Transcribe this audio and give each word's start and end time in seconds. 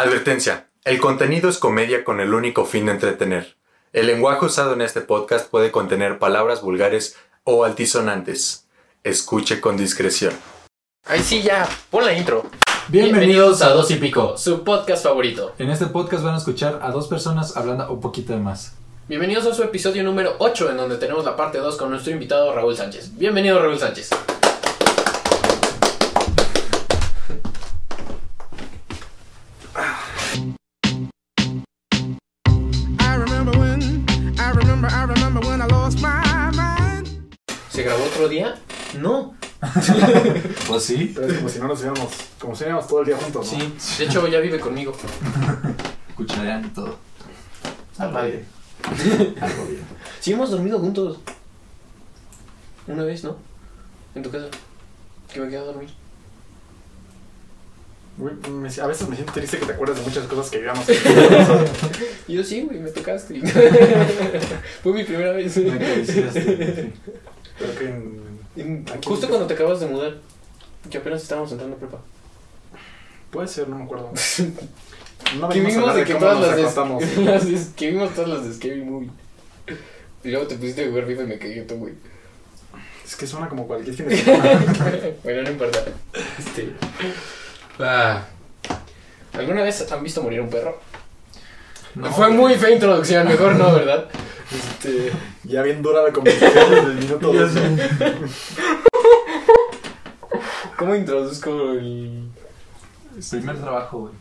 Advertencia. 0.00 0.70
El 0.86 0.98
contenido 0.98 1.50
es 1.50 1.58
comedia 1.58 2.04
con 2.04 2.20
el 2.20 2.32
único 2.32 2.64
fin 2.64 2.86
de 2.86 2.92
entretener. 2.92 3.56
El 3.92 4.06
lenguaje 4.06 4.46
usado 4.46 4.72
en 4.72 4.80
este 4.80 5.02
podcast 5.02 5.50
puede 5.50 5.70
contener 5.70 6.18
palabras 6.18 6.62
vulgares 6.62 7.18
o 7.44 7.64
altisonantes. 7.64 8.66
Escuche 9.04 9.60
con 9.60 9.76
discreción. 9.76 10.32
Ay, 11.04 11.20
sí, 11.20 11.42
ya, 11.42 11.68
pon 11.90 12.06
la 12.06 12.14
intro. 12.14 12.46
Bienvenidos 12.88 13.60
a 13.60 13.74
Dos 13.74 13.90
y 13.90 13.96
Pico. 13.96 14.38
Su 14.38 14.64
podcast 14.64 15.04
favorito. 15.04 15.52
En 15.58 15.68
este 15.68 15.84
podcast 15.84 16.24
van 16.24 16.32
a 16.32 16.38
escuchar 16.38 16.78
a 16.80 16.90
dos 16.92 17.06
personas 17.06 17.54
hablando 17.58 17.92
un 17.92 18.00
poquito 18.00 18.32
de 18.32 18.38
más. 18.38 18.76
Bienvenidos 19.06 19.44
a 19.44 19.52
su 19.52 19.62
episodio 19.62 20.02
número 20.02 20.34
8, 20.38 20.70
en 20.70 20.78
donde 20.78 20.96
tenemos 20.96 21.26
la 21.26 21.36
parte 21.36 21.58
2 21.58 21.76
con 21.76 21.90
nuestro 21.90 22.10
invitado 22.10 22.54
Raúl 22.54 22.74
Sánchez. 22.74 23.18
Bienvenido, 23.18 23.60
Raúl 23.60 23.78
Sánchez. 23.78 24.08
Otro 38.20 38.28
día? 38.28 38.54
No. 39.00 39.34
Pues 40.66 40.84
sí. 40.84 41.12
Pero 41.14 41.26
es 41.26 41.34
como 41.34 41.48
si 41.48 41.58
no 41.58 41.68
nos 41.68 41.80
viéramos, 41.82 42.08
como 42.38 42.54
si 42.54 42.64
viéramos 42.64 42.86
todo 42.88 43.00
el 43.00 43.06
día 43.06 43.16
juntos, 43.16 43.52
¿no? 43.52 43.58
Sí, 43.58 43.74
de 43.98 44.04
hecho 44.04 44.26
ya 44.28 44.38
vive 44.40 44.58
conmigo. 44.60 44.92
Cucharean 46.16 46.64
y 46.64 46.68
todo. 46.68 46.96
Está 47.92 48.10
padre. 48.12 48.44
Algo 49.40 49.64
bien. 49.66 49.82
Sí, 50.20 50.32
hemos 50.32 50.50
dormido 50.50 50.78
juntos. 50.78 51.18
Una 52.86 53.04
vez, 53.04 53.22
¿no? 53.24 53.36
En 54.14 54.22
tu 54.22 54.30
casa. 54.30 54.46
Que 55.32 55.40
me 55.40 55.48
quedé 55.48 55.58
a 55.58 55.62
dormir. 55.62 55.90
Güey, 58.16 58.34
me- 58.50 58.68
a 58.82 58.86
veces 58.86 59.08
me 59.08 59.14
siento 59.16 59.32
triste 59.32 59.58
que 59.58 59.66
te 59.66 59.72
acuerdas 59.72 59.98
de 59.98 60.04
muchas 60.04 60.24
cosas 60.26 60.50
que 60.50 60.58
vivíamos. 60.58 60.84
Y 62.28 62.34
yo 62.34 62.44
sí, 62.44 62.62
güey, 62.62 62.78
me 62.80 62.90
tocaste. 62.90 63.40
Fue 64.82 64.92
mi 64.92 65.04
primera 65.04 65.32
vez. 65.32 65.56
Me 65.58 65.72
acariciaste. 65.72 66.92
Pero 67.60 67.74
que 67.78 67.84
en- 68.60 68.84
Justo 69.04 69.28
cuando 69.28 69.46
te 69.46 69.54
acabas 69.54 69.78
de 69.80 69.86
mudar. 69.86 70.16
Que 70.90 70.98
apenas 70.98 71.22
estábamos 71.22 71.52
entrando 71.52 71.76
a 71.76 71.78
prepa. 71.78 71.98
puede 73.30 73.46
ser, 73.46 73.68
no 73.68 73.76
me 73.78 73.84
acuerdo. 73.84 74.10
No 75.38 75.48
Que 75.50 75.60
vimos 75.60 75.94
de 75.94 76.02
que 76.04 76.14
todas 76.14 76.40
las 76.40 76.56
de, 76.56 76.62
las 77.24 77.46
de- 77.46 77.74
que 77.76 77.90
vimos 77.90 78.12
todas 78.14 78.30
las 78.30 78.44
de 78.48 78.54
Scary 78.54 78.82
Movie. 78.82 79.10
Y 80.24 80.30
luego 80.30 80.46
te 80.46 80.56
pusiste 80.56 80.84
a 80.84 80.88
jugar 80.88 81.06
FIFA 81.06 81.22
y 81.22 81.26
me 81.26 81.38
cagué 81.38 81.62
tú, 81.62 81.74
güey. 81.76 81.92
Es 83.04 83.16
que 83.16 83.26
suena 83.26 83.48
como 83.48 83.66
cualquier 83.66 83.94
fin 83.94 84.08
de 84.08 84.16
semana. 84.16 84.60
bueno, 85.22 85.42
no 85.42 85.50
importa. 85.50 85.84
Este. 86.38 86.72
Ah. 87.78 88.24
¿Alguna 89.34 89.62
vez 89.62 89.92
han 89.92 90.02
visto 90.02 90.22
morir 90.22 90.40
un 90.40 90.48
perro? 90.50 90.80
No, 91.94 92.10
Fue 92.12 92.30
muy 92.30 92.54
fea 92.54 92.70
introducción, 92.70 93.28
mejor 93.28 93.54
no, 93.56 93.72
¿verdad? 93.74 94.08
Este. 94.52 95.12
ya 95.44 95.62
bien 95.62 95.80
dura 95.82 96.02
la 96.02 96.12
conversación 96.12 96.70
desde 96.70 96.90
el 96.90 96.94
minuto 96.96 97.32
Ya 97.32 97.40
dos. 97.42 97.52
sé. 97.52 97.78
¿Cómo 100.78 100.94
introduzco 100.94 101.72
el. 101.72 102.28
Primer 103.30 103.58
trabajo, 103.60 103.98
güey. 104.00 104.14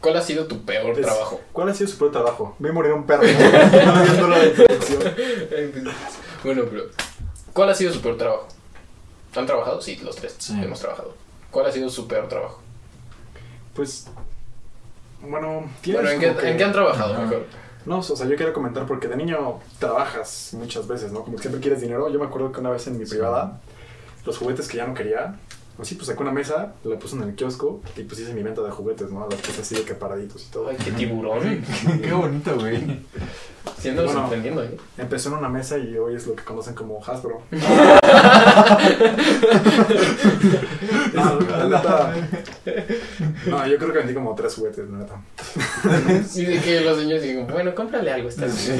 ¿Cuál 0.00 0.16
ha 0.16 0.22
sido 0.22 0.46
tu 0.46 0.64
peor 0.64 0.98
Es- 0.98 1.02
trabajo? 1.06 1.40
¿Cuál 1.52 1.68
ha 1.68 1.74
sido 1.74 1.88
su 1.90 1.98
peor 1.98 2.12
trabajo? 2.12 2.56
Vi 2.58 2.72
morir 2.72 2.92
un 2.92 3.04
perro. 3.06 3.22
¿no? 3.22 3.28
Bien 4.02 4.16
dura 4.18 4.38
la 4.38 4.46
introducción. 4.46 5.02
bueno, 6.44 6.62
pero. 6.70 6.84
¿Cuál 7.52 7.68
ha 7.70 7.74
sido 7.74 7.92
su 7.92 8.00
peor 8.00 8.16
trabajo? 8.16 8.48
¿Han 9.36 9.46
trabajado? 9.46 9.80
Sí, 9.80 9.96
los 10.02 10.16
tres 10.16 10.34
Sí. 10.38 10.54
hemos 10.62 10.80
trabajado. 10.80 11.14
¿Cuál 11.50 11.66
ha 11.66 11.72
sido 11.72 11.88
su 11.90 12.08
peor 12.08 12.28
trabajo? 12.28 12.60
Pues, 13.74 14.06
bueno, 15.20 15.70
tienes 15.82 16.02
Bueno, 16.02 16.14
¿en 16.14 16.20
qué, 16.20 16.28
como 16.28 16.40
que- 16.40 16.50
¿en 16.50 16.56
qué 16.56 16.64
han 16.64 16.72
trabajado 16.72 17.12
Ajá. 17.14 17.22
mejor? 17.22 17.46
No, 17.86 17.98
o 17.98 18.02
sea, 18.02 18.26
yo 18.26 18.36
quiero 18.36 18.52
comentar 18.52 18.86
porque 18.86 19.08
de 19.08 19.16
niño 19.16 19.58
trabajas 19.78 20.50
muchas 20.52 20.86
veces, 20.86 21.12
¿no? 21.12 21.20
Como 21.22 21.36
que 21.36 21.42
siempre 21.42 21.60
quieres 21.60 21.80
dinero. 21.80 22.08
Yo 22.08 22.18
me 22.18 22.26
acuerdo 22.26 22.52
que 22.52 22.60
una 22.60 22.70
vez 22.70 22.86
en 22.86 22.98
mi 22.98 23.04
privada, 23.04 23.60
los 24.24 24.38
juguetes 24.38 24.68
que 24.68 24.76
ya 24.78 24.86
no 24.86 24.94
quería, 24.94 25.36
pues 25.76 25.88
sí, 25.88 25.94
pues 25.96 26.06
saqué 26.06 26.22
una 26.22 26.30
mesa, 26.32 26.74
la 26.84 26.98
puse 26.98 27.16
en 27.16 27.22
el 27.22 27.34
kiosco 27.34 27.80
y 27.96 28.02
pues 28.04 28.20
hice 28.20 28.32
mi 28.34 28.42
venta 28.42 28.62
de 28.62 28.70
juguetes, 28.70 29.10
¿no? 29.10 29.26
Las 29.28 29.40
puse 29.40 29.62
así 29.62 29.74
de 29.74 29.82
que 29.82 29.94
paraditos 29.94 30.46
y 30.46 30.50
todo. 30.52 30.68
Ay, 30.68 30.76
qué 30.82 30.92
tiburón. 30.92 31.64
Qué 32.02 32.12
bonito, 32.12 32.54
güey. 32.56 33.00
Siendo 33.78 34.04
Bueno. 34.04 34.20
sorprendiendo, 34.20 34.62
¿eh? 34.62 34.76
Empezó 34.98 35.30
en 35.30 35.36
una 35.36 35.48
mesa 35.48 35.78
y 35.78 35.96
hoy 35.96 36.14
es 36.14 36.26
lo 36.26 36.36
que 36.36 36.44
conocen 36.44 36.74
como 36.74 37.02
Hasbro. 37.04 37.42
no, 41.14 41.40
la 41.40 41.64
neta. 41.68 42.14
No, 43.46 43.66
yo 43.66 43.78
creo 43.78 43.92
que 43.92 43.98
vendí 43.98 44.14
como 44.14 44.34
tres 44.34 44.54
juguetes, 44.54 44.88
la 44.88 44.98
neta. 44.98 45.20
Y 46.34 46.44
de 46.44 46.60
que 46.60 46.80
los 46.80 46.98
señores 46.98 47.22
digan, 47.22 47.46
bueno, 47.46 47.74
cómprale 47.74 48.12
algo 48.12 48.28
esta 48.28 48.46
vez. 48.46 48.72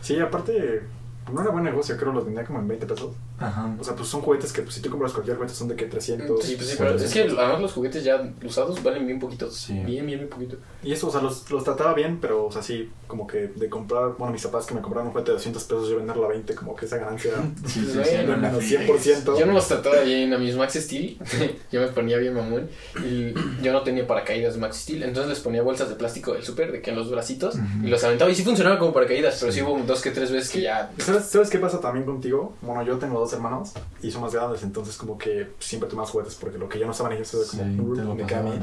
Sí, 0.00 0.18
aparte, 0.18 0.82
no 1.30 1.40
era 1.40 1.50
buen 1.50 1.64
negocio, 1.64 1.96
creo, 1.96 2.12
los 2.12 2.24
vendía 2.24 2.44
como 2.44 2.58
en 2.58 2.68
20 2.68 2.86
pesos. 2.86 3.14
Ajá. 3.38 3.74
O 3.78 3.84
sea, 3.84 3.94
pues 3.94 4.08
son 4.08 4.22
juguetes 4.22 4.52
que, 4.52 4.62
pues, 4.62 4.74
si 4.74 4.80
tú 4.80 4.90
compras 4.90 5.12
cualquier 5.12 5.36
juguete, 5.36 5.54
son 5.54 5.68
de 5.68 5.76
que 5.76 5.86
300. 5.86 6.44
Sí, 6.44 6.56
pues 6.56 6.68
sí, 6.68 6.76
pero 6.78 6.94
es 6.94 7.12
que 7.12 7.22
además 7.22 7.60
los 7.60 7.72
juguetes 7.72 8.04
ya 8.04 8.32
usados 8.44 8.82
valen 8.82 9.06
bien 9.06 9.18
poquito. 9.18 9.50
Sí. 9.50 9.74
Bien, 9.74 10.06
bien, 10.06 10.18
bien 10.18 10.28
poquito. 10.28 10.56
Y 10.82 10.92
eso, 10.92 11.08
o 11.08 11.10
sea, 11.10 11.20
los, 11.20 11.50
los 11.50 11.64
trataba 11.64 11.94
bien, 11.94 12.18
pero, 12.20 12.46
o 12.46 12.52
sea, 12.52 12.62
sí, 12.62 12.90
como 13.06 13.26
que 13.26 13.48
de 13.48 13.68
comprar, 13.68 14.14
bueno, 14.18 14.32
mis 14.32 14.42
papás 14.42 14.66
que 14.66 14.74
me 14.74 14.80
compraron 14.80 15.08
un 15.08 15.12
juguete 15.12 15.32
de 15.32 15.36
200 15.36 15.64
pesos, 15.64 15.88
yo 15.88 15.96
venderlo 15.96 16.24
a 16.24 16.28
20, 16.28 16.54
como 16.54 16.74
que 16.74 16.86
esa 16.86 16.98
ganancia 16.98 17.32
Sí, 17.66 17.80
sí, 17.80 17.92
no, 17.94 18.02
en 18.02 18.28
la 18.30 18.36
menos 18.36 18.64
friega. 18.64 18.84
100%. 18.86 19.38
Yo 19.38 19.46
no 19.46 19.52
los 19.52 19.68
trataba 19.68 20.00
bien 20.00 20.32
a 20.32 20.38
mis 20.38 20.56
Max 20.56 20.74
Steel. 20.74 21.18
yo 21.72 21.80
me 21.80 21.88
ponía 21.88 22.18
bien 22.18 22.34
mamón. 22.34 22.68
Y 23.04 23.32
yo 23.62 23.72
no 23.72 23.82
tenía 23.82 24.06
paracaídas 24.06 24.54
de 24.54 24.60
Max 24.60 24.78
Steel. 24.78 25.02
Entonces 25.02 25.30
les 25.30 25.40
ponía 25.40 25.62
bolsas 25.62 25.88
de 25.88 25.94
plástico 25.94 26.32
del 26.32 26.44
súper, 26.44 26.72
de 26.72 26.82
que 26.82 26.90
en 26.90 26.96
los 26.96 27.10
bracitos. 27.10 27.56
Y 27.82 27.88
los 27.88 28.02
aventaba. 28.04 28.30
Y 28.30 28.34
sí 28.34 28.42
funcionaba 28.42 28.78
como 28.78 28.92
paracaídas. 28.92 29.38
Pero 29.40 29.52
sí 29.52 29.62
hubo 29.62 29.78
dos 29.86 30.00
que 30.00 30.10
tres 30.10 30.30
veces 30.30 30.50
que 30.50 30.62
ya. 30.62 30.90
¿Sabes, 30.98 31.21
¿Sabes 31.22 31.50
qué 31.50 31.58
pasa 31.58 31.80
también 31.80 32.04
contigo? 32.06 32.54
Bueno, 32.62 32.82
yo 32.82 32.98
tengo 32.98 33.18
dos 33.18 33.32
hermanos 33.32 33.72
y 34.02 34.10
son 34.10 34.22
más 34.22 34.32
grandes, 34.34 34.62
entonces 34.62 34.96
como 34.96 35.16
que 35.18 35.52
siempre 35.58 35.88
más 35.96 36.10
juguetes, 36.10 36.34
porque 36.34 36.58
lo 36.58 36.68
que 36.68 36.78
yo 36.78 36.86
no 36.86 36.92
eso 37.20 37.38
de 37.40 37.46
Sí, 37.46 37.56
como, 37.58 37.94
lo 38.04 38.14
me 38.14 38.26
queda 38.26 38.40
a 38.40 38.42
mí. 38.42 38.58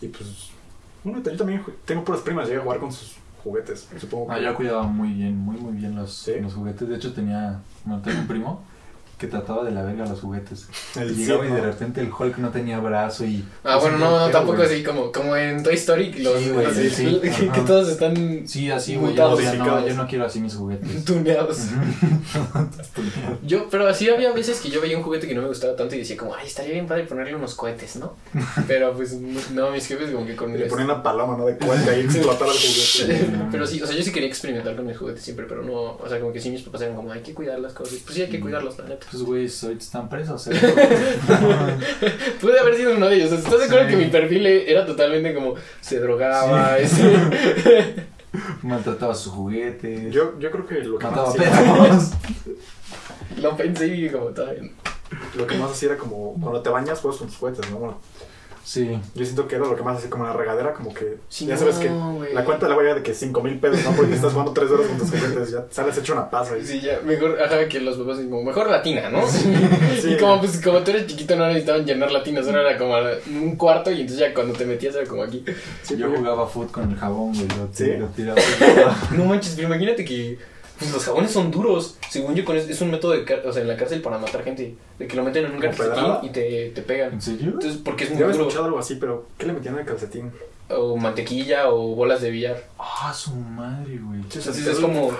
Y 0.00 0.08
pues, 0.08 0.50
bueno, 1.04 1.20
yo 1.22 1.36
también 1.36 1.64
tengo 1.84 2.04
puras 2.04 2.20
primas, 2.22 2.46
llegué 2.46 2.60
a 2.60 2.62
jugar 2.62 2.78
con 2.80 2.92
sus 2.92 3.16
juguetes, 3.42 3.88
supongo. 3.98 4.30
Ah, 4.30 4.36
que- 4.38 4.44
yo 4.44 4.54
cuidaba 4.54 4.82
muy 4.84 5.12
bien, 5.12 5.36
muy, 5.36 5.56
muy 5.56 5.72
bien 5.72 5.94
los, 5.96 6.12
¿Sí? 6.12 6.32
los 6.40 6.54
juguetes. 6.54 6.88
De 6.88 6.96
hecho, 6.96 7.12
tenía, 7.12 7.60
bueno, 7.84 8.02
tengo 8.02 8.20
un 8.20 8.26
primo 8.26 8.62
que 9.18 9.26
trataba 9.26 9.64
de 9.64 9.72
la 9.72 9.82
verga 9.82 10.06
los 10.06 10.20
juguetes. 10.20 10.68
El 10.96 11.16
Llegaba 11.16 11.44
y 11.46 11.50
de 11.50 11.60
repente 11.60 12.00
el 12.00 12.10
Hulk 12.12 12.38
no 12.38 12.50
tenía 12.50 12.78
brazo 12.78 13.24
y... 13.24 13.44
Ah, 13.64 13.76
bueno, 13.76 13.98
no, 13.98 14.18
no, 14.18 14.30
tampoco 14.30 14.62
así 14.62 14.82
como, 14.82 15.10
como 15.10 15.36
en 15.36 15.62
Toy 15.62 15.74
Story. 15.74 16.12
Los, 16.12 16.38
Sí, 16.38 16.50
güey, 16.50 16.90
sí, 16.90 17.20
que, 17.54 17.60
todos 17.62 17.88
están 17.88 18.46
Sí, 18.46 18.70
así, 18.70 18.96
güey. 18.96 19.14
Yo, 19.14 19.36
no, 19.56 19.86
yo 19.86 19.94
no 19.94 20.06
quiero 20.06 20.24
así 20.24 20.40
mis 20.40 20.54
juguetes. 20.54 21.04
tuneados. 21.04 21.58
Yo, 23.42 23.68
pero 23.68 23.88
así 23.88 24.08
había 24.08 24.32
veces 24.32 24.60
que 24.60 24.70
yo 24.70 24.80
veía 24.80 24.96
un 24.96 25.02
juguete 25.02 25.26
que 25.26 25.34
no 25.34 25.42
me 25.42 25.48
gustaba 25.48 25.74
tanto 25.74 25.94
y 25.94 25.98
decía 25.98 26.16
como, 26.16 26.34
ay, 26.34 26.46
estaría 26.46 26.72
bien 26.72 26.86
padre 26.86 27.04
ponerle 27.04 27.34
unos 27.34 27.54
cohetes, 27.54 27.96
¿no? 27.96 28.14
Pero 28.68 28.94
pues 28.94 29.14
no, 29.14 29.70
mis 29.70 29.86
jefes 29.86 30.10
como 30.10 30.26
que 30.26 30.36
con 30.36 30.56
le 30.56 30.66
ponían 30.66 30.90
una 30.90 31.02
paloma, 31.02 31.36
¿no? 31.36 31.46
De 31.46 31.56
cuenta 31.56 31.96
y 31.96 32.00
explotaba 32.02 32.52
el 32.52 32.58
juguete. 32.58 33.26
Pero 33.50 33.66
sí, 33.66 33.82
o 33.82 33.86
sea, 33.86 33.96
yo 33.96 34.02
sí 34.02 34.12
quería 34.12 34.28
experimentar 34.28 34.76
con 34.76 34.86
mis 34.86 34.96
juguetes 34.96 35.22
siempre, 35.22 35.46
pero 35.48 35.62
no, 35.62 35.96
o 35.96 36.08
sea, 36.08 36.20
como 36.20 36.32
que 36.32 36.40
sí 36.40 36.50
mis 36.50 36.62
papás 36.62 36.82
eran 36.82 36.94
como, 36.94 37.10
hay 37.12 37.20
que 37.20 37.34
cuidar 37.34 37.58
las 37.58 37.72
cosas. 37.72 37.98
Pues 38.04 38.14
sí, 38.14 38.22
hay 38.22 38.28
que 38.28 38.40
cuidarlos, 38.40 38.78
la 38.78 38.84
neta. 38.84 39.06
Pues, 39.10 39.22
güey, 39.22 39.48
ahorita 39.62 39.82
están 39.82 40.08
presos. 40.08 40.46
¿eh? 40.48 40.52
Pude 42.40 42.60
haber 42.60 42.76
sido 42.76 42.94
uno 42.96 43.06
de 43.08 43.16
ellos. 43.16 43.32
¿Estás 43.32 43.58
de 43.58 43.64
acuerdo 43.64 43.84
Sí. 43.88 43.90
que 43.90 43.96
mi 43.96 44.10
perfil 44.10 44.46
era 44.46 44.84
totalmente 44.84 45.34
como, 45.34 45.54
se 45.80 45.98
drogaba, 45.98 46.78
ese- 46.78 48.06
Maltrataba 48.62 49.14
sus 49.14 49.32
juguetes. 49.32 50.12
Yo, 50.12 50.38
yo 50.38 50.50
creo 50.50 50.66
que 50.66 50.74
lo 50.84 50.98
que, 50.98 51.06
más 51.06 51.14
Mataba 51.16 51.32
perros. 51.34 52.10
Lo 53.40 53.56
pensé 53.56 53.86
y 53.86 54.10
como, 54.10 54.28
bien. 54.30 54.72
lo 55.36 55.46
que 55.46 55.56
más 55.56 55.70
hacía 55.70 55.90
era 55.90 55.98
como 55.98 56.34
cuando 56.40 56.60
te 56.60 56.68
bañas, 56.68 57.00
juegas 57.00 57.18
con 57.18 57.28
tus 57.28 57.36
juguetes, 57.38 57.70
¿no? 57.70 57.78
Bueno, 57.78 58.00
Sí. 58.64 59.00
yo 59.14 59.24
siento 59.24 59.48
que 59.48 59.56
era 59.56 59.64
lo 59.64 59.76
que 59.76 59.82
más 59.82 59.98
hacía 59.98 60.10
como 60.10 60.24
en 60.24 60.30
la 60.30 60.36
regadera, 60.36 60.74
como 60.74 60.92
que 60.92 61.18
Sí, 61.28 61.46
ya 61.46 61.56
sabes 61.56 61.76
no, 61.90 62.20
que 62.20 62.34
la 62.34 62.44
cuenta 62.44 62.66
de 62.66 62.70
la 62.72 62.78
huella 62.78 62.94
de 62.94 63.02
que 63.02 63.14
5 63.14 63.42
mil 63.42 63.58
pesos, 63.58 63.84
¿no? 63.84 63.92
Porque 63.92 64.14
estás 64.14 64.32
jugando 64.32 64.52
3 64.52 64.70
horas 64.70 64.86
con 64.86 64.98
tus 64.98 65.10
juguetes, 65.10 65.50
ya 65.50 65.64
sales 65.70 65.96
hecho 65.98 66.12
una 66.12 66.30
pasa. 66.30 66.56
Y... 66.58 66.64
Sí, 66.64 66.80
ya, 66.80 67.00
mejor, 67.04 67.40
ajá, 67.40 67.68
que 67.68 67.80
los 67.80 67.96
papás 67.96 68.18
dicen 68.18 68.30
como, 68.30 68.44
mejor 68.44 68.70
latina, 68.70 69.08
¿no? 69.10 69.26
Sí. 69.26 69.52
Y 70.08 70.16
como, 70.16 70.38
pues, 70.40 70.60
como 70.62 70.80
tú 70.80 70.90
eres 70.90 71.06
chiquito 71.06 71.36
no 71.36 71.46
necesitaban 71.46 71.84
llenar 71.84 72.10
latinas, 72.10 72.46
solo 72.46 72.60
era 72.60 72.78
como 72.78 72.94
un 73.40 73.56
cuarto 73.56 73.90
y 73.90 74.00
entonces 74.00 74.18
ya 74.18 74.34
cuando 74.34 74.54
te 74.54 74.64
metías 74.64 74.94
era 74.94 75.06
como 75.06 75.22
aquí. 75.22 75.44
Sí, 75.82 75.96
Yo 75.96 76.10
jugaba 76.10 76.46
foot 76.46 76.70
con 76.70 76.90
el 76.90 76.96
jabón, 76.96 77.32
güey. 77.34 77.98
Lo 77.98 78.06
tiraba. 78.08 78.40
No 79.12 79.24
manches, 79.24 79.54
pero 79.54 79.68
imagínate 79.68 80.04
que 80.04 80.38
Pues 80.78 80.92
los 80.92 81.04
jabones 81.04 81.30
son 81.32 81.50
duros. 81.50 81.96
Según 82.08 82.34
yo, 82.34 82.44
con 82.44 82.56
es, 82.56 82.68
es 82.68 82.80
un 82.80 82.90
método 82.90 83.12
de 83.12 83.34
o 83.44 83.52
sea, 83.52 83.62
en 83.62 83.68
la 83.68 83.76
cárcel 83.76 84.00
para 84.00 84.18
matar 84.18 84.44
gente. 84.44 84.76
De 84.98 85.06
que 85.06 85.16
lo 85.16 85.24
meten 85.24 85.44
en 85.46 85.52
un 85.52 85.56
¿Como 85.60 85.70
calcetín 85.72 85.94
pedrada? 85.94 86.20
y 86.22 86.28
te, 86.30 86.70
te 86.74 86.82
pegan. 86.82 87.12
¿En 87.14 87.20
serio? 87.22 87.50
Entonces, 87.54 87.80
porque 87.84 88.04
es 88.04 88.10
muy 88.10 88.18
Yo 88.20 88.24
había 88.26 88.36
duro. 88.36 88.48
escuchado 88.48 88.66
algo 88.66 88.78
así, 88.78 88.94
pero 88.96 89.26
¿qué 89.36 89.46
le 89.46 89.52
metían 89.54 89.74
en 89.74 89.80
el 89.80 89.86
calcetín? 89.86 90.30
O 90.70 90.96
mantequilla 90.98 91.70
o 91.70 91.94
bolas 91.94 92.20
de 92.20 92.30
billar. 92.30 92.62
Ah, 92.78 93.12
su 93.14 93.34
madre, 93.34 93.98
güey. 93.98 94.20
Sea, 94.28 94.40
Entonces 94.42 94.66
es 94.66 94.78
como. 94.78 95.10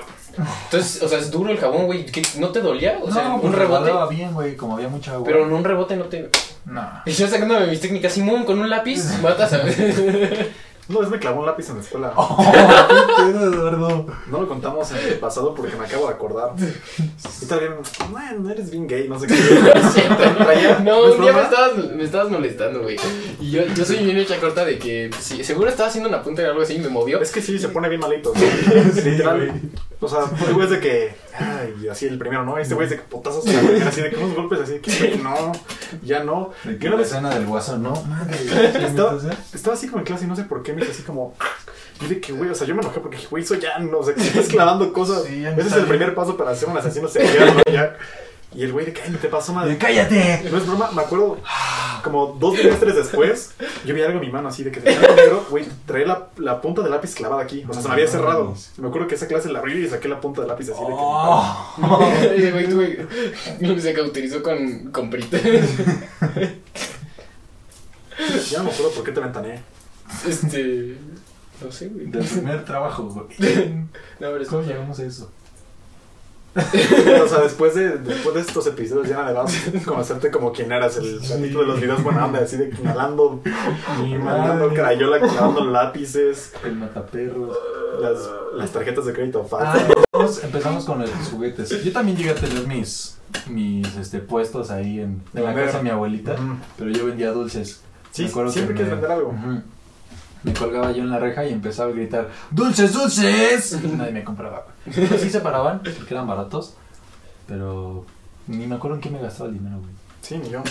Entonces, 0.66 1.02
o 1.02 1.08
sea, 1.08 1.18
es 1.18 1.30
duro 1.30 1.50
el 1.50 1.58
jabón, 1.58 1.86
güey. 1.86 2.04
¿No 2.38 2.50
te 2.50 2.60
dolía? 2.60 2.98
O 3.02 3.10
sea, 3.10 3.28
no, 3.28 3.34
un 3.36 3.40
pues 3.40 3.54
rebote. 3.54 4.14
bien, 4.14 4.34
güey, 4.34 4.56
como 4.56 4.74
había 4.76 4.88
mucha 4.88 5.14
agua. 5.14 5.24
Pero 5.26 5.44
en 5.46 5.52
un 5.52 5.64
rebote 5.64 5.96
no 5.96 6.04
te. 6.04 6.28
No. 6.66 6.86
Y 7.06 7.12
yo 7.12 7.26
sacándome 7.26 7.66
mis 7.66 7.80
técnicas, 7.80 8.12
Simón, 8.12 8.44
con 8.44 8.58
un 8.58 8.68
lápiz, 8.68 9.02
matas 9.22 9.54
a 9.54 9.62
Una 10.88 11.00
vez 11.00 11.10
me 11.10 11.18
clavó 11.18 11.40
un 11.40 11.46
lápiz 11.46 11.68
en 11.68 11.76
la 11.76 11.82
escuela. 11.82 12.12
Oh, 12.16 12.36
qué 13.18 13.22
pedo, 13.32 13.52
Eduardo. 13.52 14.06
No 14.28 14.40
lo 14.40 14.48
contamos 14.48 14.90
en 14.92 14.96
el 14.98 15.18
pasado 15.18 15.54
porque 15.54 15.76
me 15.76 15.84
acabo 15.84 16.06
de 16.08 16.14
acordar. 16.14 16.52
Y 17.42 17.46
también, 17.46 17.72
no 18.42 18.50
eres 18.50 18.70
bien 18.70 18.86
gay, 18.88 19.06
no 19.06 19.18
sé 19.20 19.26
qué. 19.26 19.34
Traía- 20.38 20.78
No, 20.80 21.06
¿es 21.08 21.14
un 21.16 21.20
día 21.22 21.32
me 21.34 21.42
estabas, 21.42 21.76
me 21.94 22.04
estabas 22.04 22.30
molestando, 22.30 22.80
güey. 22.82 22.96
Y 23.40 23.50
yo, 23.50 23.66
yo 23.66 23.84
soy 23.84 23.98
bien 24.02 24.16
hecha 24.16 24.40
corta 24.40 24.64
de 24.64 24.78
que, 24.78 25.08
pues, 25.10 25.22
sí, 25.24 25.44
seguro 25.44 25.68
estaba 25.68 25.88
haciendo 25.90 26.08
una 26.08 26.22
punta 26.22 26.40
de 26.42 26.48
algo 26.48 26.62
así 26.62 26.76
y 26.76 26.78
me 26.78 26.88
movió. 26.88 27.20
Es 27.20 27.32
que 27.32 27.42
sí, 27.42 27.58
se 27.58 27.68
pone 27.68 27.88
bien 27.90 28.00
malito. 28.00 28.32
Literal. 29.04 29.60
O 30.00 30.08
sea, 30.08 30.20
el 30.46 30.54
güey 30.54 30.64
es 30.66 30.70
de 30.72 30.80
que. 30.80 31.14
Ay, 31.38 31.88
así 31.88 32.06
el 32.06 32.18
primero, 32.18 32.44
¿no? 32.44 32.58
Este 32.58 32.74
güey 32.74 32.84
es 32.86 32.90
de 32.90 32.98
potazos 32.98 33.44
la 33.46 33.88
así 33.88 34.00
de 34.02 34.10
que 34.10 34.16
unos 34.16 34.34
golpes 34.34 34.60
así 34.60 34.72
de 34.74 34.80
que 34.80 35.16
no, 35.22 35.52
ya 36.02 36.24
no. 36.24 36.50
De 36.64 36.78
Y 36.80 36.86
una 36.86 36.96
la 36.96 37.02
escena 37.02 37.30
del 37.30 37.46
guasón, 37.46 37.82
¿no? 37.82 37.92
Madre, 38.04 38.36
estaba, 38.84 39.20
¿sí? 39.20 39.28
estaba 39.54 39.74
así 39.76 39.86
como 39.86 40.00
en 40.00 40.04
clase 40.06 40.24
y 40.24 40.28
no 40.28 40.36
sé 40.36 40.44
por 40.44 40.62
qué 40.62 40.72
me 40.72 40.82
hizo 40.82 40.90
así 40.90 41.02
como. 41.02 41.34
Y 42.00 42.06
de 42.06 42.20
que, 42.20 42.32
güey, 42.32 42.50
o 42.50 42.54
sea, 42.54 42.66
yo 42.66 42.74
me 42.74 42.82
enojé 42.82 43.00
porque 43.00 43.18
güey, 43.30 43.42
eso 43.42 43.54
ya 43.56 43.78
no, 43.78 43.98
o 43.98 44.04
sea, 44.04 44.14
que 44.14 44.20
estás 44.22 44.48
clavando 44.48 44.92
cosas. 44.92 45.24
Sí, 45.24 45.40
ya 45.42 45.50
no 45.52 45.58
Ese 45.58 45.68
es 45.68 45.72
el 45.74 45.84
bien. 45.84 45.88
primer 45.98 46.14
paso 46.14 46.36
para 46.36 46.54
ser 46.54 46.68
un 46.68 46.76
asesino 46.78 47.08
serial, 47.08 47.54
¿no? 47.56 47.72
Ya. 47.72 47.96
Y 48.54 48.64
el 48.64 48.72
güey 48.72 48.86
de 48.86 48.94
ni 49.10 49.16
te 49.18 49.28
pasó 49.28 49.52
nada. 49.52 49.66
De, 49.66 49.76
¡Cállate! 49.76 50.48
No 50.50 50.56
es 50.56 50.66
broma, 50.66 50.90
me 50.92 51.02
acuerdo 51.02 51.38
como 52.02 52.38
dos 52.38 52.54
trimestres 52.54 52.94
después, 52.94 53.54
yo 53.84 53.94
vi 53.94 54.00
algo 54.02 54.18
en 54.18 54.26
mi 54.26 54.32
mano 54.32 54.48
así 54.48 54.64
de 54.64 54.70
que 54.70 54.80
tenía 54.80 55.00
algo 55.00 55.14
negro, 55.16 55.46
güey, 55.50 55.66
traía 55.84 56.06
la, 56.06 56.28
la 56.38 56.60
punta 56.60 56.80
del 56.80 56.90
lápiz 56.90 57.14
clavada 57.14 57.42
aquí, 57.42 57.64
o 57.68 57.72
sea, 57.72 57.82
se 57.82 57.88
me 57.88 57.94
había 57.94 58.06
cerrado. 58.06 58.54
Me 58.78 58.88
acuerdo 58.88 59.08
que 59.08 59.16
esa 59.16 59.26
clase 59.26 59.50
la 59.50 59.58
abrí 59.58 59.84
y 59.84 59.88
saqué 59.88 60.08
la 60.08 60.20
punta 60.20 60.40
del 60.40 60.48
lápiz 60.48 60.70
así 60.70 60.80
de 60.80 60.86
que... 60.86 60.94
Oh. 60.96 61.74
Güey, 62.58 63.06
güey, 63.66 63.80
se 63.80 63.92
cauterizó 63.92 64.42
con, 64.42 64.90
con 64.90 65.10
Prit. 65.10 65.32
Ya 68.50 68.58
no 68.58 68.64
me 68.64 68.70
acuerdo 68.70 68.90
por 68.92 69.04
qué 69.04 69.12
te 69.12 69.20
ventaneé. 69.20 69.62
Este. 70.26 70.96
No 71.62 71.70
sé, 71.70 71.88
güey. 71.88 72.06
Del 72.06 72.24
primer 72.24 72.64
trabajo, 72.64 73.04
güey. 73.04 73.26
No, 74.20 74.26
pero 74.32 74.42
es 74.42 74.48
¿Cómo 74.48 74.62
llegamos 74.62 74.98
a 74.98 75.04
eso? 75.04 75.30
O 76.56 77.28
sea, 77.28 77.40
después 77.42 77.74
de, 77.74 77.98
después 77.98 78.34
de 78.34 78.40
estos 78.40 78.66
episodios 78.66 79.08
ya 79.08 79.16
nada 79.22 79.42
más 79.44 79.54
conocerte 79.84 80.30
como 80.30 80.52
quién 80.52 80.72
eras, 80.72 80.96
el 80.96 81.20
gatito 81.20 81.60
de 81.60 81.66
los 81.66 81.80
videos 81.80 82.02
buena 82.02 82.24
onda, 82.26 82.40
así 82.40 82.56
de 82.56 82.70
inhalando, 82.80 83.40
madre. 84.24 84.74
crayola, 84.74 85.20
clavando 85.20 85.64
lápices, 85.66 86.52
El 86.64 86.76
mataperros. 86.76 87.56
las, 88.00 88.18
las 88.54 88.70
tarjetas 88.72 89.04
de 89.06 89.12
crédito 89.12 89.40
Ah, 89.44 89.48
falsas. 89.48 89.88
empezamos, 89.88 90.44
empezamos 90.44 90.84
con 90.84 91.00
los 91.00 91.10
juguetes. 91.30 91.84
Yo 91.84 91.92
también 91.92 92.16
llegué 92.16 92.30
a 92.30 92.34
tener 92.34 92.66
mis, 92.66 93.18
mis 93.48 93.96
este, 93.96 94.18
puestos 94.18 94.70
ahí 94.70 95.00
en, 95.00 95.22
en 95.34 95.44
la 95.44 95.54
casa 95.54 95.78
de 95.78 95.84
mi 95.84 95.90
abuelita, 95.90 96.34
pero 96.76 96.90
yo 96.90 97.06
vendía 97.06 97.30
dulces. 97.30 97.82
Sí, 98.10 98.22
Me 98.24 98.28
siempre 98.50 98.74
que 98.74 98.82
quieres 98.82 98.86
me- 98.88 98.94
vender 98.94 99.10
algo. 99.12 99.34
Me 100.42 100.52
colgaba 100.52 100.92
yo 100.92 101.02
en 101.02 101.10
la 101.10 101.18
reja 101.18 101.44
y 101.44 101.52
empezaba 101.52 101.90
a 101.90 101.92
gritar 101.92 102.28
¡Dulces, 102.50 102.92
dulces! 102.92 103.78
Y 103.82 103.88
nadie 103.96 104.12
me 104.12 104.24
compraba. 104.24 104.66
Pues 104.84 105.20
sí 105.20 105.30
se 105.30 105.40
paraban, 105.40 105.80
porque 105.82 106.14
eran 106.14 106.26
baratos, 106.26 106.74
pero 107.46 108.04
ni 108.46 108.66
me 108.66 108.76
acuerdo 108.76 108.96
en 108.96 109.02
qué 109.02 109.10
me 109.10 109.20
gastaba 109.20 109.48
el 109.50 109.58
dinero, 109.58 109.78
güey. 109.78 109.90
Sí, 110.22 110.38
ni 110.38 110.50
yo. 110.50 110.62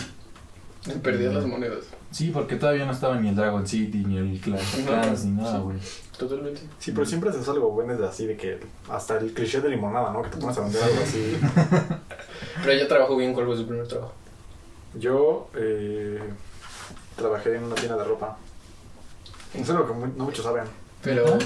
Perdías 1.02 1.34
las 1.34 1.46
monedas. 1.46 1.80
Sí, 2.12 2.32
porque 2.34 2.56
todavía 2.56 2.86
no 2.86 2.94
estaba 2.94 3.20
ni 3.20 3.30
el 3.30 3.36
Dragon 3.36 3.68
City, 3.68 4.04
ni 4.06 4.18
el 4.18 4.40
Clash 4.40 4.62
of 4.62 4.86
Clans, 4.86 5.26
ni 5.26 5.32
nada, 5.32 5.58
sí. 5.58 5.64
güey. 5.64 5.78
Totalmente. 6.18 6.62
Sí, 6.80 6.92
pero 6.92 7.06
siempre 7.06 7.30
haces 7.30 7.48
algo 7.50 7.72
bueno 7.72 7.96
de 7.96 8.08
así, 8.08 8.26
de 8.26 8.38
que 8.38 8.60
hasta 8.90 9.18
el 9.18 9.34
cliché 9.34 9.62
de 9.62 9.70
limonada, 9.70 10.12
¿no? 10.12 10.22
Que 10.24 10.30
te 10.30 10.38
pones 10.38 10.58
a 10.58 10.62
vender 10.62 10.82
algo 10.84 11.02
así. 11.04 11.38
Pero 12.62 12.72
ella 12.72 12.88
trabajó 12.88 13.16
bien. 13.16 13.34
¿Cuál 13.34 13.46
fue 13.46 13.58
su 13.58 13.68
primer 13.68 13.88
trabajo? 13.88 14.14
Yo 14.96 15.50
eh, 15.56 16.20
trabajé 17.16 17.56
en 17.56 17.66
una 17.66 17.76
tienda 17.76 17.98
de 17.98 18.04
ropa. 18.06 18.38
Es 19.54 19.70
algo 19.70 19.88
que 19.88 19.94
no 20.18 20.26
muchos 20.26 20.44
saben. 20.46 20.64
Pero 21.04 21.38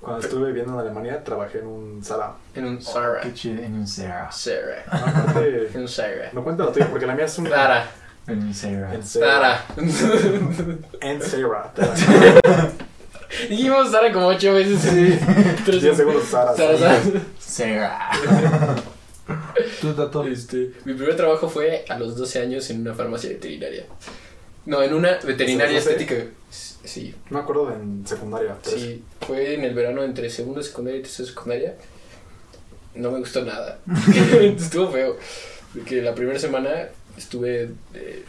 Cuando 0.00 0.20
estuve 0.20 0.46
viviendo 0.48 0.72
en 0.74 0.80
Alemania, 0.80 1.22
trabajé 1.24 1.58
en 1.58 1.66
un 1.66 2.04
Zara. 2.04 2.32
en 2.54 2.64
un 2.64 2.82
Zara. 2.82 3.20
Qué 3.20 3.34
chido, 3.34 3.62
en 3.62 3.74
un 3.74 3.86
Zara. 3.86 4.30
Zara. 4.32 4.84
No, 4.92 5.06
aparte, 5.30 5.70
En 5.74 5.80
un 5.82 5.88
Zara. 5.88 6.30
no 6.32 6.42
cuenta 6.44 6.64
la 6.64 6.72
tuya 6.72 6.88
porque 6.90 7.06
la 7.06 7.14
mía 7.14 7.24
es 7.26 7.38
un... 7.38 7.46
Zara. 7.48 7.90
En 8.26 8.38
un 8.42 8.54
Zara. 8.54 8.94
En 8.94 9.02
Zara. 9.04 9.64
En 11.00 11.20
Zara. 11.22 11.60
Dijimos 13.48 13.90
Zara 13.90 14.12
como 14.12 14.26
ocho 14.28 14.54
veces. 14.54 14.80
Sí. 14.80 15.18
10 15.80 15.96
segundos 15.96 16.24
Zara. 16.24 16.54
Zara. 16.54 16.76
Zara. 16.78 17.00
Zara. 17.40 18.76
Tú, 19.80 19.92
Tato. 19.94 20.24
Este, 20.26 20.72
mi 20.84 20.94
primer 20.94 21.16
trabajo 21.16 21.48
fue 21.48 21.84
a 21.88 21.98
los 21.98 22.16
12 22.16 22.40
años 22.42 22.68
en 22.70 22.80
una 22.80 22.94
farmacia 22.94 23.30
veterinaria. 23.30 23.84
No, 24.66 24.82
en 24.82 24.92
una 24.94 25.18
veterinaria 25.24 25.78
¿A 25.78 25.80
los 25.80 25.84
12? 25.84 26.02
estética. 26.02 26.30
Sí, 26.84 27.14
No 27.28 27.38
me 27.38 27.42
acuerdo 27.44 27.66
de 27.68 27.74
en 27.76 28.06
secundaria. 28.06 28.56
pero 28.64 28.76
sí. 28.78 29.02
Fue 29.26 29.54
en 29.54 29.64
el 29.64 29.74
verano 29.74 30.02
entre 30.02 30.30
segundo 30.30 30.60
de 30.60 30.66
secundaria 30.66 30.98
y 31.00 31.02
tercero 31.02 31.26
de 31.26 31.32
secundaria. 31.34 31.74
No 32.94 33.10
me 33.10 33.18
gustó 33.20 33.44
nada. 33.44 33.78
Estuvo 34.42 34.90
feo. 34.90 35.16
Porque 35.74 36.02
la 36.02 36.14
primera 36.14 36.38
semana 36.38 36.70
estuve. 37.16 37.70
eh, 37.94 38.24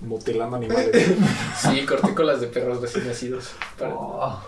Mutilando 0.00 0.56
animales. 0.56 0.90
sí, 1.60 1.84
corté 1.86 2.14
colas 2.14 2.40
de 2.40 2.46
perros 2.48 2.80
recién 2.80 3.06
nacidos. 3.06 3.50
Para- 3.78 3.94
Oh. 3.94 4.40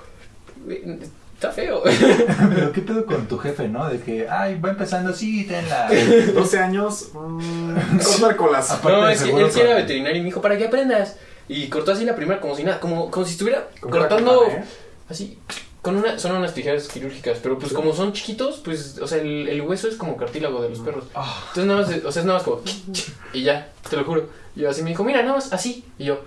Está 1.35 1.51
feo. 1.51 1.83
Pero 2.55 2.73
qué 2.73 2.81
pedo 2.81 3.05
con 3.05 3.27
tu 3.27 3.37
jefe, 3.39 3.69
¿no? 3.69 3.89
De 3.89 4.01
que, 4.01 4.27
ay, 4.29 4.59
va 4.61 4.71
empezando, 4.71 5.13
sí, 5.13 5.45
tenla. 5.45 5.91
12 6.35 6.59
años, 6.59 7.11
mmm, 7.13 7.99
cortar 7.99 8.37
colas. 8.37 8.71
Aparte 8.71 8.99
No, 9.01 9.09
es 9.09 9.23
que 9.23 9.31
él 9.31 9.51
sí 9.53 9.61
era 9.61 9.75
veterinario 9.75 10.17
y 10.19 10.21
me 10.21 10.27
dijo, 10.27 10.41
para 10.41 10.57
que 10.57 10.67
aprendas. 10.67 11.17
Y 11.49 11.69
cortó 11.69 11.93
así 11.93 12.05
la 12.05 12.17
primera 12.17 12.41
como 12.41 12.55
si 12.57 12.65
nada, 12.65 12.81
como, 12.81 13.11
como 13.11 13.27
si 13.27 13.33
estuviera 13.33 13.69
Como 13.81 13.93
cortando 13.97 14.41
cama, 14.45 14.53
¿eh? 14.55 14.65
así. 15.09 15.39
Con 15.83 15.97
una, 15.97 16.19
son 16.19 16.33
unas 16.35 16.55
tijeras 16.55 16.89
quirúrgicas, 16.89 17.39
pero 17.43 17.59
pues 17.59 17.75
como 17.75 17.93
son 17.93 18.15
chiquitos, 18.15 18.61
pues, 18.65 18.99
o 19.03 19.07
sea, 19.07 19.19
el, 19.19 19.47
el 19.49 19.61
hueso 19.61 19.87
es 19.87 19.97
como 19.97 20.17
cartílago 20.17 20.63
de 20.63 20.71
los 20.71 20.79
perros. 20.79 21.05
Ah. 21.15 21.45
Entonces 21.49 21.67
nada 21.67 21.81
más, 21.83 22.05
o 22.07 22.11
sea, 22.13 22.21
es 22.23 22.27
nada 22.27 22.39
más 22.39 22.43
como, 22.43 22.63
y 23.35 23.43
ya, 23.43 23.71
te 23.91 23.97
lo 23.97 24.05
juro. 24.05 24.31
Y 24.57 24.61
yo 24.61 24.71
así 24.71 24.83
me 24.83 24.89
dijo, 24.91 25.05
mira, 25.05 25.21
nada 25.21 25.35
más 25.35 25.53
así. 25.53 25.85
Y 25.99 26.07
yo, 26.07 26.23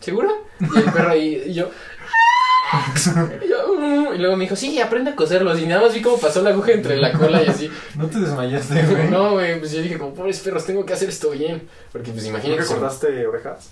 ¿seguro? 0.00 0.28
Y 0.60 0.76
el 0.78 0.92
perro 0.92 1.08
ahí, 1.12 1.42
y 1.46 1.54
yo, 1.54 1.70
y, 3.44 3.48
yo, 3.48 3.74
"Mm". 3.78 4.14
y 4.14 4.18
luego 4.18 4.36
me 4.36 4.44
dijo, 4.44 4.56
sí, 4.56 4.78
aprende 4.78 5.12
a 5.12 5.16
coserlos. 5.16 5.58
Y 5.58 5.64
nada 5.66 5.80
más 5.80 5.94
vi 5.94 6.02
cómo 6.02 6.18
pasó 6.18 6.42
la 6.42 6.50
aguja 6.50 6.72
entre 6.72 6.98
la 6.98 7.12
cola 7.12 7.42
y 7.42 7.46
así. 7.46 7.70
No 7.96 8.08
te 8.08 8.18
desmayaste, 8.20 8.82
güey. 8.84 9.08
No, 9.08 9.32
güey, 9.32 9.58
pues 9.58 9.72
yo 9.72 9.80
dije, 9.80 9.96
como 9.96 10.12
pobres 10.12 10.40
perros, 10.40 10.66
tengo 10.66 10.84
que 10.84 10.92
hacer 10.92 11.08
esto 11.08 11.30
bien. 11.30 11.66
Porque 11.92 12.10
pues 12.12 12.24
¿Nunca 12.24 12.40
imagínate. 12.46 12.66
cortaste 12.68 13.26
orejas? 13.26 13.70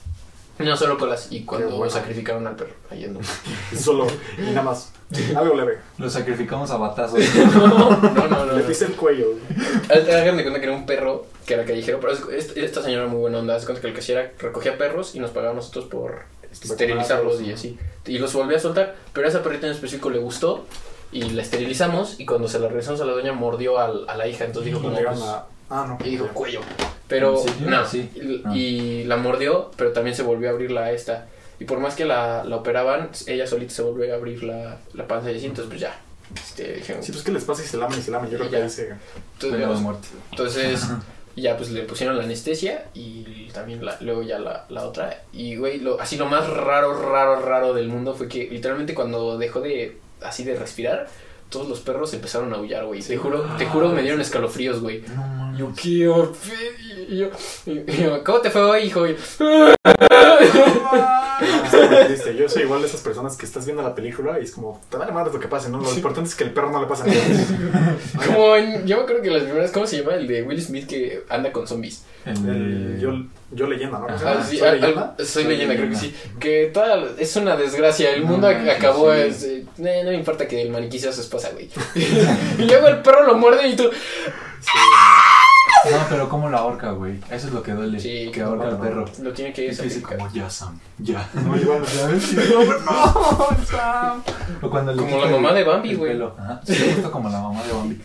No, 0.59 0.77
solo 0.77 0.97
colas. 0.99 1.29
Y 1.31 1.43
cuando 1.45 1.77
bueno. 1.77 1.91
sacrificaron 1.93 2.47
al 2.47 2.57
perro, 2.57 2.73
ahí. 2.91 3.07
Solo, 3.79 4.07
y 4.39 4.43
nada 4.43 4.63
más. 4.63 4.93
Algo 5.37 5.55
leve. 5.55 5.79
Lo 5.99 6.09
sacrificamos 6.11 6.71
a 6.71 6.77
batazos. 6.79 7.21
No, 7.55 7.67
no, 7.69 8.11
no. 8.29 8.47
no, 8.47 8.53
Le 8.55 8.63
no. 8.63 8.69
pise 8.69 8.87
el 8.87 8.93
cuello. 8.93 9.27
Hagan 9.91 10.37
de 10.37 10.43
cuenta 10.43 10.61
que 10.61 10.67
era 10.67 10.75
un 10.75 10.87
perro 10.87 11.27
que 11.45 11.55
era 11.55 11.65
callejero, 11.65 12.01
pero 12.01 12.13
es- 12.13 12.23
es- 12.51 12.57
esta 12.57 12.83
señora 12.83 13.03
era 13.05 13.11
muy 13.13 13.21
buena 13.21 13.39
onda. 13.39 13.55
Hace 13.57 13.67
cuenta 13.67 13.83
que 13.83 13.89
el 13.89 13.95
que 13.95 14.13
era 14.13 14.33
recogía 14.39 14.79
perros 14.79 15.15
y 15.15 15.21
nos 15.21 15.31
pagaba 15.31 15.53
a 15.53 15.57
nosotros 15.57 15.85
por 15.87 16.23
esterilizarlos 16.51 17.41
y 17.43 17.53
así. 17.53 17.79
Y 18.07 18.19
los 18.19 18.33
volvía 18.33 18.57
a 18.57 18.61
soltar, 18.61 18.97
pero 19.13 19.27
a 19.27 19.31
esa 19.31 19.43
perrita 19.43 19.67
en 19.67 19.73
específico 19.73 20.11
le 20.11 20.19
gustó 20.19 20.65
y 21.13 21.23
la 21.31 21.43
esterilizamos 21.43 22.19
y 22.19 22.27
cuando 22.27 22.49
se 22.49 22.59
la 22.59 22.69
regresamos 22.69 23.01
a 23.01 23.05
la 23.05 23.13
doña 23.13 23.33
mordió 23.33 23.79
al- 23.79 24.09
a 24.09 24.17
la 24.17 24.27
hija, 24.27 24.45
entonces 24.45 24.73
dijo 24.73 24.83
como... 24.83 24.97
pues, 24.97 25.21
a- 25.23 25.47
Ah, 25.71 25.85
no. 25.89 25.99
y 26.07 26.11
dijo 26.11 26.29
cuello. 26.29 26.61
Pero 27.09 27.43
no, 27.67 27.87
Sí. 27.87 28.11
y, 28.15 28.43
Ah. 28.45 28.57
y 28.57 29.05
la 29.05 29.17
mordió, 29.17 29.71
pero 29.77 29.93
también 29.93 30.15
se 30.17 30.23
volvió 30.23 30.49
a 30.49 30.53
abrir 30.53 30.71
la 30.71 30.93
esta. 30.93 31.27
Y 31.59 31.65
por 31.65 31.79
más 31.79 31.95
que 31.95 32.05
la, 32.05 32.45
la 32.45 32.57
operaban, 32.57 33.11
ella 33.27 33.47
solita 33.47 33.73
se 33.73 33.83
volvió 33.83 34.13
a 34.13 34.17
abrir 34.17 34.43
la, 34.45 34.79
la 34.95 35.07
panza 35.09 35.31
y 35.31 35.37
así, 35.37 35.47
entonces 35.47 35.69
pues 35.69 35.81
ya. 35.81 35.99
Este, 36.35 36.75
dijeron, 36.75 37.03
Sí, 37.03 37.13
pues 37.13 37.23
que 37.25 37.31
les 37.33 37.45
pasa 37.45 37.63
y 37.63 37.67
se 37.67 37.77
lamen 37.77 37.99
y 37.99 38.03
se 38.03 38.11
lamen. 38.11 38.31
Yo 38.31 38.39
creo 38.39 38.51
que 38.51 38.57
Ya. 38.59 38.65
ahí 38.65 38.71
se. 38.71 38.93
entonces, 39.41 39.81
muerte. 39.81 40.09
entonces, 40.33 40.87
ya 41.37 41.57
pues 41.57 41.71
le 41.71 41.83
pusieron 41.83 42.17
la 42.17 42.25
anestesia 42.25 42.87
y 42.95 43.49
también 43.55 43.85
la, 43.85 43.97
luego 44.01 44.23
ya 44.23 44.39
la, 44.39 44.65
la 44.69 44.85
otra. 44.87 45.23
Y 45.33 45.57
güey, 45.57 45.79
lo, 45.81 46.01
así 46.01 46.17
lo 46.17 46.27
más 46.27 46.49
raro, 46.49 47.01
raro, 47.11 47.41
raro 47.41 47.75
del 47.75 47.89
mundo 47.89 48.15
fue 48.15 48.27
que 48.29 48.49
literalmente 48.51 48.95
cuando 48.95 49.39
dejó 49.39 49.61
de 49.61 49.99
así 50.23 50.43
de 50.45 50.57
respirar, 50.57 51.07
todos 51.49 51.69
los 51.69 51.81
perros 51.81 52.13
empezaron 52.15 52.53
a 52.53 52.57
aullar, 52.57 52.87
güey. 52.87 53.03
Te 53.03 53.17
juro, 53.17 53.43
te 53.59 53.67
juro, 53.67 53.89
me 53.91 54.03
dieron 54.03 54.21
escalofríos, 54.21 54.81
güey. 54.81 55.03
No 55.09 55.17
mames. 55.17 55.59
Yo, 55.59 55.73
¿qué? 55.75 55.99
yo, 56.01 56.33
yo, 57.67 58.25
¿cómo 58.25 58.41
te 58.41 58.51
fue 58.51 58.63
hoy, 58.63 58.83
hijo? 58.85 59.05
Muy 61.89 62.05
triste. 62.07 62.37
Yo 62.37 62.49
soy 62.49 62.63
igual 62.63 62.81
de 62.83 62.89
esas 62.89 63.01
personas 63.01 63.37
que 63.37 63.47
estás 63.47 63.65
viendo 63.65 63.83
la 63.83 63.95
película 63.95 64.39
y 64.41 64.45
es 64.45 64.53
como, 64.53 64.81
te 64.91 64.97
vale 64.97 65.13
madre 65.13 65.33
lo 65.33 65.41
que 65.41 65.49
pase, 65.49 65.69
¿no? 65.69 65.81
Lo 65.81 65.93
importante 65.93 66.29
es 66.29 66.35
que 66.37 66.45
el 66.45 66.51
perro 66.53 66.71
no 66.71 66.81
le 66.81 66.87
pase 66.87 67.05
nada. 67.07 67.97
Como 68.27 68.57
en, 68.57 68.87
yo 68.87 68.97
me 68.97 69.03
acuerdo 69.03 69.23
que 69.23 69.31
las 69.31 69.43
primeras, 69.45 69.71
¿cómo 69.71 69.87
se 69.87 69.99
llama? 69.99 70.15
El 70.15 70.27
de 70.27 70.43
Will 70.43 70.61
Smith 70.63 70.87
que 70.87 71.23
anda 71.29 71.53
con 71.53 71.67
zombies. 71.67 72.05
El 72.25 72.99
yo, 73.01 73.13
yo 73.53 73.67
leyenda, 73.69 73.99
¿no? 74.01 74.09
Ajá. 74.09 74.39
Ah, 74.41 74.45
sí, 74.49 74.59
¿Soy 74.59 74.69
al- 74.69 74.81
leyenda? 74.81 75.15
al- 75.19 75.27
soy 75.27 75.45
leyenda, 75.45 75.77
creo 75.77 75.91
que 75.91 75.97
sí. 75.97 76.15
Que 76.41 76.71
toda 76.75 77.07
es 77.19 77.37
una 77.37 77.57
desgracia. 77.57 78.11
El 78.11 78.25
mundo 78.25 78.49
manches, 78.49 78.77
acabó. 78.77 79.13
sí. 79.15 79.21
es, 79.21 79.43
eh, 79.45 79.65
eh, 79.79 80.01
no 80.05 80.11
me 80.11 80.17
importa 80.17 80.49
que 80.49 80.61
el 80.63 80.71
maniquí 80.71 80.99
sea 80.99 81.13
su 81.13 81.21
esposa, 81.21 81.51
güey. 81.53 81.71
y 82.59 82.63
luego 82.65 82.89
el 82.89 82.99
perro 83.03 83.25
lo 83.27 83.35
muerde 83.37 83.69
y 83.69 83.77
tú. 83.77 83.89
No, 85.91 85.99
pero 86.09 86.29
¿cómo 86.29 86.49
la 86.51 86.59
ahorca, 86.59 86.91
güey? 86.93 87.19
Eso 87.31 87.49
es 87.49 87.53
lo 87.53 87.63
que 87.63 87.73
duele. 87.73 87.99
Sí, 88.01 88.31
que 88.33 88.43
ahorca 88.43 88.69
al 88.69 88.79
perro. 88.79 89.05
Lo 89.23 89.33
tiene 89.33 89.53
que 89.53 89.63
dice 89.63 89.77
sacrificar. 89.77 90.19
como, 90.19 90.33
ya, 90.33 90.49
Sam, 90.51 90.79
ya. 90.99 91.29
No, 91.35 91.51
no, 91.51 91.57
Sam. 93.67 94.23
O 94.63 94.71
cuando 94.71 94.93
le 94.93 95.03
Como 95.03 95.19
la 95.25 95.31
mamá 95.31 95.49
el- 95.51 95.55
de 95.57 95.65
Bambi, 95.65 95.95
güey. 95.95 96.21
Ajá, 96.23 96.61
sí, 96.65 96.75
justo 96.95 97.11
como 97.11 97.29
la 97.29 97.41
mamá 97.41 97.63
de 97.65 97.73
Bambi. 97.73 98.01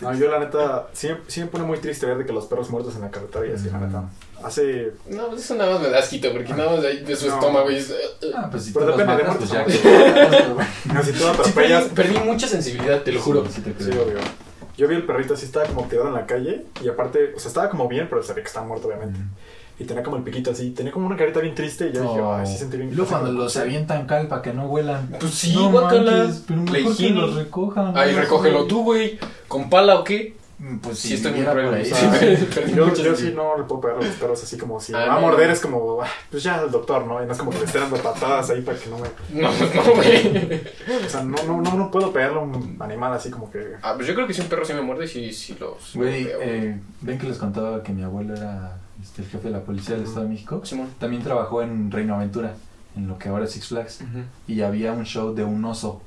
No, 0.00 0.14
yo 0.14 0.30
la 0.30 0.38
neta, 0.40 0.88
sí, 0.92 1.08
sí 1.26 1.40
me 1.40 1.46
pone 1.46 1.64
muy 1.64 1.78
triste 1.78 2.06
ver 2.06 2.18
de 2.18 2.26
que 2.26 2.32
los 2.32 2.46
perros 2.46 2.70
muertos 2.70 2.94
en 2.96 3.02
la 3.02 3.10
carretera 3.10 3.46
y 3.46 3.52
así, 3.52 3.70
la 3.70 3.78
neta. 3.78 4.04
Hace... 4.42 4.92
No, 5.08 5.28
pues 5.28 5.44
eso 5.44 5.54
nada 5.56 5.72
más 5.72 5.80
me 5.82 5.90
da 5.90 5.98
asquito, 5.98 6.30
porque 6.32 6.54
nada 6.54 6.70
más 6.72 6.82
de, 6.82 6.88
ahí 6.88 7.04
de 7.04 7.16
su 7.16 7.26
No. 7.26 7.34
estómago 7.34 7.70
y 7.70 7.76
es. 7.76 7.92
Ah, 8.36 8.46
pues 8.50 8.64
si 8.64 8.72
Pero 8.72 8.86
depende 8.86 9.16
de 9.16 9.22
matas, 9.24 9.36
pues 9.38 9.50
ya 9.50 9.62
muertos, 9.64 9.80
que... 9.82 10.88
No, 10.94 11.02
si 11.02 11.12
tú 11.12 11.18
Sí, 11.18 11.24
atropellas... 11.26 11.84
perdí, 11.86 12.12
perdí 12.14 12.26
mucha 12.28 12.46
sensibilidad, 12.46 13.02
te 13.02 13.12
lo 13.12 13.20
juro. 13.20 13.44
Sí, 13.46 13.52
sí 13.56 13.60
te 13.62 13.84
Sí, 13.84 13.90
obvio. 13.90 14.18
Yo 14.78 14.88
vi 14.88 14.94
el 14.94 15.04
perrito 15.04 15.34
así, 15.34 15.44
estaba 15.44 15.66
como 15.66 15.82
tirado 15.88 16.08
en 16.08 16.14
la 16.14 16.24
calle 16.24 16.64
y 16.82 16.88
aparte, 16.88 17.34
o 17.36 17.38
sea, 17.38 17.48
estaba 17.48 17.68
como 17.68 17.86
bien, 17.88 18.06
pero 18.08 18.22
sabía 18.22 18.42
que 18.44 18.48
estaba 18.48 18.64
muerto, 18.66 18.86
obviamente. 18.88 19.18
Y 19.80 19.84
tenía 19.84 20.02
como 20.02 20.16
el 20.16 20.22
piquito 20.22 20.52
así, 20.52 20.70
tenía 20.70 20.92
como 20.92 21.06
una 21.06 21.16
carita 21.16 21.40
bien 21.40 21.54
triste 21.54 21.88
y 21.88 21.92
yo 21.92 22.00
dije, 22.02 22.20
Oh. 22.20 22.34
ay, 22.34 22.46
sí 22.46 22.56
sentí 22.58 22.76
bien. 22.78 22.88
Y 22.90 22.94
luego 22.94 23.10
cuando 23.10 23.30
los 23.32 23.56
avientan 23.56 24.06
cal 24.06 24.26
para 24.28 24.40
que 24.42 24.52
no 24.52 24.66
huelan. 24.66 25.08
Pues 25.20 25.34
sí, 25.34 25.52
no 25.54 25.70
guácala. 25.70 26.12
manches, 26.12 26.44
pero 26.48 26.62
mejor 26.62 26.96
que 26.96 27.10
los 27.10 27.34
recojan. 27.34 27.92
Ay, 27.96 28.14
recógelo 28.14 28.64
tú, 28.66 28.84
güey. 28.84 29.18
¿Con 29.48 29.68
pala 29.68 29.98
o 30.00 30.04
qué? 30.04 30.36
Pues 30.82 30.98
Sí, 30.98 31.08
si 31.08 31.14
estoy 31.14 31.32
muy 31.34 31.44
cruel, 31.44 31.72
ahí. 31.72 31.84
Sí, 31.84 31.94
perdí 32.52 32.74
Yo, 32.74 32.92
yo 32.92 33.14
sí 33.14 33.32
no 33.34 33.56
le 33.56 33.62
puedo 33.64 33.80
pegar 33.80 33.98
a 33.98 34.02
los 34.02 34.14
perros 34.16 34.42
así 34.42 34.58
como 34.58 34.80
si 34.80 34.92
Ah, 34.92 34.98
me 34.98 35.06
va 35.06 35.12
a 35.12 35.20
no, 35.20 35.26
morder, 35.28 35.50
es 35.50 35.60
como, 35.60 36.02
"Ay, 36.02 36.10
pues 36.32 36.42
ya 36.42 36.60
el 36.60 36.70
doctor, 36.70 37.06
¿no? 37.06 37.22
Y 37.22 37.26
no 37.26 37.32
es 37.32 37.38
como 37.38 37.52
que 37.52 37.58
le 37.60 37.64
esté 37.64 37.78
dando 37.78 37.96
patadas 37.98 38.50
ahí 38.50 38.62
para 38.62 38.76
que 38.76 38.90
no 38.90 38.98
me. 38.98 39.08
No, 39.40 39.48
no, 39.52 39.94
güey. 39.94 40.60
O 41.06 41.08
sea, 41.08 41.22
no, 41.22 41.36
no, 41.44 41.60
no, 41.62 41.74
no 41.74 41.90
puedo 41.92 42.12
pegarle 42.12 42.38
a 42.38 42.42
un 42.42 42.76
animal 42.80 43.12
así 43.12 43.30
como 43.30 43.50
que. 43.52 43.74
Ah, 43.82 43.92
pues 43.94 44.08
yo 44.08 44.14
creo 44.14 44.26
que 44.26 44.34
si 44.34 44.40
un 44.40 44.48
perro 44.48 44.64
sí 44.64 44.72
me 44.74 44.82
muerde, 44.82 45.06
sí, 45.06 45.32
sí 45.32 45.56
los. 45.60 45.94
Güey, 45.94 46.26
eh, 46.40 46.76
ven 47.02 47.18
que 47.18 47.28
les 47.28 47.38
contaba 47.38 47.82
que 47.84 47.92
mi 47.92 48.02
abuelo 48.02 48.34
era 48.34 48.78
este, 49.00 49.22
el 49.22 49.28
jefe 49.28 49.48
de 49.48 49.54
la 49.54 49.60
policía 49.60 49.94
del 49.94 50.04
Estado 50.04 50.22
de 50.24 50.30
México. 50.30 50.60
Simón. 50.64 50.88
También 50.98 51.22
trabajó 51.22 51.62
en 51.62 51.90
Reino 51.92 52.16
Aventura, 52.16 52.54
en 52.96 53.06
lo 53.06 53.16
que 53.16 53.28
ahora 53.28 53.44
es 53.44 53.52
Six 53.52 53.68
Flags. 53.68 54.00
Y 54.48 54.60
había 54.62 54.92
un 54.92 55.04
show 55.04 55.32
de 55.34 55.44
un 55.44 55.64
oso. 55.64 56.02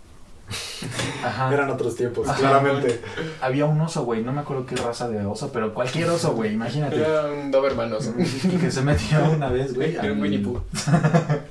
Ajá. 1.23 1.53
Eran 1.53 1.69
otros 1.69 1.95
tiempos, 1.95 2.27
Ajá, 2.27 2.39
claramente. 2.39 3.01
Había 3.41 3.65
un 3.65 3.79
oso, 3.81 4.03
güey. 4.03 4.23
No 4.23 4.31
me 4.33 4.41
acuerdo 4.41 4.65
qué 4.65 4.75
raza 4.75 5.07
de 5.07 5.25
oso, 5.25 5.51
pero 5.51 5.73
cualquier 5.73 6.09
oso, 6.09 6.33
güey. 6.33 6.53
Imagínate. 6.53 6.97
Era 6.97 7.25
un 7.31 7.51
Doberman, 7.51 7.93
oso. 7.93 8.13
Y 8.17 8.57
que 8.57 8.71
se 8.71 8.81
metió 8.81 9.19
una 9.31 9.49
vez, 9.49 9.73
güey. 9.73 9.95
Era 9.95 10.11
un 10.11 10.21
Winnie 10.21 10.39
Pooh. 10.39 10.61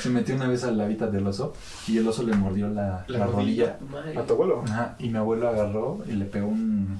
Se 0.00 0.10
metió 0.10 0.34
una 0.34 0.48
vez 0.48 0.62
al 0.64 0.78
hábitat 0.78 1.10
del 1.10 1.26
oso 1.26 1.54
y 1.88 1.96
el 1.96 2.06
oso 2.06 2.24
le 2.24 2.34
mordió 2.34 2.68
la, 2.68 3.06
la 3.08 3.26
rodilla. 3.26 3.78
Madre. 3.90 4.18
A 4.18 4.22
tu 4.26 4.34
abuelo. 4.34 4.62
Ajá, 4.68 4.96
y 4.98 5.08
mi 5.08 5.16
abuelo 5.16 5.48
agarró 5.48 6.04
y 6.06 6.12
le 6.12 6.26
pegó 6.26 6.48
un, 6.48 6.98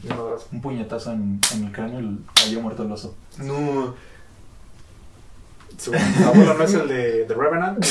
Un 0.52 0.60
puñetazo 0.62 1.12
en, 1.12 1.38
en 1.54 1.64
el 1.64 1.72
cráneo 1.72 2.00
y 2.00 2.20
cayó 2.34 2.62
muerto 2.62 2.84
el 2.84 2.92
oso. 2.92 3.14
No. 3.38 3.94
Su 5.78 5.92
abuelo 6.24 6.54
no 6.54 6.64
es 6.64 6.74
el 6.74 6.88
de 6.88 7.24
The 7.26 7.34
Revenant. 7.34 7.84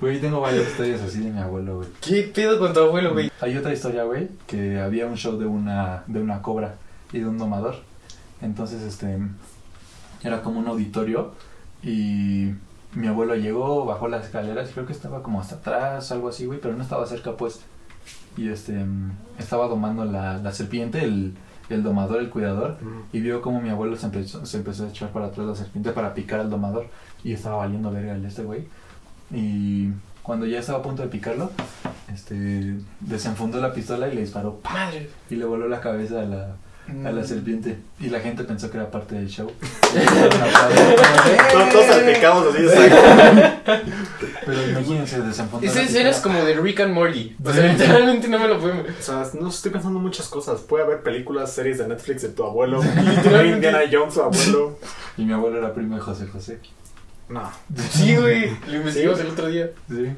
Güey, 0.00 0.20
tengo 0.20 0.40
varias 0.40 0.68
historias 0.68 1.00
así 1.02 1.20
de 1.20 1.30
mi 1.30 1.38
abuelo, 1.40 1.76
güey. 1.76 1.88
¿Qué 2.00 2.30
pedo 2.34 2.58
con 2.58 2.72
tu 2.72 2.80
abuelo, 2.80 3.12
güey? 3.12 3.30
Hay 3.40 3.56
otra 3.56 3.72
historia, 3.72 4.04
güey, 4.04 4.28
que 4.46 4.80
había 4.80 5.06
un 5.06 5.16
show 5.16 5.38
de 5.38 5.46
una, 5.46 6.04
de 6.06 6.20
una 6.20 6.42
cobra 6.42 6.76
y 7.12 7.20
de 7.20 7.26
un 7.26 7.38
domador. 7.38 7.76
Entonces, 8.40 8.82
este, 8.82 9.18
era 10.22 10.42
como 10.42 10.60
un 10.60 10.68
auditorio 10.68 11.32
y 11.82 12.52
mi 12.94 13.06
abuelo 13.06 13.34
llegó, 13.34 13.84
bajó 13.84 14.08
las 14.08 14.26
escaleras 14.26 14.70
y 14.70 14.72
creo 14.72 14.86
que 14.86 14.92
estaba 14.92 15.22
como 15.22 15.40
hasta 15.40 15.56
atrás, 15.56 16.10
algo 16.12 16.28
así, 16.28 16.46
güey, 16.46 16.60
pero 16.60 16.74
no 16.74 16.82
estaba 16.82 17.06
cerca, 17.06 17.36
pues. 17.36 17.60
Y 18.36 18.48
este, 18.48 18.84
estaba 19.38 19.66
domando 19.66 20.04
la, 20.04 20.38
la 20.38 20.52
serpiente, 20.52 21.02
el, 21.02 21.34
el 21.68 21.82
domador, 21.82 22.20
el 22.20 22.30
cuidador, 22.30 22.78
y 23.12 23.20
vio 23.20 23.42
como 23.42 23.60
mi 23.60 23.68
abuelo 23.68 23.96
se 23.96 24.06
empezó, 24.06 24.44
se 24.46 24.58
empezó 24.58 24.84
a 24.84 24.88
echar 24.88 25.10
para 25.10 25.26
atrás 25.26 25.46
la 25.46 25.54
serpiente 25.54 25.92
para 25.92 26.14
picar 26.14 26.40
al 26.40 26.50
domador 26.50 26.86
y 27.24 27.32
estaba 27.32 27.56
valiendo 27.56 27.90
verga 27.90 28.14
el 28.14 28.24
este 28.24 28.42
güey. 28.42 28.66
Y 29.30 29.90
cuando 30.22 30.46
ya 30.46 30.60
estaba 30.60 30.78
a 30.78 30.82
punto 30.82 31.02
de 31.02 31.08
picarlo, 31.08 31.50
este 32.12 32.76
desenfundó 33.00 33.60
la 33.60 33.72
pistola 33.72 34.08
y 34.08 34.14
le 34.14 34.22
disparó 34.22 34.56
¡pam! 34.56 34.74
Madre. 34.74 35.10
y 35.28 35.36
le 35.36 35.44
voló 35.44 35.68
la 35.68 35.80
cabeza 35.80 36.20
a 36.20 36.24
la, 36.24 36.56
a 36.88 36.92
Mm. 36.92 37.14
la 37.16 37.24
serpiente. 37.24 37.76
Y 38.00 38.08
la 38.08 38.20
gente 38.20 38.44
pensó 38.44 38.70
que 38.70 38.78
era 38.78 38.90
parte 38.90 39.14
del 39.14 39.28
show. 39.28 39.50
Todos, 41.72 41.86
salpicados 41.86 42.54
así, 42.54 42.64
exacto. 42.64 43.72
Pero 44.46 44.68
imagínense, 44.70 45.20
desenfundó 45.20 45.66
Esa 45.66 45.82
escena 45.82 46.10
es 46.10 46.18
como 46.18 46.42
de 46.42 46.54
Rick 46.54 46.80
and 46.80 46.94
Morty. 46.94 47.36
O 47.44 47.52
sea, 47.52 47.72
literalmente 47.72 48.28
no 48.28 48.38
me 48.38 48.48
lo 48.48 48.58
puedo. 48.58 48.74
O 48.80 49.02
sea, 49.02 49.26
no 49.40 49.48
estoy 49.48 49.70
pensando 49.72 49.98
en 49.98 50.04
muchas 50.04 50.28
cosas. 50.28 50.60
Puede 50.60 50.84
haber 50.84 51.02
películas, 51.02 51.52
series 51.52 51.78
de 51.78 51.88
Netflix 51.88 52.22
de 52.22 52.28
tu 52.30 52.44
abuelo. 52.44 52.80
Literalmente 52.82 53.54
Indiana 53.68 53.80
Jones, 53.90 54.14
su 54.14 54.22
abuelo. 54.22 54.78
Y 55.16 55.24
mi 55.24 55.32
abuelo 55.32 55.58
era 55.58 55.74
primo 55.74 55.96
de 55.96 56.00
José 56.00 56.26
José. 56.26 56.58
No. 57.28 57.50
Sí, 57.90 58.16
güey. 58.16 58.50
Lo 58.68 58.76
investigamos 58.76 59.20
el 59.20 59.26
otro 59.28 59.48
día. 59.48 59.70
Sí. 59.88 60.08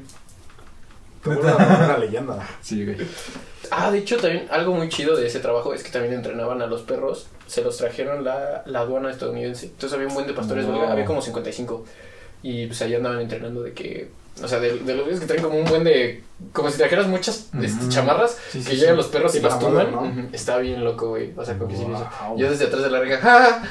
Una 1.25 1.97
leyenda. 1.97 2.47
Sí, 2.61 2.85
güey. 2.85 2.97
Ah, 3.69 3.89
de 3.91 3.99
hecho, 3.99 4.17
también 4.17 4.47
algo 4.51 4.73
muy 4.73 4.89
chido 4.89 5.15
de 5.15 5.27
ese 5.27 5.39
trabajo 5.39 5.73
es 5.73 5.83
que 5.83 5.91
también 5.91 6.13
entrenaban 6.13 6.61
a 6.61 6.67
los 6.67 6.81
perros. 6.81 7.27
Se 7.47 7.61
los 7.63 7.77
trajeron 7.77 8.23
la, 8.23 8.63
la 8.65 8.79
aduana 8.79 9.09
estadounidense. 9.11 9.67
Entonces 9.67 9.93
había 9.93 10.07
un 10.07 10.13
buen 10.13 10.27
de 10.27 10.33
pastores 10.33 10.65
No. 10.65 10.81
había 10.89 11.05
como 11.05 11.21
55. 11.21 11.85
Y 12.43 12.65
pues 12.67 12.81
ahí 12.81 12.95
andaban 12.95 13.21
entrenando 13.21 13.61
de 13.61 13.73
que. 13.73 14.09
O 14.43 14.47
sea, 14.47 14.59
de, 14.59 14.79
de 14.79 14.95
los 14.95 15.19
que 15.19 15.25
traen 15.25 15.43
como 15.43 15.57
un 15.59 15.65
buen 15.65 15.83
de. 15.83 16.23
Como 16.53 16.69
si 16.71 16.77
trajeras 16.79 17.05
muchas 17.07 17.49
este, 17.61 17.89
chamarras 17.89 18.37
Sí, 18.49 18.61
sí, 18.63 18.69
que 18.69 18.75
sí. 18.75 18.81
llegan 18.81 18.97
los 18.97 19.07
perros 19.07 19.31
Sí, 19.31 19.37
y 19.37 19.41
las 19.41 19.59
Está 20.33 20.57
bien 20.57 20.83
loco, 20.83 21.09
güey. 21.09 21.31
O 21.37 21.45
sea, 21.45 21.57
como 21.57 21.69
que. 21.69 21.75
Wow. 21.83 22.37
Yo 22.37 22.49
desde 22.49 22.65
atrás 22.65 22.81
de 22.83 22.89
la 22.89 22.99
reja. 22.99 23.17
¡ja! 23.21 23.61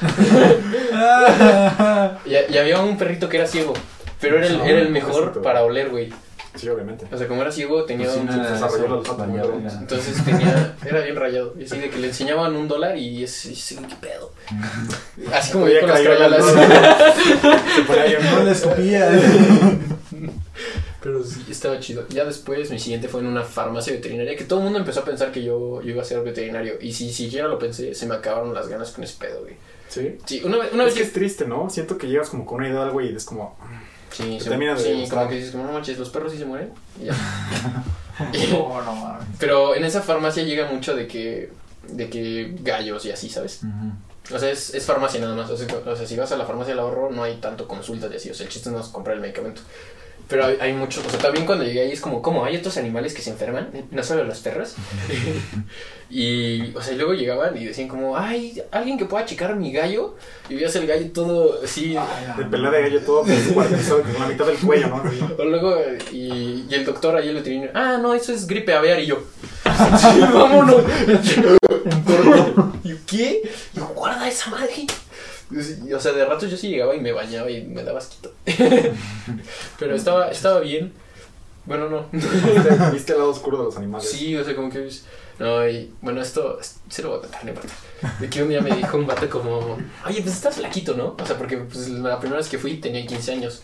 y, 2.24 2.30
y 2.54 2.58
había 2.58 2.80
un 2.80 2.96
perrito 2.96 3.28
que 3.28 3.38
era 3.38 3.46
ciego. 3.46 3.74
Pero 4.20 4.36
era 4.36 4.46
el, 4.46 4.60
era 4.60 4.78
el 4.80 4.90
mejor 4.90 5.42
para 5.42 5.62
oler, 5.64 5.88
güey. 5.88 6.12
Sí, 6.56 6.68
obviamente. 6.68 7.06
O 7.12 7.16
sea, 7.16 7.28
como 7.28 7.42
era 7.42 7.52
ciego, 7.52 7.84
tenía 7.84 8.06
Pues 8.06 8.14
sí, 8.16 8.20
un. 8.20 8.26
no 8.26 8.34
era 8.34 8.50
desarrolló 8.52 8.76
eso, 8.76 8.86
el 8.86 8.92
olfato 8.92 9.24
muy 9.24 9.38
valía 9.38 9.50
bien. 9.52 9.64
verga. 9.64 9.78
Entonces 9.80 10.24
tenía, 10.24 10.76
era 10.84 11.00
bien 11.02 11.16
rayado. 11.16 11.54
Y 11.58 11.64
así 11.64 11.78
de 11.78 11.90
que 11.90 11.98
le 11.98 12.08
enseñaban 12.08 12.56
un 12.56 12.66
dólar 12.68 12.96
y 12.96 13.22
es, 13.22 13.46
es 13.46 13.78
¿qué 13.88 13.96
pedo? 14.00 14.32
Así 15.32 15.52
como 15.52 15.68
yo 15.68 15.80
con 15.80 15.90
las 15.90 16.00
crayolas. 16.00 16.44
Se 17.76 17.82
ponía 17.82 18.04
bien. 18.04 18.20
No 18.34 18.42
le 18.44 18.50
escupía. 18.50 19.10
Pero 21.02 21.24
sí, 21.24 21.44
estaba 21.50 21.78
chido. 21.80 22.06
Ya 22.10 22.24
después, 22.24 22.70
mi 22.70 22.78
siguiente 22.78 23.08
fue 23.08 23.20
en 23.20 23.26
una 23.26 23.42
farmacia 23.42 23.92
veterinaria 23.94 24.36
que 24.36 24.44
todo 24.44 24.58
el 24.58 24.64
mundo 24.64 24.78
empezó 24.80 25.00
a 25.00 25.04
pensar 25.04 25.32
que 25.32 25.42
yo, 25.42 25.80
yo 25.82 25.90
iba 25.90 26.02
a 26.02 26.04
ser 26.04 26.20
veterinario. 26.22 26.74
Y 26.80 26.92
si 26.92 27.10
siquiera 27.12 27.48
lo 27.48 27.58
pensé, 27.58 27.94
se 27.94 28.06
me 28.06 28.14
acabaron 28.16 28.52
las 28.52 28.68
ganas 28.68 28.90
con 28.90 29.04
ese 29.04 29.16
pedo, 29.18 29.40
güey. 29.42 29.54
Sí. 29.88 30.18
Sí, 30.26 30.42
una 30.44 30.58
vez, 30.58 30.72
una 30.72 30.84
vez 30.84 30.92
Es 30.92 30.98
que 30.98 31.04
es 31.06 31.12
triste, 31.12 31.46
¿no? 31.46 31.70
Siento 31.70 31.96
que 31.96 32.06
llegas 32.06 32.28
como 32.28 32.44
con 32.44 32.58
una 32.58 32.68
idea 32.68 32.80
de 32.80 32.84
algo 32.86 33.00
y 33.00 33.14
es 33.14 33.24
como. 33.24 33.56
Sí, 34.12 34.38
se- 34.40 34.48
termina 34.48 34.74
de 34.74 34.82
sí 34.82 35.06
como 35.10 35.28
que 35.28 35.34
dices, 35.36 35.50
como 35.52 35.64
no 35.64 35.72
manches, 35.72 35.98
los 35.98 36.10
perros 36.10 36.32
sí 36.32 36.38
se 36.38 36.44
mueren. 36.44 36.72
Y 37.00 37.06
ya. 37.06 37.14
No, 38.52 38.82
no 38.82 38.94
mames. 38.94 39.26
Pero 39.38 39.74
en 39.74 39.84
esa 39.84 40.02
farmacia 40.02 40.42
llega 40.42 40.70
mucho 40.70 40.94
de 40.94 41.06
que, 41.06 41.50
de 41.88 42.10
que 42.10 42.54
gallos 42.60 43.04
y 43.06 43.12
así, 43.12 43.30
¿sabes? 43.30 43.60
O 44.32 44.38
sea, 44.38 44.50
es, 44.50 44.74
es 44.74 44.84
farmacia 44.84 45.20
nada 45.20 45.34
más. 45.34 45.48
O 45.50 45.56
sea, 45.56 45.66
o 45.86 45.96
sea, 45.96 46.06
si 46.06 46.16
vas 46.16 46.30
a 46.30 46.36
la 46.36 46.44
farmacia 46.44 46.72
del 46.74 46.80
ahorro, 46.80 47.10
no 47.10 47.22
hay 47.22 47.36
tanto 47.36 47.66
consultas 47.66 48.12
y 48.12 48.16
así. 48.16 48.30
O 48.30 48.34
sea, 48.34 48.44
el 48.46 48.52
chiste 48.52 48.70
no 48.70 48.78
es 48.80 48.86
comprar 48.88 49.16
el 49.16 49.22
medicamento. 49.22 49.62
Pero 50.30 50.46
hay, 50.46 50.56
hay 50.60 50.72
muchos. 50.72 51.04
O 51.04 51.10
sea, 51.10 51.18
también 51.18 51.44
cuando 51.44 51.64
llegué 51.64 51.80
ahí 51.80 51.92
es 51.92 52.00
como, 52.00 52.22
¿cómo? 52.22 52.44
Hay 52.44 52.56
otros 52.56 52.76
animales 52.76 53.12
que 53.12 53.20
se 53.20 53.30
enferman, 53.30 53.68
no 53.90 54.02
solo 54.04 54.22
los 54.22 54.38
perros. 54.38 54.76
y, 56.10 56.72
o 56.74 56.80
sea, 56.80 56.94
luego 56.94 57.14
llegaban 57.14 57.56
y 57.56 57.64
decían, 57.64 57.88
como, 57.88 58.16
¿hay 58.16 58.62
alguien 58.70 58.96
que 58.96 59.06
pueda 59.06 59.26
checar 59.26 59.56
mi 59.56 59.72
gallo? 59.72 60.14
Y 60.48 60.54
veías 60.54 60.74
el 60.76 60.86
gallo 60.86 61.10
todo 61.12 61.60
así. 61.64 61.96
De 62.36 62.44
pelea 62.44 62.70
de 62.70 62.82
gallo 62.82 63.00
todo 63.00 63.24
descuartizado 63.24 64.02
con 64.02 64.14
la 64.20 64.28
mitad 64.28 64.46
del 64.46 64.58
cuello, 64.58 64.88
¿no? 64.88 65.02
O 65.38 65.44
luego, 65.44 65.76
y, 66.12 66.64
y 66.68 66.74
el 66.74 66.84
doctor 66.84 67.16
ahí 67.16 67.28
el 67.28 67.34
veterinario, 67.34 67.72
ah, 67.74 67.98
no, 68.00 68.14
eso 68.14 68.32
es 68.32 68.46
gripe 68.46 68.72
aviar. 68.72 69.00
Y 69.00 69.06
yo, 69.06 69.24
sí, 69.98 70.20
vámonos. 70.20 70.82
Y 72.84 72.88
yo, 72.88 73.00
¿qué? 73.06 73.42
Y 73.74 73.78
yo, 73.78 73.86
guarda 73.96 74.28
esa 74.28 74.50
madre. 74.50 74.86
Y, 75.50 75.92
o 75.92 76.00
sea, 76.00 76.12
de 76.12 76.24
ratos 76.24 76.50
yo 76.50 76.56
sí 76.56 76.68
llegaba 76.68 76.94
y 76.94 77.00
me 77.00 77.12
bañaba 77.12 77.50
y 77.50 77.64
me 77.64 77.82
daba 77.82 77.98
asquito. 77.98 78.32
Pero 79.78 79.94
estaba, 79.94 80.30
estaba 80.30 80.60
bien. 80.60 80.92
Bueno, 81.66 81.88
no. 81.88 82.06
¿Viste, 82.92 83.12
el 83.12 83.18
lado 83.18 83.30
oscuro 83.30 83.58
de 83.58 83.64
los 83.64 83.76
animales? 83.76 84.08
Sí, 84.08 84.36
o 84.36 84.44
sea, 84.44 84.54
como 84.54 84.70
que... 84.70 84.88
No, 85.38 85.66
y 85.66 85.92
bueno, 86.02 86.20
esto 86.20 86.58
se 86.88 87.02
lo 87.02 87.10
voy 87.10 87.18
a 87.18 87.20
contar, 87.22 87.44
no 87.44 87.50
importa. 87.50 87.72
De 88.20 88.28
que 88.28 88.42
un 88.42 88.50
día 88.50 88.60
me 88.60 88.76
dijo 88.76 88.98
un 88.98 89.06
vato 89.06 89.28
como, 89.30 89.78
oye, 90.06 90.20
pues 90.20 90.34
estás 90.34 90.56
flaquito, 90.56 90.94
¿no? 90.94 91.16
O 91.18 91.26
sea, 91.26 91.38
porque 91.38 91.56
pues, 91.56 91.88
la 91.88 92.18
primera 92.18 92.38
vez 92.38 92.48
que 92.48 92.58
fui 92.58 92.76
tenía 92.76 93.06
15 93.06 93.32
años. 93.32 93.62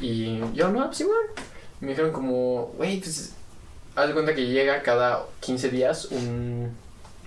Y 0.00 0.40
yo, 0.54 0.70
no, 0.70 0.86
pues 0.86 1.00
igual. 1.00 1.20
Y 1.80 1.84
me 1.84 1.90
dijeron 1.90 2.10
como, 2.10 2.72
güey, 2.78 3.00
pues, 3.00 3.34
haz 3.94 4.08
de 4.08 4.14
cuenta 4.14 4.34
que 4.34 4.46
llega 4.46 4.82
cada 4.82 5.26
15 5.40 5.68
días 5.68 6.06
un, 6.06 6.74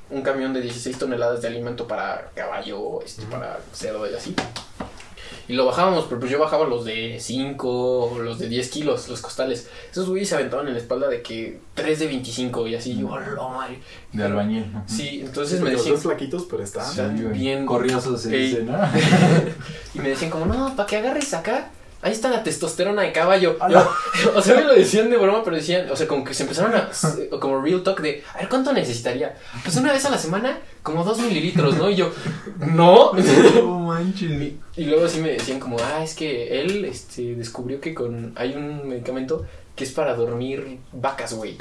un 0.09 0.21
camión 0.21 0.53
de 0.53 0.61
16 0.61 0.97
toneladas 0.97 1.41
de 1.41 1.47
alimento 1.49 1.87
para 1.87 2.31
caballo, 2.35 3.01
este, 3.03 3.23
para 3.25 3.59
cerdo 3.73 4.09
y 4.09 4.13
así. 4.13 4.33
Y 5.49 5.53
lo 5.53 5.65
bajábamos, 5.65 6.05
pero 6.09 6.19
pues 6.19 6.29
yo 6.29 6.39
bajaba 6.39 6.65
los 6.65 6.83
de 6.83 7.19
5 7.21 7.69
o 8.11 8.19
los 8.19 8.37
de 8.37 8.49
10 8.49 8.69
kilos, 8.69 9.07
los 9.07 9.21
costales. 9.21 9.69
Esos 9.89 10.09
güeyes 10.09 10.27
se 10.27 10.35
aventaban 10.35 10.67
en 10.67 10.73
la 10.73 10.79
espalda 10.79 11.07
de 11.07 11.21
que 11.21 11.61
3 11.73 11.99
de 11.99 12.07
25 12.07 12.67
y 12.67 12.75
así, 12.75 12.97
yo, 12.97 13.07
"Hola, 13.07 13.47
madre". 13.55 13.79
De 14.11 14.23
albañil. 14.25 14.73
¿no? 14.73 14.83
Sí, 14.87 15.21
entonces 15.23 15.59
Sí, 15.59 15.63
me 15.63 15.71
porque 15.71 15.71
los 15.73 15.81
decían, 15.83 15.95
dos 15.95 16.03
flaquitos, 16.03 16.47
pero 16.49 16.63
están. 16.63 16.91
Sí. 16.93 17.23
güey. 17.23 17.37
bien- 17.39 17.65
Corrioso 17.65 18.17
se 18.17 18.29
dice, 18.29 18.63
¿no? 18.63 18.77
y 19.93 19.99
me 19.99 20.09
decían 20.09 20.31
como, 20.31 20.45
no, 20.47 20.75
para 20.75 20.85
que 20.85 20.97
agarres 20.97 21.33
acá, 21.33 21.71
ahí 22.01 22.11
está 22.11 22.29
la 22.29 22.43
testosterona 22.43 23.01
de 23.03 23.11
caballo. 23.11 23.57
Yo- 23.69 23.91
o 24.35 24.41
sea, 24.41 24.55
me 24.55 24.63
lo 24.63 24.73
decían 24.73 25.09
de 25.09 25.17
broma, 25.17 25.43
pero 25.43 25.55
decían, 25.55 25.89
o 25.91 25.95
sea, 25.95 26.07
como 26.07 26.23
que 26.23 26.33
se 26.33 26.43
empezaron 26.43 26.73
a, 26.75 26.89
como 27.39 27.61
real 27.61 27.83
talk 27.83 27.99
de, 28.01 28.23
a 28.33 28.39
ver, 28.39 28.49
¿cuánto 28.49 28.73
necesitaría? 28.73 29.35
Pues 29.63 29.75
una 29.77 29.91
vez 29.93 30.05
a 30.05 30.09
la 30.09 30.17
semana, 30.17 30.59
como 30.83 31.03
dos 31.03 31.19
mililitros, 31.19 31.75
¿no? 31.77 31.89
Y 31.89 31.95
yo, 31.95 32.11
no. 32.59 33.11
No 33.55 33.79
manches. 33.79 34.29
Y, 34.31 34.57
y 34.75 34.85
luego 34.85 35.07
sí 35.07 35.19
me 35.21 35.31
decían 35.31 35.59
como, 35.59 35.77
ah, 35.79 36.03
es 36.03 36.13
que 36.13 36.61
él 36.61 36.85
este, 36.85 37.35
descubrió 37.35 37.79
que 37.81 37.93
con 37.93 38.33
hay 38.35 38.53
un 38.55 38.87
medicamento 38.87 39.45
que 39.75 39.83
es 39.83 39.91
para 39.91 40.13
dormir 40.15 40.79
vacas, 40.91 41.33
güey. 41.33 41.57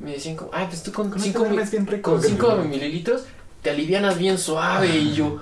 Me 0.00 0.12
decían 0.12 0.36
como, 0.36 0.50
ah, 0.54 0.66
pues 0.68 0.82
tú 0.82 0.92
con 0.92 1.10
Con 1.10 1.20
5 1.20 1.44
este 1.46 1.62
es 1.62 1.70
bien 1.72 1.86
rico. 1.86 2.12
con 2.12 2.22
cinco 2.22 2.54
mililitros 2.56 3.22
te 3.62 3.70
alivianas 3.70 4.16
bien 4.18 4.38
suave. 4.38 4.88
Y 4.88 5.12
yo, 5.14 5.40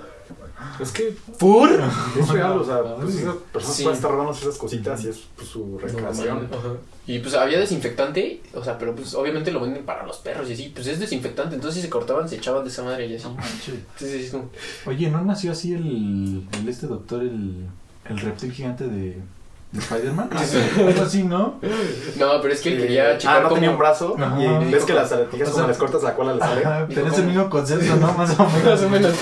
Es 0.79 0.91
que 0.91 1.15
¿por? 1.37 1.69
es 1.71 2.27
real, 2.29 2.57
o 2.59 2.65
sea, 2.65 2.81
pues 2.99 3.13
Sí. 3.13 3.19
esas 3.21 3.35
personas 3.53 3.75
Sí. 3.77 3.83
pueden 3.83 3.95
estar 3.97 4.11
robándose 4.11 4.41
esas 4.41 4.57
cositas 4.57 5.03
y 5.03 5.09
es 5.09 5.19
pues, 5.35 5.47
su 5.47 5.77
recreación. 5.77 6.47
Y 7.05 7.19
pues 7.19 7.35
había 7.35 7.59
desinfectante, 7.59 8.41
o 8.53 8.63
sea, 8.63 8.77
pero 8.77 8.95
pues 8.95 9.13
obviamente 9.13 9.51
lo 9.51 9.59
venden 9.61 9.85
para 9.85 10.05
los 10.05 10.17
perros 10.17 10.49
y 10.49 10.53
así, 10.53 10.71
pues 10.75 10.87
es 10.87 10.99
desinfectante, 10.99 11.55
entonces 11.55 11.75
si 11.75 11.81
se 11.85 11.89
cortaban 11.89 12.27
se 12.27 12.35
echaban 12.37 12.63
de 12.63 12.69
esa 12.69 12.83
madre 12.83 13.05
y 13.07 13.15
así. 13.15 13.23
No 13.25 13.35
manches. 13.35 13.69
Entonces 13.75 14.25
es 14.25 14.31
como, 14.31 14.49
Oye, 14.87 15.09
¿no 15.09 15.23
nació 15.23 15.51
así 15.51 15.73
el, 15.73 16.43
el 16.59 16.67
este 16.69 16.87
doctor, 16.87 17.21
el, 17.21 17.65
el 18.09 18.19
reptil 18.19 18.51
gigante 18.51 18.87
de, 18.87 19.17
de 19.71 19.79
Spider-Man? 19.79 20.29
Algo 20.77 21.01
así, 21.01 21.23
¿no? 21.23 21.59
no, 22.17 22.41
pero 22.41 22.53
es 22.53 22.61
que 22.61 22.73
él 22.73 22.81
quería 22.81 23.13
Eh, 23.13 23.17
checar 23.17 23.37
ah, 23.37 23.39
no 23.41 23.49
cómo... 23.49 23.55
tenía 23.55 23.71
un 23.71 23.77
brazo 23.77 24.15
Ajá. 24.17 24.41
y 24.41 24.71
ves 24.71 24.85
que 24.85 24.93
las 24.93 25.11
aletijas 25.11 25.49
O 25.49 25.51
sea, 25.51 25.53
cuando 25.53 25.67
les 25.69 25.77
cortas 25.77 26.03
la 26.03 26.15
cola 26.15 26.33
les 26.33 26.41
sale. 26.41 26.93
Tenés 26.95 27.17
el 27.19 27.25
mismo 27.27 27.49
concepto, 27.49 27.95
¿no? 27.97 28.13
Más 28.13 28.39
o 28.39 28.45
menos. 28.45 28.63
Más 28.65 28.81
o 28.83 28.89
menos. 28.89 29.13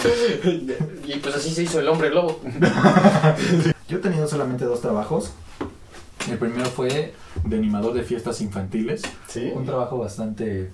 y 1.05 1.15
pues 1.21 1.35
así 1.35 1.49
se 1.51 1.63
hizo 1.63 1.79
el 1.79 1.87
hombre 1.87 2.09
lobo. 2.11 2.39
Yo 3.89 3.97
he 3.97 4.01
tenido 4.01 4.27
solamente 4.27 4.65
dos 4.65 4.81
trabajos. 4.81 5.31
El 6.29 6.37
primero 6.39 6.65
fue 6.65 7.13
de 7.43 7.57
animador 7.57 7.93
de 7.93 8.03
fiestas 8.03 8.41
infantiles. 8.41 9.01
Sí. 9.27 9.51
Un 9.53 9.65
trabajo 9.65 9.97
bastante 9.99 10.71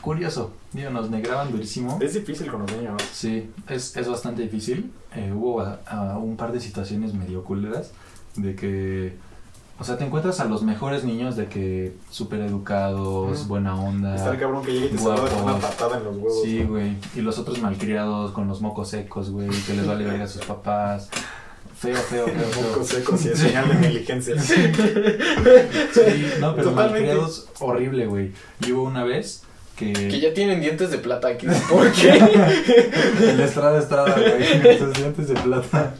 curioso. 0.00 0.52
Digo, 0.72 0.90
nos 0.90 1.10
negraban 1.10 1.50
durísimo. 1.50 1.98
Es 2.00 2.14
difícil 2.14 2.48
con 2.50 2.62
los 2.62 2.72
niños. 2.76 3.02
Sí, 3.12 3.50
es, 3.68 3.96
es 3.96 4.08
bastante 4.08 4.42
difícil. 4.42 4.92
Eh, 5.16 5.32
hubo 5.34 5.60
a- 5.62 5.80
a 5.86 6.18
un 6.18 6.36
par 6.36 6.52
de 6.52 6.60
situaciones 6.60 7.12
medio 7.14 7.42
culeras 7.42 7.90
de 8.36 8.54
que, 8.54 9.16
o 9.78 9.84
sea, 9.84 9.96
te 9.98 10.04
encuentras 10.04 10.40
a 10.40 10.44
los 10.46 10.62
mejores 10.62 11.04
niños 11.04 11.36
de 11.36 11.46
que 11.46 11.92
súper 12.10 12.40
educados, 12.40 13.40
Ujú. 13.40 13.48
buena 13.48 13.74
onda. 13.80 14.14
Está 14.16 14.30
el 14.32 14.38
cabrón 14.38 14.64
que 14.64 14.72
llega 14.72 14.86
y 14.86 14.88
te 14.90 14.98
saluda 14.98 15.28
con 15.28 15.42
una 15.44 15.58
patada 15.58 15.98
en 15.98 16.04
los 16.04 16.16
huevos. 16.16 16.42
Sí, 16.42 16.62
güey. 16.64 16.96
Y 17.14 17.20
los 17.20 17.38
otros 17.38 17.60
malcriados 17.60 18.32
con 18.32 18.48
los 18.48 18.60
mocos 18.60 18.88
secos, 18.90 19.30
güey, 19.30 19.48
que 19.48 19.74
les 19.74 19.86
vale 19.86 20.04
verga 20.04 20.24
a 20.24 20.28
sus 20.28 20.44
papás. 20.44 21.08
Feo, 21.76 21.94
feo, 21.96 22.26
feo, 22.26 22.34
feo. 22.34 22.68
Mocos 22.70 22.86
secos 22.88 23.24
y 23.24 23.28
es 23.28 23.38
señal 23.38 23.68
de 23.68 23.74
negligencia. 23.76 24.34
Sí, 24.42 26.26
no, 26.40 26.54
pero 26.54 26.70
Totalmente. 26.70 26.74
malcriados 26.74 27.48
horrible, 27.60 28.06
güey. 28.06 28.32
Y 28.66 28.72
hubo 28.72 28.82
una 28.84 29.04
vez 29.04 29.42
que... 29.78 29.92
Que 29.92 30.20
ya 30.20 30.34
tienen 30.34 30.60
dientes 30.60 30.90
de 30.90 30.98
plata 30.98 31.28
aquí. 31.28 31.46
¿Por 31.70 31.90
qué? 31.92 32.18
El 33.20 33.40
Estrada 33.40 33.78
Estrada, 33.78 34.14
güey. 34.14 34.78
Sus 34.78 34.92
dientes 34.94 35.28
de 35.28 35.34
plata. 35.34 35.94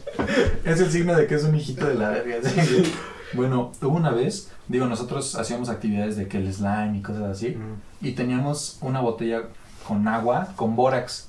Es 0.65 0.79
el 0.79 0.91
signo 0.91 1.15
de 1.15 1.27
que 1.27 1.35
es 1.35 1.43
un 1.43 1.55
hijito 1.55 1.87
de 1.87 1.95
la 1.95 2.09
verga. 2.09 2.37
sí. 2.49 2.93
Bueno, 3.33 3.71
hubo 3.81 3.95
una 3.95 4.09
vez, 4.09 4.51
digo, 4.67 4.87
nosotros 4.87 5.35
hacíamos 5.35 5.69
actividades 5.69 6.17
de 6.17 6.27
que 6.27 6.37
el 6.37 6.51
slime 6.51 6.97
y 6.97 7.01
cosas 7.01 7.23
así. 7.23 7.57
Y 8.01 8.13
teníamos 8.13 8.77
una 8.81 9.01
botella 9.01 9.43
con 9.87 10.07
agua, 10.07 10.49
con 10.55 10.75
bórax. 10.75 11.27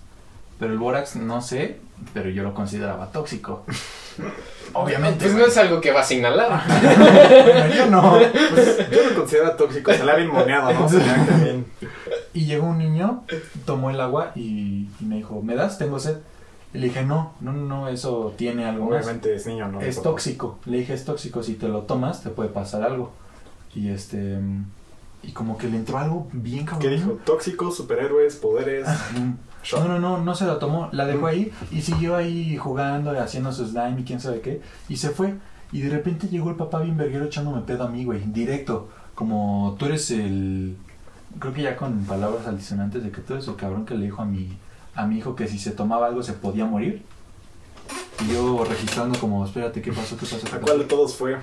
Pero 0.58 0.72
el 0.72 0.78
bórax, 0.78 1.16
no 1.16 1.40
sé, 1.40 1.78
pero 2.12 2.28
yo 2.30 2.42
lo 2.42 2.54
consideraba 2.54 3.12
tóxico. 3.12 3.64
Obviamente. 4.72 5.24
Pues 5.24 5.34
no 5.34 5.46
es 5.46 5.56
algo 5.56 5.80
que 5.80 5.90
vas 5.90 6.10
a 6.10 6.14
inhalar. 6.14 6.62
güey. 6.66 7.76
yo 7.76 7.86
no. 7.86 8.18
Pues, 8.50 8.90
yo 8.90 9.10
lo 9.10 9.14
considero 9.16 9.52
tóxico, 9.52 9.92
se 9.92 10.04
le 10.04 10.10
ha 10.10 10.16
bien 10.16 10.28
moneado, 10.28 10.72
¿no? 10.72 10.88
Se 10.88 10.98
le 10.98 11.10
ha 11.10 11.26
también. 11.26 11.66
Y 12.32 12.44
llegó 12.46 12.68
un 12.68 12.78
niño, 12.78 13.24
tomó 13.64 13.90
el 13.90 14.00
agua 14.00 14.32
y, 14.36 14.88
y 15.00 15.04
me 15.04 15.16
dijo, 15.16 15.42
¿me 15.42 15.54
das? 15.56 15.78
Tengo 15.78 15.98
sed. 15.98 16.18
Y 16.72 16.78
le 16.78 16.86
dije, 16.86 17.04
no, 17.04 17.32
no, 17.40 17.52
no, 17.52 17.88
eso 17.88 18.32
tiene 18.36 18.64
algo 18.64 18.88
más. 18.90 19.02
Obviamente 19.04 19.34
es 19.34 19.46
niño, 19.46 19.66
¿no? 19.68 19.80
Es 19.80 20.00
tóxico. 20.00 20.58
Le 20.66 20.78
dije, 20.78 20.94
es 20.94 21.04
tóxico. 21.04 21.42
Si 21.42 21.54
te 21.54 21.66
lo 21.66 21.80
tomas, 21.82 22.22
te 22.22 22.30
puede 22.30 22.48
pasar 22.50 22.82
algo. 22.84 23.10
Y 23.74 23.88
este. 23.88 24.38
Y 25.22 25.32
como 25.32 25.58
que 25.58 25.68
le 25.68 25.76
entró 25.76 25.98
algo 25.98 26.28
bien 26.32 26.64
cabrón. 26.64 26.80
¿Qué 26.82 26.88
dijo? 26.96 27.10
Tóxico, 27.26 27.70
superhéroes, 27.72 28.36
poderes. 28.36 28.86
Shot. 29.64 29.80
No, 29.80 29.88
no, 29.88 29.98
no, 29.98 30.24
no 30.24 30.34
se 30.36 30.44
lo 30.46 30.58
tomó. 30.58 30.88
La 30.92 31.06
dejó 31.06 31.22
Mm. 31.22 31.26
ahí 31.26 31.52
y 31.72 31.82
siguió 31.82 32.14
ahí 32.16 32.56
jugando, 32.56 33.10
haciendo 33.20 33.52
su 33.52 33.66
slime 33.66 34.00
y 34.00 34.04
quién 34.04 34.20
sabe 34.20 34.40
qué. 34.40 34.62
Y 34.88 34.96
se 34.96 35.10
fue. 35.10 35.34
Y 35.72 35.80
de 35.82 35.90
repente 35.90 36.28
llegó 36.28 36.50
el 36.50 36.56
papá 36.56 36.80
bien 36.80 36.96
verguero 36.96 37.24
echándome 37.26 37.60
pedo 37.62 37.84
a 37.84 37.88
mí, 37.88 38.04
güey. 38.04 38.20
Directo. 38.26 38.88
Como 39.16 39.74
tú 39.78 39.86
eres 39.86 40.10
el. 40.12 40.76
Creo 41.38 41.54
que 41.54 41.62
ya 41.62 41.76
con 41.76 42.04
palabras 42.04 42.46
altisonantes 42.46 43.02
de 43.02 43.10
que 43.10 43.20
eres 43.32 43.46
el 43.48 43.56
cabrón 43.56 43.86
que 43.86 43.94
le 43.94 44.06
dijo 44.06 44.22
a 44.22 44.24
mi, 44.24 44.56
a 44.94 45.06
mi 45.06 45.18
hijo 45.18 45.34
que 45.36 45.48
si 45.48 45.58
se 45.58 45.70
tomaba 45.70 46.06
algo 46.06 46.22
se 46.22 46.32
podía 46.32 46.66
morir. 46.66 47.02
Y 48.24 48.32
yo 48.32 48.64
registrando 48.64 49.18
como, 49.18 49.44
espérate, 49.44 49.80
¿qué 49.80 49.92
pasó? 49.92 50.16
¿Qué 50.16 50.26
pasó? 50.26 50.38
¿Qué 50.40 50.48
¿A 50.48 50.50
pasó? 50.50 50.62
cuál 50.62 50.78
de 50.80 50.84
todos 50.84 51.14
fue? 51.16 51.36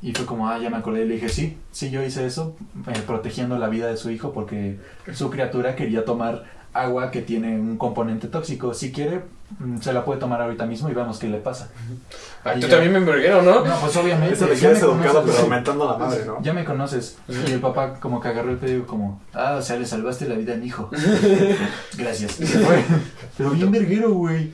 Y 0.00 0.12
fue 0.12 0.24
como, 0.26 0.48
ah, 0.48 0.58
ya 0.58 0.70
me 0.70 0.76
acordé. 0.76 1.04
Y 1.04 1.08
le 1.08 1.14
dije, 1.14 1.28
sí, 1.28 1.56
sí, 1.72 1.90
yo 1.90 2.02
hice 2.02 2.24
eso, 2.26 2.56
eh, 2.86 3.02
protegiendo 3.06 3.58
la 3.58 3.68
vida 3.68 3.88
de 3.88 3.96
su 3.96 4.10
hijo 4.10 4.32
porque 4.32 4.78
su 5.12 5.30
criatura 5.30 5.74
quería 5.74 6.04
tomar 6.04 6.44
agua 6.82 7.10
que 7.10 7.22
tiene 7.22 7.58
un 7.58 7.76
componente 7.76 8.28
tóxico. 8.28 8.74
Si 8.74 8.92
quiere, 8.92 9.22
mm, 9.58 9.78
se 9.78 9.92
la 9.92 10.04
puede 10.04 10.20
tomar 10.20 10.40
ahorita 10.42 10.66
mismo 10.66 10.88
y 10.88 10.94
vemos 10.94 11.18
qué 11.18 11.28
le 11.28 11.38
pasa. 11.38 11.70
Ay, 12.44 12.58
Y 12.58 12.60
tú 12.60 12.66
ya- 12.66 12.72
también 12.74 12.92
me 12.92 12.98
enverguero, 12.98 13.42
¿no? 13.42 13.64
No, 13.64 13.74
pues 13.80 13.96
obviamente. 13.96 14.34
Eso 14.34 14.46
de 14.46 14.52
que 14.54 14.60
ya 14.60 14.68
eres 14.70 14.82
me 14.82 14.88
educado, 14.88 15.12
conoces, 15.14 15.22
pero 15.24 15.36
sí. 15.38 15.42
aumentando 15.44 15.90
la 15.90 15.98
madre, 15.98 16.24
¿no? 16.26 16.42
Ya 16.42 16.52
me 16.52 16.64
conoces. 16.64 17.18
Y 17.28 17.52
el 17.52 17.60
papá 17.60 17.94
como 18.00 18.20
que 18.20 18.28
agarró 18.28 18.50
el 18.50 18.56
pedo 18.58 18.78
y 18.78 18.82
como, 18.82 19.20
ah, 19.34 19.56
o 19.58 19.62
sea, 19.62 19.76
le 19.76 19.86
salvaste 19.86 20.28
la 20.28 20.34
vida 20.36 20.54
a 20.54 20.56
mi 20.56 20.66
hijo. 20.66 20.90
Gracias. 21.96 22.38
Pero 23.38 23.50
bien 23.50 23.70
verguero, 23.70 24.12
güey. 24.12 24.52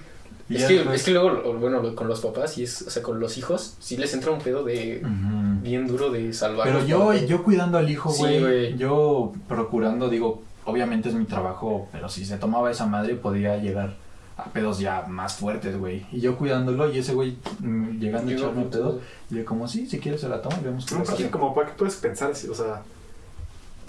Es 0.50 0.64
que, 0.66 0.74
después- 0.74 0.96
es 1.00 1.04
que 1.06 1.12
luego, 1.12 1.54
bueno, 1.54 1.94
con 1.94 2.08
los 2.08 2.20
papás, 2.20 2.58
y 2.58 2.64
es, 2.64 2.82
o 2.82 2.90
sea, 2.90 3.02
con 3.02 3.18
los 3.20 3.38
hijos, 3.38 3.76
sí 3.80 3.96
les 3.96 4.12
entra 4.12 4.32
un 4.32 4.38
pedo 4.40 4.64
de 4.64 5.00
Ujú. 5.02 5.62
bien 5.62 5.86
duro 5.86 6.10
de 6.10 6.32
salvar. 6.34 6.66
Pero 6.66 6.84
yo, 6.84 7.14
yo 7.14 7.42
cuidando 7.42 7.78
al 7.78 7.88
hijo, 7.88 8.10
Sí, 8.12 8.18
güey, 8.20 8.40
güey. 8.40 8.76
yo 8.76 9.32
procurando, 9.48 10.10
digo, 10.10 10.42
obviamente 10.64 11.08
es 11.08 11.14
mi 11.14 11.24
trabajo, 11.24 11.88
pero 11.92 12.08
si 12.08 12.24
se 12.24 12.36
tomaba 12.38 12.70
esa 12.70 12.86
madre 12.86 13.14
podía 13.14 13.56
llegar 13.56 13.94
a 14.36 14.44
pedos 14.44 14.78
ya 14.78 15.04
más 15.08 15.34
fuertes, 15.36 15.78
güey. 15.78 16.06
Y 16.12 16.20
yo 16.20 16.36
cuidándolo 16.36 16.90
y 16.92 16.98
ese 16.98 17.12
güey 17.14 17.36
mm, 17.60 17.98
llegando 17.98 18.30
a 18.32 18.34
echarme 18.34 18.64
pedo, 18.64 19.00
y 19.30 19.36
yo 19.36 19.44
como, 19.44 19.68
sí, 19.68 19.86
si 19.86 19.98
quieres 20.00 20.20
se 20.20 20.28
la 20.28 20.40
tomo 20.40 20.56
y 20.60 20.64
vemos 20.64 20.86
qué 20.86 20.94
No, 20.94 21.04
pasa. 21.04 21.30
como 21.30 21.54
para 21.54 21.68
qué 21.68 21.74
puedes 21.76 21.96
pensar 21.96 22.30
así, 22.30 22.48
o 22.48 22.54
sea, 22.54 22.82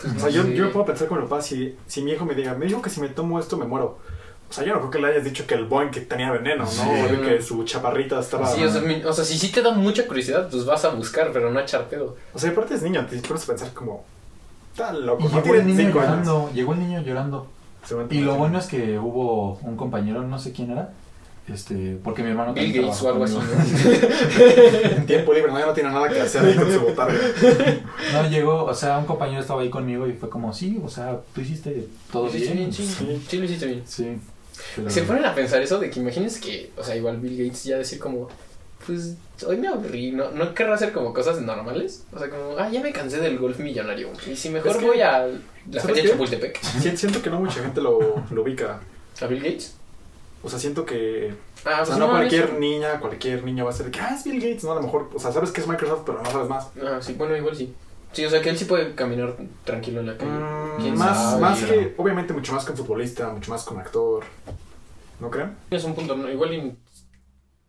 Pues, 0.02 0.16
o 0.16 0.20
sea 0.20 0.30
yo, 0.30 0.44
sí. 0.44 0.54
yo 0.54 0.72
puedo 0.72 0.86
pensar 0.86 1.08
con 1.08 1.20
mi 1.20 1.24
papá 1.26 1.42
si, 1.42 1.76
si 1.88 2.02
mi 2.02 2.12
hijo 2.12 2.26
me 2.26 2.36
diga, 2.36 2.54
me 2.56 2.66
dijo 2.66 2.82
que 2.82 2.90
si 2.90 3.00
me 3.00 3.10
tomo 3.10 3.40
esto 3.40 3.58
me 3.58 3.66
muero. 3.66 4.00
O 4.50 4.54
sea, 4.56 4.64
yo 4.66 4.74
no 4.74 4.80
creo 4.82 4.92
que 4.92 5.00
le 5.00 5.08
hayas 5.08 5.24
dicho 5.24 5.48
que 5.48 5.56
el 5.56 5.66
Boeing 5.66 5.90
que 5.90 6.02
tenía 6.02 6.32
veneno, 6.32 6.66
¿no? 6.66 6.70
Sí. 6.70 6.82
O 6.88 7.08
de 7.08 7.22
que 7.22 7.42
su 7.42 7.64
chaparrita 7.64 8.20
estaba... 8.20 8.46
Sí, 8.48 8.64
o 8.64 8.70
sea, 8.70 8.82
mi- 8.82 9.04
o 9.04 9.12
sea, 9.12 9.24
si 9.26 9.36
sí 9.40 9.52
te 9.52 9.64
da 9.64 9.72
mucha 9.72 10.06
curiosidad, 10.06 10.48
pues 10.52 10.64
vas 10.66 10.86
a 10.86 10.90
buscar, 10.90 11.32
pero 11.34 11.50
no 11.50 11.58
a 11.58 11.64
echar 11.64 11.88
pedo. 11.88 12.18
O 12.34 12.38
sea, 12.40 12.52
aparte 12.52 12.76
es 12.76 12.84
niño, 12.84 13.04
te 13.08 13.18
pones 13.20 13.44
a 13.44 13.48
pensar 13.48 13.74
como, 13.74 14.06
loco, 14.78 15.24
Y 15.24 15.34
no 15.34 15.42
llegó 15.44 15.56
el 15.56 15.68
niño 15.68 15.78
cinco 15.80 16.00
años. 16.00 16.10
llorando, 16.12 16.52
llegó 16.54 16.74
el 16.74 16.80
niño 16.80 17.02
llorando. 17.02 17.48
Y 18.10 18.20
lo 18.22 18.36
bueno 18.36 18.58
es 18.60 18.66
que 18.68 18.98
hubo 18.98 19.56
un 19.62 19.76
compañero, 19.76 20.24
no 20.24 20.40
sé 20.40 20.54
quién 20.54 20.72
era, 20.72 20.94
este, 21.50 21.98
porque 22.02 22.24
mi 22.24 22.30
hermano 22.30 22.54
Bill 22.54 22.72
Gates 22.72 23.02
o 23.02 23.10
algo 23.10 23.26
así. 23.26 23.36
En 24.96 25.06
tiempo 25.06 25.34
libre, 25.34 25.52
no, 25.52 25.60
ya 25.60 25.66
no 25.66 25.74
tiene 25.74 25.90
nada 25.90 26.08
que 26.10 26.22
hacer 26.22 26.46
ahí 26.46 26.56
con 26.56 26.72
su 26.72 26.80
botarga. 26.80 27.18
No, 28.14 28.30
llegó, 28.30 28.64
o 28.66 28.74
sea, 28.74 28.98
un 28.98 29.06
compañero 29.06 29.42
estaba 29.42 29.62
ahí 29.62 29.70
conmigo 29.70 30.08
y 30.08 30.14
fue 30.14 30.30
como, 30.30 30.54
sí, 30.54 30.80
o 30.84 30.90
sea, 30.90 31.20
tú 31.34 31.42
hiciste 31.42 31.88
todo 32.12 32.30
bien. 32.30 32.54
bien, 32.56 32.74
sí. 32.74 32.86
Sí. 32.86 33.22
Sí, 33.28 33.38
lo 33.38 33.46
hiciste 33.46 33.66
bien. 33.66 33.82
Sí. 33.86 34.18
pero- 34.76 34.90
Se 34.90 35.02
ponen 35.04 35.26
a 35.26 35.36
pensar 35.36 35.62
eso 35.62 35.80
de 35.80 35.90
que 35.90 36.00
imagines 36.00 36.40
que, 36.40 36.72
o 36.78 36.84
sea, 36.84 36.96
igual 36.96 37.18
Bill 37.18 37.38
Gates 37.46 37.64
ya 37.66 37.78
decir 37.78 38.00
como, 38.00 38.30
pues 38.86 39.16
hoy 39.46 39.58
me 39.58 39.68
aburrí, 39.68 40.12
¿no? 40.12 40.32
¿No 40.32 40.54
querrá 40.54 40.76
hacer 40.76 40.92
como 40.92 41.14
cosas 41.14 41.42
normales? 41.42 42.06
O 42.14 42.20
sea, 42.20 42.30
como, 42.30 42.58
ah, 42.58 42.70
ya 42.70 42.82
me 42.82 42.92
cansé 42.92 43.20
del 43.20 43.38
golf 43.38 43.60
millonario. 43.60 44.10
Y 44.30 44.36
si 44.36 44.50
mejor 44.50 44.72
Es 44.72 44.78
que- 44.78 44.86
voy 44.86 45.02
a 45.02 45.26
la 45.28 45.82
¿sabes 45.82 45.84
feria 45.86 46.04
de? 46.04 46.10
Chapultepec. 46.10 46.62
Siento 46.62 47.22
que 47.22 47.30
no 47.30 47.40
mucha 47.40 47.62
gente 47.62 47.82
lo, 47.82 48.24
lo 48.32 48.42
ubica. 48.42 48.80
¿A 49.22 49.26
Bill 49.28 49.40
Gates? 49.42 49.76
o 50.46 50.50
sea, 50.50 50.60
siento 50.60 50.86
que, 50.86 51.34
Ah, 51.64 51.84
o 51.84 51.86
sea, 51.86 51.86
pues 51.86 51.98
no 52.00 52.08
no 52.08 52.12
cualquier 52.14 52.44
eso- 52.44 52.60
niña, 52.60 53.00
cualquier 53.00 53.44
niño 53.46 53.64
va 53.64 53.70
a 53.72 53.74
ser 53.74 53.86
de 53.86 53.92
que, 53.94 54.02
ah, 54.02 54.14
es 54.14 54.26
Bill 54.26 54.42
Gates, 54.42 54.66
no, 54.66 54.74
a 54.74 54.76
lo 54.76 54.82
mejor, 54.82 55.10
o 55.16 55.18
sea, 55.20 55.32
sabes 55.32 55.52
que 55.52 55.62
es 55.62 55.68
Microsoft, 55.68 56.02
pero 56.06 56.22
no 56.22 56.30
sabes 56.30 56.50
más. 56.50 56.68
Ah, 56.86 56.98
sí, 57.02 57.14
bueno, 57.14 57.34
igual 57.38 57.56
sí. 57.56 57.74
Sí, 58.12 58.26
o 58.26 58.30
sea, 58.30 58.42
que 58.42 58.50
él 58.50 58.58
sí 58.58 58.66
puede 58.66 58.94
caminar 58.94 59.36
tranquilo 59.64 60.02
en 60.02 60.08
la 60.08 60.18
calle. 60.18 60.32
Mm, 60.32 60.82
¿Quién 60.82 60.98
más, 60.98 61.18
sabe? 61.18 61.42
más 61.42 61.64
que, 61.64 61.94
obviamente, 61.98 62.34
mucho 62.34 62.52
más 62.52 62.66
que 62.66 62.72
un 62.74 62.78
futbolista, 62.78 63.30
mucho 63.30 63.52
más 63.52 63.64
que 63.64 63.74
un 63.74 63.80
actor. 63.80 64.24
¿No 65.22 65.30
creen? 65.32 65.56
Es 65.72 65.84
un 65.86 65.96
punto, 65.96 66.16
¿no? 66.18 66.30
igual 66.30 66.54
y 66.54 66.76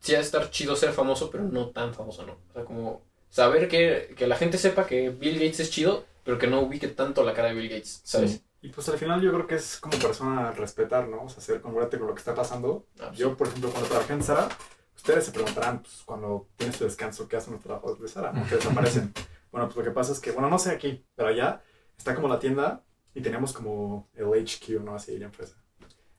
sí 0.05 0.15
ha 0.15 0.19
de 0.19 0.25
estar 0.25 0.51
chido 0.51 0.77
ser 0.77 0.93
famoso, 0.93 1.31
pero 1.31 1.45
no 1.45 1.71
tan 1.71 1.95
famoso, 1.95 2.27
¿no? 2.27 2.35
O 2.51 2.53
sea, 2.53 2.65
como 2.65 3.01
saber 3.31 3.69
que, 3.69 4.15
que 4.17 4.27
la 4.27 4.37
gente 4.37 4.59
sepa 4.59 4.87
que 4.87 5.09
Bill 5.09 5.35
Gates 5.39 5.61
es 5.61 5.71
chido, 5.71 6.05
pero 6.25 6.39
que 6.39 6.47
no 6.47 6.61
ubique 6.61 6.89
tanto 6.89 7.25
la 7.25 7.33
cara 7.33 7.49
de 7.49 7.55
Bill 7.55 7.71
Gates, 7.71 8.03
¿sabes? 8.05 8.43
Y 8.61 8.69
pues 8.69 8.87
al 8.91 8.99
final 8.99 9.23
yo 9.23 9.33
creo 9.33 9.47
que 9.47 9.55
es 9.55 9.79
como 9.79 9.99
persona 9.99 10.51
respetar, 10.53 11.09
¿no? 11.09 11.25
O 11.25 11.29
sea, 11.31 11.43
ser 11.43 11.61
congruente 11.63 11.99
con 11.99 12.07
lo 12.09 12.15
que 12.15 12.19
está 12.19 12.35
pasando. 12.35 12.87
Ah, 13.01 13.11
sí. 13.13 13.19
Yo, 13.21 13.35
por 13.37 13.49
ejemplo, 13.49 13.71
cuando 13.71 13.89
trabajé 13.89 14.13
en 14.13 14.23
Sara, 14.23 14.49
ustedes 14.95 15.25
se 15.25 15.33
preguntarán, 15.33 15.83
pues, 15.83 16.03
cuando 16.05 16.49
tienes 16.57 16.77
tu 16.79 16.85
descanso, 16.85 17.27
¿qué 17.27 17.37
hacen 17.37 17.55
los 17.55 17.63
trabajadores 17.63 18.01
de 18.03 18.09
Sara? 18.09 18.33
¿no? 18.33 18.47
Que 18.47 18.57
desaparecen. 18.57 19.13
bueno, 19.53 19.69
pues 19.69 19.77
lo 19.79 19.85
que 19.85 19.91
pasa 19.91 20.13
es 20.13 20.21
que, 20.21 20.33
bueno, 20.33 20.49
no 20.51 20.59
sé 20.59 20.71
aquí, 20.71 21.05
pero 21.15 21.29
allá 21.31 21.63
está 21.97 22.15
como 22.15 22.29
la 22.29 22.39
tienda 22.39 22.83
y 23.15 23.21
tenemos 23.23 23.53
como 23.53 24.09
el 24.15 24.25
HQ, 24.27 24.83
¿no? 24.83 24.95
Así, 24.95 25.19
la 25.19 25.27
empresa. 25.27 25.57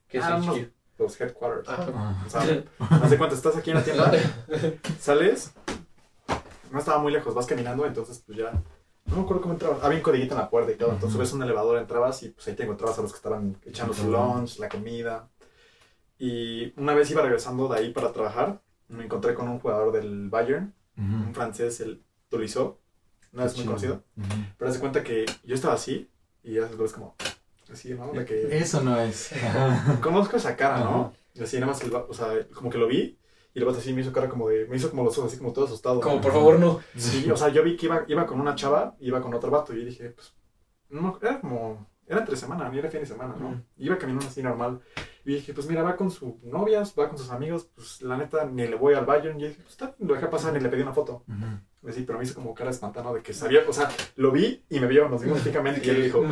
¿Qué 0.08 0.20
es 0.20 0.24
Ah, 0.24 0.38
HQ? 0.38 0.46
no, 0.46 0.56
los 0.98 1.20
headquarters. 1.20 1.68
Ah. 1.70 1.88
Ah. 1.94 2.24
O 2.26 2.30
sea, 2.30 2.64
no 3.02 3.10
sé 3.10 3.18
cuánto 3.18 3.36
estás 3.36 3.56
aquí 3.58 3.72
en 3.72 3.78
la 3.78 3.84
tienda, 3.84 4.12
sales, 5.00 5.52
no 6.72 6.80
estaba 6.80 7.00
muy 7.00 7.12
lejos, 7.12 7.34
vas 7.34 7.46
caminando, 7.46 7.86
entonces 7.86 8.22
pues 8.26 8.38
ya, 8.38 8.52
no 9.06 9.16
me 9.18 9.22
acuerdo 9.22 9.42
cómo 9.42 9.54
entrabas, 9.54 9.84
había 9.84 9.98
un 9.98 10.04
codiguito 10.04 10.34
en 10.36 10.42
la 10.42 10.50
puerta 10.50 10.72
y 10.72 10.76
todo, 10.76 10.92
entonces 10.92 11.16
subes 11.16 11.34
un 11.34 11.44
elevador, 11.44 11.78
entrabas 11.78 12.22
y 12.24 12.30
pues 12.30 12.48
ahí 12.48 12.56
te 12.56 12.64
encontrabas 12.64 12.98
a 13.00 13.02
los 13.02 13.12
que 13.12 13.18
estaban 13.18 13.58
echando 13.66 13.94
su 13.94 14.10
lunch, 14.10 14.58
la 14.60 14.70
comida. 14.70 15.30
Y 16.18 16.74
una 16.80 16.94
vez 16.94 17.12
iba 17.12 17.22
regresando 17.22 17.68
de 17.68 17.78
ahí 17.78 17.92
para 17.92 18.12
trabajar, 18.14 18.62
me 18.88 19.04
encontré 19.04 19.34
con 19.34 19.50
un 19.50 19.60
jugador 19.60 19.92
del 19.92 20.30
Bayern, 20.30 20.74
un 20.98 21.24
Ujú. 21.24 21.34
francés, 21.34 21.82
el 21.82 22.04
Tolisso, 22.30 22.80
no 23.34 23.44
es 23.44 23.56
muy 23.58 23.66
conocido, 23.66 24.02
Ujú. 24.18 24.28
pero 24.58 24.72
se 24.72 24.80
cuenta 24.80 25.04
que 25.04 25.26
yo 25.44 25.56
estaba 25.56 25.74
así 25.74 26.10
y 26.42 26.54
ya 26.54 26.68
se 26.70 26.76
ves 26.76 26.94
como, 26.94 27.16
así, 27.72 27.94
¿no? 27.94 28.12
De 28.12 28.26
que 28.26 28.58
Eso 28.58 28.82
no 28.82 29.00
es. 29.00 29.32
conozco 30.02 30.38
esa 30.38 30.56
cara, 30.56 30.80
¿no? 30.80 31.02
Ajá. 31.02 31.12
Y 31.34 31.44
así 31.44 31.58
nada 31.58 31.74
más, 31.74 31.82
el 31.82 31.94
o 31.94 32.14
sea, 32.14 32.48
como 32.54 32.70
que 32.70 32.78
lo 32.78 32.88
vi 32.88 33.20
y 33.54 33.60
el 33.60 33.66
vato 33.66 33.80
así 33.80 33.94
me 33.94 34.02
hizo 34.02 34.12
cara 34.12 34.30
como 34.30 34.50
de, 34.50 34.66
me 34.68 34.76
hizo 34.76 34.90
como 34.90 35.04
los 35.04 35.18
ojos 35.18 35.32
así 35.32 35.38
como 35.40 35.54
todo 35.54 35.66
asustado. 35.66 36.00
Como 36.00 36.16
¿no? 36.16 36.22
por 36.22 36.32
favor 36.32 36.60
no. 36.60 36.82
Sí, 36.96 37.30
o 37.30 37.38
sea, 37.38 37.50
yo 37.50 37.64
vi 37.64 37.76
que 37.76 37.86
iba, 37.86 38.04
iba 38.08 38.26
con 38.26 38.40
una 38.40 38.56
chava, 38.56 38.96
iba 39.00 39.22
con 39.22 39.34
otro 39.34 39.52
vato 39.52 39.74
y 39.74 39.84
dije, 39.84 40.10
pues, 40.10 40.34
no, 40.90 41.18
era 41.22 41.40
como, 41.40 41.88
era 42.08 42.20
entre 42.20 42.38
semana, 42.38 42.70
ni 42.70 42.80
era 42.80 42.90
fin 42.90 43.02
de 43.02 43.06
semana, 43.06 43.36
¿no? 43.38 43.64
Iba 43.78 43.98
caminando 43.98 44.28
así 44.28 44.44
normal 44.44 44.82
y 45.26 45.36
dije, 45.36 45.54
pues 45.54 45.68
mira, 45.68 45.84
va 45.84 45.96
con 45.96 46.12
su 46.12 46.40
novia, 46.44 46.84
va 47.00 47.10
con 47.10 47.18
sus 47.18 47.32
amigos, 47.32 47.70
pues 47.74 48.02
la 48.02 48.18
neta, 48.18 48.46
ni 48.46 48.68
le 48.68 48.76
voy 48.76 48.94
al 48.94 49.06
Bayern 49.06 49.40
y 49.40 49.46
dije, 49.46 49.60
pues 49.62 49.72
está 49.72 49.96
lo 50.00 50.14
dejé 50.14 50.28
pasar 50.28 50.54
ni 50.54 50.60
le 50.60 50.70
pedí 50.70 50.82
una 50.82 50.94
foto. 50.94 51.24
Ujú. 51.28 51.90
Así, 51.90 52.04
pero 52.04 52.18
me 52.18 52.26
hizo 52.26 52.36
como 52.36 52.54
cara 52.54 52.72
espantada. 52.72 53.14
De 53.14 53.22
que 53.22 53.34
sabía, 53.34 53.62
o 53.68 53.74
sea, 53.74 53.90
lo 54.16 54.32
vi 54.32 54.64
y 54.70 54.80
me 54.80 54.88
vio, 54.88 55.08
nos 55.08 55.22
vimos 55.22 55.40
físicamente 55.40 55.82
y 55.86 55.90
él 55.90 56.04
dijo. 56.04 56.24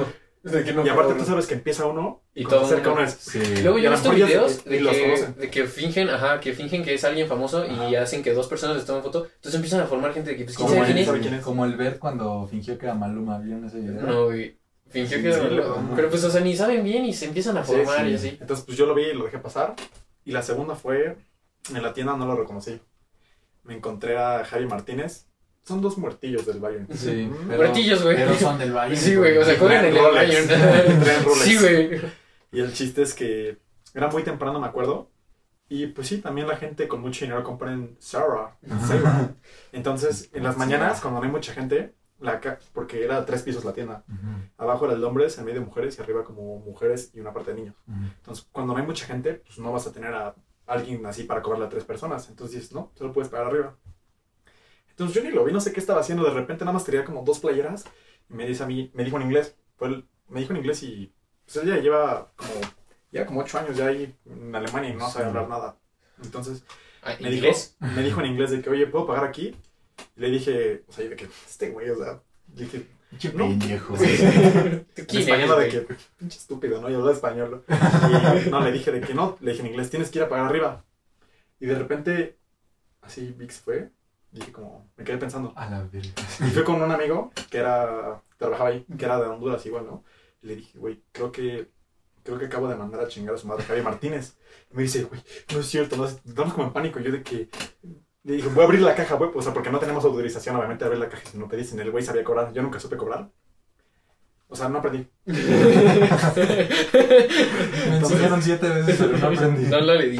De 0.44 0.62
que 0.64 0.74
no, 0.74 0.86
y 0.86 0.90
aparte 0.90 1.14
tú 1.14 1.24
sabes 1.24 1.48
que 1.48 1.54
empieza 1.54 1.86
uno 1.86 2.22
Y 2.36 2.42
y 2.42 2.46
todo 2.46 2.68
mundo- 2.68 2.92
uno 2.92 3.02
es... 3.04 3.14
Sí. 3.14 3.40
Luego 3.64 3.80
Y 3.80 3.84
yo 3.84 3.88
he 3.88 3.92
visto 3.94 4.12
videos 4.12 4.66
de 4.66 4.76
y 4.76 4.84
que, 4.84 5.26
de 5.40 5.50
que 5.50 5.64
fingen, 5.68 6.10
ajá, 6.10 6.42
que 6.42 6.52
fingen 6.52 6.84
que 6.84 6.94
es 6.96 7.04
alguien 7.06 7.30
famoso 7.30 7.66
y 7.66 7.70
Ajá. 7.96 8.02
hacen 8.04 8.22
que 8.22 8.34
dos 8.34 8.48
personas 8.48 8.76
les 8.76 8.86
tomen 8.86 9.02
foto. 9.04 9.24
Entonces 9.24 9.56
empiezan 9.56 9.80
a 9.80 9.86
formar 9.86 10.14
gente 10.14 10.32
de 10.32 10.36
que, 10.36 10.44
pues, 10.44 10.58
¿quién 10.58 10.68
Como 10.68 10.82
sabe 10.82 10.94
quién 10.94 11.22
quién 11.22 11.34
es? 11.36 11.44
como 11.46 11.64
el 11.64 11.78
Bert 11.78 11.98
cuando 11.98 12.46
fingió 12.46 12.78
que 12.78 12.86
era 12.88 12.94
Maluma, 12.94 13.40
¿vieron 13.40 13.64
ese 13.66 13.80
video? 13.80 14.02
No, 14.02 14.26
güey. 14.26 14.58
Fingió 14.90 15.18
Sí, 15.18 15.24
que 15.24 15.32
sí, 15.34 15.40
era 15.40 15.48
lo- 15.50 15.76
malo. 15.78 15.96
Pero 15.96 16.10
pues, 16.10 16.24
o 16.26 16.30
sea, 16.30 16.42
ni 16.42 16.56
saben 16.58 16.84
bien 16.84 17.06
y 17.06 17.14
se 17.14 17.26
empiezan 17.28 17.56
a 17.58 17.64
Sí, 17.66 17.72
formar 17.72 18.04
sí. 18.06 18.12
y 18.12 18.14
así. 18.16 18.38
Entonces, 18.42 18.66
pues 18.66 18.78
yo 18.78 18.86
lo 18.86 18.94
vi 18.94 19.04
y 19.04 19.14
lo 19.14 19.24
dejé 19.24 19.40
pasar. 19.40 19.76
Y 20.26 20.34
la 20.34 20.42
segunda 20.44 20.76
fue, 20.76 21.16
en 21.74 21.82
la 21.82 21.94
tienda 21.94 22.18
no 22.18 22.26
lo 22.26 22.36
reconocí. 22.36 22.82
Me 23.64 23.76
encontré 23.76 24.18
a 24.18 24.44
Javi 24.44 24.66
Martínez. 24.66 25.26
Son 25.64 25.82
dos 25.82 25.98
muertillos 25.98 26.46
del 26.46 26.60
Bayern. 26.60 26.88
Sí, 26.94 27.28
Mm. 27.32 27.48
pero, 27.48 27.58
Muertillos, 27.64 28.04
güey. 28.04 28.16
pero 28.18 28.34
son 28.36 28.58
del 28.60 28.74
Valle. 28.74 28.96
Sí, 28.98 29.16
güey, 29.16 29.38
o 29.38 29.44
sea, 29.46 29.58
juegan 29.58 29.86
en 29.86 29.96
el 29.96 30.00
Rolex. 30.04 30.48
Bayern. 30.48 31.04
Rolex. 31.26 31.42
Sí, 31.42 31.58
güey. 31.58 32.02
Y 32.52 32.60
el 32.60 32.74
chiste 32.74 33.02
es 33.02 33.14
que 33.14 33.58
era 33.94 34.10
muy 34.10 34.24
temprano, 34.24 34.60
me 34.60 34.68
acuerdo. 34.68 35.10
Y 35.70 35.88
pues 35.88 36.08
sí, 36.08 36.18
también 36.20 36.48
la 36.48 36.58
gente 36.58 36.88
con 36.88 37.00
mucho 37.02 37.24
dinero 37.26 37.44
compra 37.44 37.72
en 37.72 37.98
Zara. 38.02 38.58
Zara. 38.88 39.34
Entonces, 39.72 40.30
en 40.34 40.44
las 40.44 40.58
mañanas, 40.58 41.00
cuando 41.02 41.20
no 41.20 41.26
hay 41.26 41.32
mucha 41.32 41.54
gente, 41.54 41.96
la 42.20 42.40
ca- 42.40 42.60
porque 42.74 43.04
era 43.04 43.26
tres 43.26 43.42
pisos 43.42 43.64
la 43.66 43.74
tienda. 43.74 44.04
Abajo 44.58 44.86
era 44.86 44.94
el 44.96 45.00
de 45.02 45.06
hombres, 45.08 45.38
en 45.38 45.46
medio 45.46 45.62
mujeres 45.62 45.98
y 45.98 46.02
arriba 46.02 46.24
como 46.24 46.60
mujeres 46.60 47.10
y 47.14 47.20
una 47.22 47.34
parte 47.34 47.52
de 47.54 47.62
niños. 47.62 47.76
Entonces, 47.88 48.46
cuando 48.52 48.74
no 48.74 48.80
hay 48.80 48.86
mucha 48.86 49.06
gente, 49.06 49.34
pues 49.46 49.58
no 49.60 49.72
vas 49.72 49.88
a 49.88 49.92
tener 49.94 50.14
a 50.14 50.36
alguien 50.68 51.06
así 51.06 51.24
para 51.24 51.42
cobrarle 51.42 51.66
a 51.66 51.70
tres 51.70 51.86
personas. 51.86 52.30
Entonces 52.30 52.56
dices, 52.58 52.74
no, 52.74 52.92
solo 52.96 53.12
puedes 53.14 53.30
pagar 53.32 53.48
arriba. 53.48 53.76
Entonces 54.94 55.16
yo 55.16 55.24
ni 55.28 55.34
lo 55.36 55.44
vi, 55.44 55.52
no 55.54 55.60
sé 55.60 55.72
qué 55.74 55.80
estaba 55.80 56.02
haciendo. 56.02 56.24
De 56.24 56.32
repente 56.32 56.64
nada 56.66 56.74
más 56.74 56.84
tenía 56.86 57.04
como 57.06 57.24
dos 57.24 57.40
playeras 57.40 57.86
y 58.30 58.34
me 58.34 58.48
dice 58.48 58.64
a 58.64 58.68
mí, 58.68 58.92
me 58.94 59.04
dijo 59.04 59.18
en 59.18 59.24
inglés. 59.24 59.56
El- 59.82 60.06
me 60.30 60.40
dijo 60.40 60.54
en 60.54 60.58
inglés 60.60 60.82
y 60.84 61.12
pues 61.46 61.58
él 61.58 61.68
ya 61.70 61.78
lleva 61.78 62.32
como, 62.36 62.52
ya 63.12 63.26
como 63.26 63.42
ocho 63.42 63.60
años 63.60 63.76
ya 63.76 63.88
ahí 63.88 64.16
en 64.26 64.56
Alemania 64.56 64.90
y 64.92 64.96
no 64.96 65.10
sabe 65.10 65.26
hablar 65.26 65.48
nada. 65.50 65.78
Entonces 66.24 66.64
Ah, 67.02 67.16
me 67.20 67.30
dijo, 67.30 67.46
¿Inglés? 67.48 67.76
me 67.82 68.02
dijo 68.02 68.20
en 68.22 68.28
inglés 68.28 68.52
de 68.52 68.62
que, 68.62 68.70
oye, 68.70 68.88
¿puedo 68.88 69.06
pagar 69.06 69.26
aquí? 69.26 69.56
Y 70.16 70.22
le 70.22 70.30
dije, 70.30 70.84
o 70.88 70.92
sea, 70.94 71.04
yo 71.04 71.10
de 71.10 71.16
que, 71.18 71.28
este 71.46 71.70
güey, 71.72 71.90
o 71.90 71.98
sea, 71.98 72.22
le 72.56 72.64
dije, 72.64 72.88
Pinche 73.10 73.34
No. 73.34 73.48
pendejo. 73.50 73.94
¿Tú 73.98 75.18
en 75.18 75.18
español 75.18 75.60
de 75.60 75.70
que, 75.70 75.88
pinche 76.18 76.38
estúpido, 76.40 76.82
¿no? 76.82 76.90
Y 76.90 76.94
hablaba 76.94 77.12
español. 77.12 77.64
Y 77.68 78.50
no, 78.50 78.62
le 78.62 78.72
dije 78.72 78.92
de 78.92 79.02
que 79.02 79.14
no, 79.14 79.38
le 79.42 79.52
dije 79.52 79.62
en 79.64 79.70
inglés, 79.72 79.90
tienes 79.92 80.10
que 80.10 80.20
ir 80.20 80.24
a 80.24 80.30
pagar 80.30 80.46
arriba. 80.48 80.84
Y 81.60 81.66
de 81.68 81.76
repente, 81.78 82.38
así 83.02 83.36
Vix 83.38 83.60
fue, 83.60 83.92
dije 84.40 84.52
como, 84.52 84.90
me 84.98 85.04
quedé 85.04 85.18
pensando. 85.18 85.54
A 85.56 85.70
la 85.70 85.84
verga. 85.84 86.10
Y 86.40 86.50
fui 86.50 86.64
con 86.64 86.82
un 86.82 86.92
amigo 86.92 87.32
que 87.50 87.58
era, 87.60 88.22
trabajaba 88.38 88.70
ahí, 88.70 88.86
que 88.98 89.06
era 89.06 89.20
de 89.20 89.28
Honduras 89.28 89.66
igual, 89.66 89.86
¿no? 89.86 90.04
Y 90.42 90.48
le 90.48 90.56
dije, 90.58 90.78
güey, 90.78 91.04
creo 91.12 91.32
que, 91.32 91.72
creo 92.24 92.38
que 92.40 92.46
acabo 92.46 92.68
de 92.68 92.76
mandar 92.76 93.02
a 93.02 93.08
chingar 93.08 93.36
a 93.36 93.38
su 93.38 93.48
madre, 93.48 93.64
Javier 93.64 93.86
Martínez. 93.86 94.38
Y 94.72 94.76
me 94.76 94.84
dice, 94.84 95.04
güey, 95.04 95.22
no 95.54 95.60
es 95.60 95.68
cierto, 95.68 95.96
no, 95.96 96.06
estamos 96.06 96.54
como 96.54 96.68
en 96.68 96.74
pánico. 96.74 97.00
Y 97.00 97.04
yo 97.04 97.12
de 97.12 97.24
que, 97.24 97.50
le 98.24 98.34
dije, 98.34 98.48
voy 98.50 98.62
a 98.62 98.66
abrir 98.66 98.82
la 98.82 98.96
caja, 98.96 99.16
güey, 99.16 99.32
o 99.34 99.42
sea, 99.42 99.54
porque 99.54 99.70
no 99.70 99.80
tenemos 99.80 100.04
autorización, 100.06 100.56
obviamente, 100.56 100.84
de 100.84 100.88
abrir 100.88 101.04
la 101.04 101.10
caja 101.10 101.30
si 101.30 101.38
no 101.38 101.48
te 101.48 101.58
dicen. 101.58 101.80
El 101.80 101.92
güey 101.92 102.04
sabía 102.04 102.24
cobrar, 102.24 102.52
yo 102.54 102.62
nunca 102.62 102.80
supe 102.80 102.98
cobrar. 102.98 103.30
O 104.54 104.56
sea, 104.56 104.70
no 104.70 104.78
aprendí. 104.78 105.08
Me 105.26 105.34
enseñaron 107.98 108.40
siete 108.40 108.70
veces, 108.70 108.98
pero 109.00 109.18
no 109.18 109.28
aprendí. 109.28 109.64
No 109.66 109.82
lo 109.82 109.96
le 109.96 110.10
di. 110.10 110.20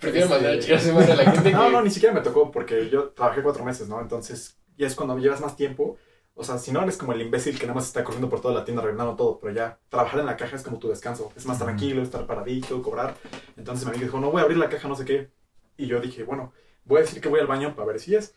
Prefiero 0.00 0.26
Este- 0.34 0.90
mandar 0.90 1.12
a 1.12 1.12
a 1.12 1.16
la 1.16 1.32
gente 1.32 1.52
No, 1.52 1.66
que... 1.66 1.70
no, 1.72 1.82
ni 1.82 1.90
siquiera 1.90 2.14
me 2.14 2.22
tocó 2.22 2.50
porque 2.50 2.88
yo 2.88 3.10
trabajé 3.10 3.42
cuatro 3.42 3.64
meses, 3.66 3.86
¿no? 3.86 4.00
Entonces, 4.00 4.56
ya 4.78 4.86
es 4.86 4.94
cuando 4.94 5.18
llevas 5.18 5.42
más 5.42 5.54
tiempo. 5.54 5.98
O 6.32 6.44
sea, 6.44 6.56
si 6.56 6.72
no 6.72 6.80
eres 6.82 6.96
como 6.96 7.12
el 7.12 7.20
imbécil 7.20 7.58
que 7.58 7.66
nada 7.66 7.74
más 7.74 7.86
está 7.88 8.02
corriendo 8.04 8.30
por 8.30 8.40
toda 8.40 8.54
la 8.54 8.64
tienda 8.64 8.82
arreglando 8.82 9.16
todo, 9.16 9.38
pero 9.38 9.52
ya 9.52 9.78
trabajar 9.90 10.20
en 10.20 10.24
la 10.26 10.38
caja 10.38 10.56
es 10.56 10.62
como 10.62 10.78
tu 10.78 10.88
descanso. 10.88 11.30
Es 11.36 11.44
más 11.44 11.58
tranquilo, 11.58 12.00
estar 12.02 12.26
paradito, 12.26 12.80
cobrar. 12.80 13.16
Entonces 13.58 13.84
mi 13.84 13.90
amigo 13.90 14.06
dijo, 14.06 14.18
no 14.18 14.30
voy 14.30 14.40
a 14.40 14.44
abrir 14.44 14.56
la 14.56 14.70
caja, 14.70 14.88
no 14.88 14.96
sé 14.96 15.04
qué. 15.04 15.30
Y 15.76 15.88
yo 15.88 16.00
dije, 16.00 16.22
bueno, 16.24 16.54
voy 16.86 16.98
a 16.98 17.02
decir 17.02 17.20
que 17.20 17.28
voy 17.28 17.40
al 17.40 17.46
baño 17.48 17.74
para 17.74 17.88
ver 17.88 18.00
si 18.00 18.14
es. 18.14 18.34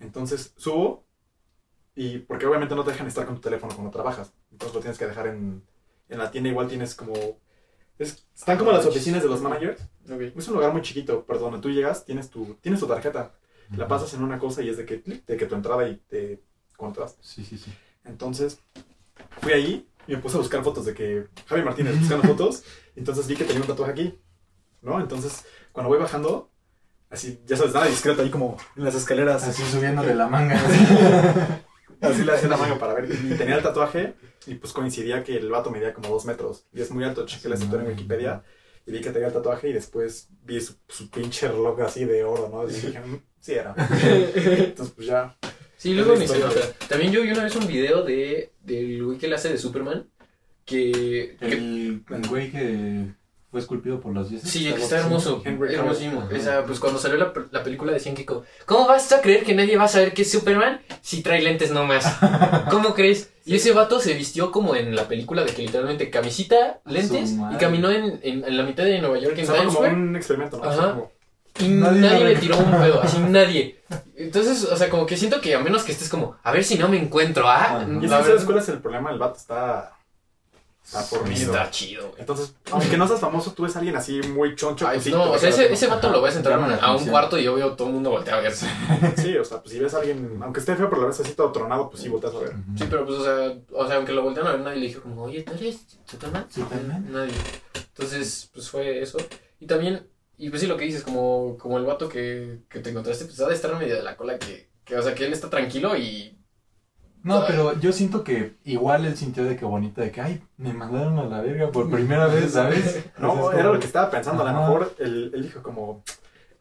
Entonces 0.00 0.54
subo 0.56 1.04
y 1.94 2.18
porque 2.18 2.46
obviamente 2.46 2.74
no 2.74 2.84
te 2.84 2.92
dejan 2.92 3.06
estar 3.06 3.26
con 3.26 3.36
tu 3.36 3.40
teléfono 3.42 3.74
cuando 3.74 3.90
trabajas. 3.90 4.32
Entonces 4.50 4.74
lo 4.74 4.80
tienes 4.80 4.98
que 4.98 5.06
dejar 5.06 5.26
en, 5.26 5.62
en 6.08 6.18
la 6.18 6.30
tienda. 6.30 6.50
Igual 6.50 6.68
tienes 6.68 6.94
como... 6.94 7.12
es- 7.98 8.26
están 8.34 8.58
como 8.58 8.72
las 8.72 8.86
oficinas 8.86 9.22
de 9.22 9.28
los 9.28 9.40
managers. 9.42 9.80
Ok. 10.10 10.20
Es 10.36 10.48
un 10.48 10.54
lugar 10.54 10.72
muy 10.72 10.82
chiquito, 10.82 11.24
pero 11.26 11.38
donde 11.38 11.60
tú 11.60 11.70
llegas 11.70 12.04
tienes 12.04 12.30
tu, 12.30 12.56
tienes 12.60 12.80
tu 12.80 12.86
tarjeta. 12.86 13.34
La 13.76 13.88
pasas 13.88 14.12
en 14.12 14.22
una 14.22 14.38
cosa 14.38 14.60
y 14.62 14.68
es 14.68 14.76
de 14.76 14.84
que, 14.84 14.98
de 14.98 15.36
que 15.36 15.46
tu 15.46 15.54
entrada 15.54 15.88
y 15.88 15.96
te 16.08 16.42
contras. 16.76 17.16
Sí, 17.20 17.42
sí, 17.44 17.56
sí. 17.56 17.72
Entonces, 18.04 18.58
fui 19.40 19.52
ahí 19.52 19.88
y 20.06 20.12
me 20.12 20.18
puse 20.18 20.36
a 20.36 20.40
buscar 20.40 20.62
fotos 20.62 20.84
de 20.84 20.92
que 20.94 21.28
Javi 21.46 21.62
Martínez 21.62 21.98
buscando 21.98 22.26
fotos. 22.26 22.64
Entonces 22.96 23.26
vi 23.26 23.34
que 23.36 23.44
tenía 23.44 23.62
un 23.62 23.68
tatuaje 23.68 23.92
aquí, 23.92 24.18
¿no? 24.82 25.00
Entonces, 25.00 25.44
cuando 25.72 25.88
voy 25.88 25.98
bajando, 25.98 26.50
así, 27.08 27.40
ya 27.46 27.56
sabes, 27.56 27.72
nada 27.72 27.86
discreto 27.86 28.20
ahí 28.22 28.30
como 28.30 28.58
en 28.76 28.84
las 28.84 28.94
escaleras. 28.94 29.42
Así 29.44 29.62
subiendo 29.64 30.02
de 30.02 30.14
la 30.16 30.28
manga. 30.28 30.60
Así 32.02 32.24
le 32.24 32.32
hacía 32.32 32.48
la 32.48 32.56
mano 32.56 32.78
para 32.78 32.94
ver. 32.94 33.08
Y 33.10 33.34
tenía 33.36 33.56
el 33.56 33.62
tatuaje 33.62 34.14
y 34.46 34.54
pues 34.56 34.72
coincidía 34.72 35.22
que 35.24 35.36
el 35.36 35.50
vato 35.50 35.70
medía 35.70 35.94
como 35.94 36.08
dos 36.08 36.24
metros. 36.24 36.66
Y 36.74 36.80
es 36.82 36.90
muy 36.90 37.04
alto, 37.04 37.24
chequé 37.26 37.48
la 37.48 37.54
estatura 37.54 37.82
en 37.82 37.88
Wikipedia. 37.88 38.42
Y 38.86 38.92
vi 38.92 39.00
que 39.00 39.10
tenía 39.10 39.28
el 39.28 39.32
tatuaje 39.32 39.68
y 39.68 39.72
después 39.72 40.28
vi 40.42 40.60
su, 40.60 40.74
su 40.88 41.08
pinche 41.08 41.46
reloj 41.48 41.80
así 41.82 42.04
de 42.04 42.24
oro, 42.24 42.48
¿no? 42.52 42.68
Y 42.68 42.72
dije, 42.72 42.98
"Mm, 43.00 43.20
sí 43.40 43.52
era. 43.52 43.74
Entonces, 44.04 44.92
pues 44.94 45.06
ya. 45.06 45.36
Sí, 45.76 45.94
luego 45.94 46.14
historia. 46.14 46.46
nota. 46.46 46.60
También 46.88 47.12
yo 47.12 47.22
vi 47.22 47.30
una 47.30 47.44
vez 47.44 47.54
un 47.56 47.66
video 47.66 48.02
de 48.04 48.52
del 48.60 49.04
güey 49.04 49.18
que 49.18 49.28
le 49.28 49.34
hace 49.36 49.48
de 49.50 49.58
Superman 49.58 50.08
que, 50.64 51.36
que 51.40 51.46
El, 51.46 52.04
el 52.08 52.28
güey 52.28 52.50
que 52.52 53.06
fue 53.52 53.60
esculpido 53.60 54.00
por 54.00 54.12
los 54.14 54.30
dioses. 54.30 54.50
Sí, 54.50 54.66
está 54.66 54.98
hermoso. 55.00 55.42
Henry 55.44 55.74
hermosísimo. 55.74 56.26
Esa, 56.32 56.64
pues 56.64 56.80
cuando 56.80 56.98
salió 56.98 57.18
la, 57.18 57.32
la 57.50 57.62
película 57.62 57.92
decían 57.92 58.14
que 58.14 58.24
como, 58.24 58.42
¿cómo 58.64 58.88
vas 58.88 59.12
a 59.12 59.20
creer 59.20 59.44
que 59.44 59.54
nadie 59.54 59.76
va 59.76 59.84
a 59.84 59.88
saber 59.88 60.14
que 60.14 60.22
es 60.22 60.30
Superman 60.32 60.80
si 61.02 61.22
trae 61.22 61.42
lentes 61.42 61.70
nomás? 61.70 62.06
¿Cómo 62.70 62.94
crees? 62.94 63.30
Y 63.44 63.54
ese 63.56 63.72
vato 63.72 64.00
se 64.00 64.14
vistió 64.14 64.50
como 64.50 64.74
en 64.74 64.96
la 64.96 65.06
película 65.06 65.44
de 65.44 65.52
que 65.52 65.62
literalmente 65.62 66.08
camisita, 66.08 66.80
lentes 66.86 67.32
y 67.52 67.56
caminó 67.58 67.90
en, 67.90 68.18
en, 68.22 68.42
en 68.44 68.56
la 68.56 68.62
mitad 68.62 68.84
de 68.84 68.98
Nueva 69.00 69.18
York 69.18 69.36
en 69.36 69.44
Times 69.44 69.58
como 69.60 69.70
Square 69.72 69.94
un 69.94 70.16
experimento, 70.16 70.56
¿no? 70.56 70.64
Ajá. 70.70 70.90
Como- 70.94 71.12
y 71.60 71.68
Nadie 71.68 72.00
nadie, 72.00 72.24
le 72.24 72.36
tiró 72.36 72.56
un 72.56 72.70
pedo, 72.70 73.02
así 73.02 73.18
nadie. 73.28 73.80
Entonces, 74.16 74.64
o 74.64 74.74
sea, 74.74 74.88
como 74.88 75.04
que 75.04 75.18
siento 75.18 75.42
que 75.42 75.54
a 75.54 75.58
menos 75.60 75.82
que 75.82 75.92
estés 75.92 76.08
como, 76.08 76.36
a 76.42 76.50
ver 76.52 76.64
si 76.64 76.78
no 76.78 76.88
me 76.88 76.96
encuentro, 76.98 77.44
ah. 77.46 77.84
Y 77.86 77.90
es 77.90 77.90
la 77.90 78.00
que 78.00 78.08
¿sabes 78.08 78.26
verdad- 78.28 78.44
cuál 78.46 78.58
es 78.58 78.68
el 78.70 78.78
problema? 78.78 79.10
El 79.10 79.18
vato 79.18 79.36
está. 79.36 79.92
Está 80.84 81.02
fornido. 81.02 81.52
Está 81.52 81.70
chido, 81.70 82.08
güey. 82.08 82.20
Entonces, 82.20 82.54
aunque 82.70 82.96
no 82.96 83.06
seas 83.06 83.20
famoso, 83.20 83.52
tú 83.52 83.62
ves 83.62 83.74
a 83.76 83.78
alguien 83.78 83.96
así 83.96 84.20
muy 84.28 84.54
choncho. 84.56 84.86
Ay, 84.86 85.00
sí, 85.00 85.10
no, 85.10 85.30
o 85.30 85.38
sea, 85.38 85.48
ese, 85.48 85.72
ese 85.72 85.86
vato 85.86 86.10
lo 86.10 86.20
ves 86.20 86.36
entrar 86.36 86.60
a 86.80 86.96
un 86.96 87.06
cuarto 87.06 87.38
y 87.38 87.46
obvio 87.46 87.72
todo 87.72 87.88
el 87.88 87.94
mundo 87.94 88.10
voltea 88.10 88.36
a 88.36 88.40
ver. 88.40 88.54
Sí, 88.54 88.66
Sí, 89.16 89.36
o 89.36 89.44
sea, 89.44 89.62
pues 89.62 89.72
si 89.72 89.78
ves 89.78 89.94
a 89.94 89.98
alguien, 89.98 90.40
aunque 90.42 90.60
esté 90.60 90.76
feo, 90.76 90.90
pero 90.90 91.02
lo 91.02 91.08
ves 91.08 91.20
así 91.20 91.32
todo 91.32 91.52
tronado, 91.52 91.88
pues 91.88 92.02
sí 92.02 92.08
volteas 92.08 92.34
a 92.34 92.38
ver. 92.40 92.52
pero 92.90 93.06
pues, 93.06 93.18
o 93.20 93.24
sea, 93.24 93.56
o 93.72 93.86
sea, 93.86 93.96
aunque 93.96 94.12
lo 94.12 94.22
voltean 94.22 94.46
a 94.46 94.52
ver, 94.52 94.60
nadie 94.60 94.80
le 94.80 94.86
dijo 94.88 95.02
como, 95.02 95.22
oye, 95.24 95.42
¿tú 95.42 95.52
eres 95.54 95.80
Superman? 96.04 96.46
Superman. 96.50 97.06
Nadie. 97.10 97.32
Entonces, 97.74 98.50
pues 98.52 98.68
fue 98.68 99.00
eso. 99.02 99.18
Y 99.60 99.66
también, 99.66 100.08
y 100.36 100.50
pues 100.50 100.60
sí, 100.60 100.66
lo 100.66 100.76
que 100.76 100.84
dices, 100.84 101.02
como, 101.04 101.56
como 101.58 101.78
el 101.78 101.86
vato 101.86 102.08
que, 102.08 102.62
que 102.68 102.80
te 102.80 102.90
encontraste, 102.90 103.24
pues 103.26 103.40
ha 103.40 103.48
de 103.48 103.54
estar 103.54 103.74
medio 103.78 103.94
de 103.94 104.02
la 104.02 104.16
cola 104.16 104.38
que, 104.38 104.68
que, 104.84 104.96
o 104.96 105.02
sea, 105.02 105.14
que 105.14 105.24
él 105.24 105.32
está 105.32 105.48
tranquilo 105.48 105.96
y... 105.96 106.38
No, 107.24 107.44
pero 107.46 107.78
yo 107.78 107.92
siento 107.92 108.24
que 108.24 108.54
igual 108.64 109.04
él 109.04 109.16
sintió 109.16 109.44
de 109.44 109.56
que 109.56 109.64
bonita, 109.64 110.02
de 110.02 110.10
que, 110.10 110.20
ay, 110.20 110.42
me 110.56 110.72
mandaron 110.72 111.18
a 111.18 111.24
la 111.24 111.40
verga 111.40 111.70
por 111.70 111.90
primera 111.90 112.26
vez, 112.26 112.52
¿sabes? 112.52 113.04
No, 113.18 113.50
era 113.52 113.62
como- 113.62 113.74
lo 113.74 113.80
que 113.80 113.86
estaba 113.86 114.10
pensando. 114.10 114.44
A 114.46 114.52
lo 114.52 114.60
mejor 114.60 114.94
él, 114.98 115.30
él 115.34 115.42
dijo 115.42 115.62
como. 115.62 116.02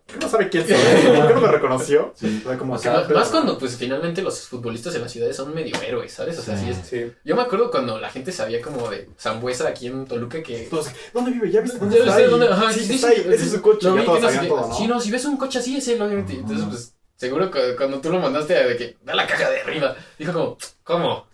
¿Por 0.06 0.20
qué 0.20 0.26
no 0.26 0.30
sabe 0.32 0.50
quién 0.50 0.68
soy? 0.68 0.76
¿Por 1.16 1.28
qué 1.30 1.34
no 1.36 1.40
me 1.42 1.48
reconoció? 1.48 2.12
Sí. 2.16 2.42
O 2.46 2.50
sea, 2.50 2.58
como 2.58 2.74
O 2.74 2.78
sea, 2.78 2.92
más, 2.94 3.04
pero- 3.08 3.20
más 3.20 3.30
cuando, 3.30 3.58
pues, 3.58 3.78
finalmente 3.78 4.22
los 4.22 4.46
futbolistas 4.48 4.94
en 4.96 5.02
las 5.04 5.12
ciudades 5.12 5.36
son 5.38 5.56
medio 5.56 5.74
héroes, 5.82 6.12
¿sabes? 6.12 6.38
O 6.38 6.42
sea, 6.42 6.58
Sí. 6.58 6.66
sí 6.66 6.70
es... 6.72 6.78
Sí. 6.86 7.12
Yo 7.24 7.36
me 7.38 7.42
acuerdo 7.44 7.72
cuando 7.72 7.98
la 7.98 8.10
gente 8.10 8.32
sabía 8.34 8.62
como 8.62 8.90
de 8.90 9.10
Zambuesa 9.18 9.70
aquí 9.70 9.88
en 9.88 10.06
Toluca 10.06 10.44
que... 10.44 10.64
Entonces, 10.66 10.94
¿dónde 11.14 11.32
vive? 11.32 11.50
¿Ya 11.50 11.62
viste 11.62 11.80
dónde 11.80 11.96
Ya 11.98 12.04
está? 12.04 12.16
ahí? 12.18 12.26
dónde- 12.30 12.50
ajá, 12.50 12.74
sí, 12.74 12.82
sí, 12.82 12.96
está 12.96 13.08
sí, 13.08 13.14
ahí. 13.26 13.34
Ese 13.34 13.46
es 13.46 13.52
su 13.52 13.62
coche. 13.62 13.88
Ya 13.96 14.04
todos 14.04 14.06
no 14.06 14.16
sé 14.16 14.22
sabían 14.22 14.42
qué. 14.44 14.48
todo, 14.50 14.68
¿no? 14.68 14.76
Sí, 14.76 14.88
no, 14.88 15.00
si 15.00 15.12
ves 15.12 15.24
un 15.26 15.38
coche 15.38 15.60
así 15.60 15.78
es 15.78 15.88
él, 15.88 16.02
obviamente. 16.02 16.34
Entonces, 16.34 16.66
pues, 16.68 16.96
seguro 17.22 17.52
que 17.52 17.76
cuando 17.76 18.02
tú 18.02 18.10
lo 18.12 18.20
mandaste 18.20 18.54
de 18.56 18.76
que, 18.78 18.98
da 19.04 19.14
la 19.14 19.28
caja 19.28 19.48
de 19.52 19.62
arriba, 19.62 19.96
dijo 20.18 20.34
como, 20.34 20.58
¿cómo? 20.84 21.28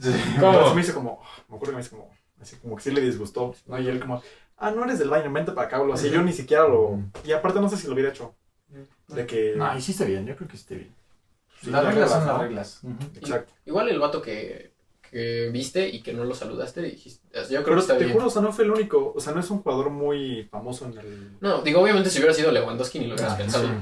Me 0.76 0.82
hizo 0.82 0.94
como, 0.94 1.24
me 1.48 1.56
acuerdo 1.56 1.72
que 1.72 1.76
me 1.78 1.82
hizo 1.82 1.92
como, 1.96 2.12
así 2.42 2.58
como 2.58 2.76
que 2.76 2.84
sí 2.84 2.92
le 2.92 3.00
disgustó, 3.00 3.56
¿no? 3.68 3.80
Y 3.80 3.88
él 3.88 4.00
como, 4.02 4.22
ah, 4.58 4.72
no 4.72 4.84
eres 4.84 5.00
del 5.00 5.10
baño, 5.10 5.32
vente 5.32 5.54
para 5.54 5.68
acá, 5.68 5.82
o 5.82 5.94
así. 5.94 6.10
Yo 6.10 6.22
ni 6.22 6.34
siquiera 6.34 6.68
lo, 6.68 7.00
y 7.24 7.32
aparte 7.32 7.62
no 7.62 7.70
sé 7.70 7.78
si 7.78 7.88
lo 7.88 7.94
hubiera 7.94 8.10
hecho. 8.10 8.36
De 9.08 9.26
que, 9.26 9.54
No, 9.56 9.78
hiciste 9.78 10.04
bien, 10.04 10.26
yo 10.26 10.36
creo 10.36 10.50
que 10.50 10.56
hiciste 10.58 10.76
bien. 10.76 10.94
Sí, 11.62 11.72
las 11.72 11.84
las 11.86 11.94
reglas 11.94 12.10
son 12.12 12.20
reglas, 12.20 12.30
las 12.30 12.84
¿no? 12.84 12.98
reglas. 13.00 13.18
Exacto. 13.22 13.54
Igual 13.66 13.88
el 13.90 14.00
vato 14.00 14.22
que, 14.22 14.74
que 15.10 15.50
viste 15.54 15.88
y 15.88 16.02
que 16.04 16.12
no 16.12 16.26
lo 16.26 16.36
saludaste, 16.36 16.82
dijiste, 16.82 17.26
yo 17.34 17.42
creo 17.48 17.64
Pero 17.64 17.76
que 17.76 17.80
está 17.82 17.98
te 17.98 18.04
bien. 18.04 18.14
juro, 18.14 18.28
o 18.28 18.30
sea, 18.30 18.42
no 18.42 18.52
fue 18.52 18.66
el 18.66 18.72
único, 18.72 19.14
o 19.16 19.20
sea, 19.22 19.32
no 19.34 19.40
es 19.40 19.50
un 19.50 19.62
jugador 19.64 19.90
muy 19.90 20.50
famoso 20.52 20.86
en 20.86 20.98
el... 20.98 21.38
No, 21.40 21.62
digo, 21.62 21.80
obviamente 21.82 22.10
si 22.10 22.20
hubiera 22.20 22.34
sido 22.34 22.52
Lewandowski 22.52 23.00
ni 23.00 23.08
lo 23.08 23.16
hubieras 23.16 23.34
Ah, 23.34 23.38
pensado. 23.38 23.68
sí. 23.68 23.74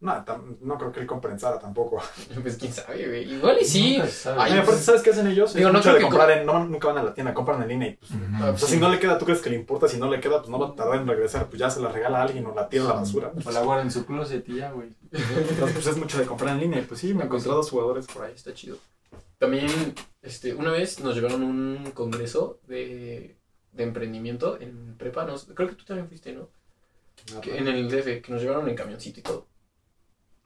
No, 0.00 0.24
no 0.60 0.78
creo 0.78 0.92
que 0.92 1.00
él 1.00 1.06
compensara 1.06 1.58
tampoco. 1.58 2.00
Pues 2.42 2.56
quién 2.56 2.72
sabe, 2.72 3.06
güey. 3.08 3.32
Igual 3.34 3.58
y 3.60 3.64
sí. 3.64 4.00
Ay, 4.26 4.52
aparte, 4.52 4.62
pues- 4.64 4.84
¿sabes 4.84 5.02
qué 5.02 5.10
hacen 5.10 5.26
ellos? 5.26 5.54
Digo, 5.54 5.68
es 5.68 5.72
no 5.72 5.78
mucho 5.80 5.90
creo 5.90 5.94
de 5.94 5.98
que 5.98 6.04
comprar 6.08 6.30
en, 6.30 6.46
no, 6.46 6.64
nunca 6.66 6.88
van 6.88 6.98
a 6.98 7.02
la 7.02 7.14
tienda, 7.14 7.34
compran 7.34 7.62
en 7.62 7.68
línea 7.68 7.88
y 7.88 7.94
pues... 7.96 8.12
Ujú. 8.12 8.20
Ah, 8.40 8.50
O 8.54 8.58
sea, 8.58 8.68
si 8.68 8.76
no 8.76 8.88
le 8.90 9.00
queda, 9.00 9.18
¿tú 9.18 9.24
crees 9.24 9.40
que 9.40 9.50
le 9.50 9.56
importa? 9.56 9.88
Si 9.88 9.98
no 9.98 10.08
le 10.08 10.20
queda, 10.20 10.38
pues 10.38 10.48
no 10.50 10.58
va 10.58 10.68
a 10.68 10.74
tardar 10.76 11.00
en 11.00 11.08
regresar, 11.08 11.46
pues 11.48 11.58
ya 11.58 11.68
se 11.68 11.80
la 11.80 11.88
regala 11.88 12.18
a 12.18 12.22
alguien 12.22 12.46
o 12.46 12.54
la 12.54 12.68
tira 12.68 12.84
a 12.84 12.88
la 12.88 12.92
basura. 12.94 13.32
O 13.44 13.50
la 13.50 13.60
guarda 13.62 13.82
en 13.82 13.90
su 13.90 14.06
closet 14.06 14.48
y 14.48 14.56
ya, 14.58 14.70
güey. 14.70 14.90
Entonces, 15.10 15.72
pues 15.72 15.86
es 15.88 15.96
mucho 15.96 16.16
de 16.18 16.26
comprar 16.26 16.54
en 16.54 16.60
línea. 16.60 16.78
y 16.80 16.82
Pues 16.84 17.00
sí, 17.00 17.12
me 17.12 17.24
encontré 17.24 17.50
dos 17.50 17.68
jugadores 17.70 18.06
por 18.06 18.22
ahí. 18.24 18.32
está 18.36 18.54
chido. 18.54 18.76
También, 19.38 19.94
este, 20.22 20.54
una 20.54 20.70
vez 20.70 21.00
nos 21.00 21.14
llevaron 21.16 21.42
a 21.42 21.46
un 21.46 21.90
congreso 21.94 22.60
de, 22.68 23.36
de 23.72 23.82
emprendimiento 23.84 24.60
en 24.60 24.96
prepa, 24.96 25.24
no, 25.24 25.34
creo 25.54 25.68
que 25.68 25.74
tú 25.76 25.84
también 25.84 26.08
fuiste, 26.08 26.32
¿no? 26.32 26.48
Que- 27.40 27.56
en 27.58 27.66
el 27.68 27.88
DF, 27.90 28.20
que 28.22 28.32
nos 28.32 28.40
llevaron 28.42 28.68
en 28.68 28.74
camioncito 28.76 29.20
y 29.20 29.22
todo. 29.22 29.46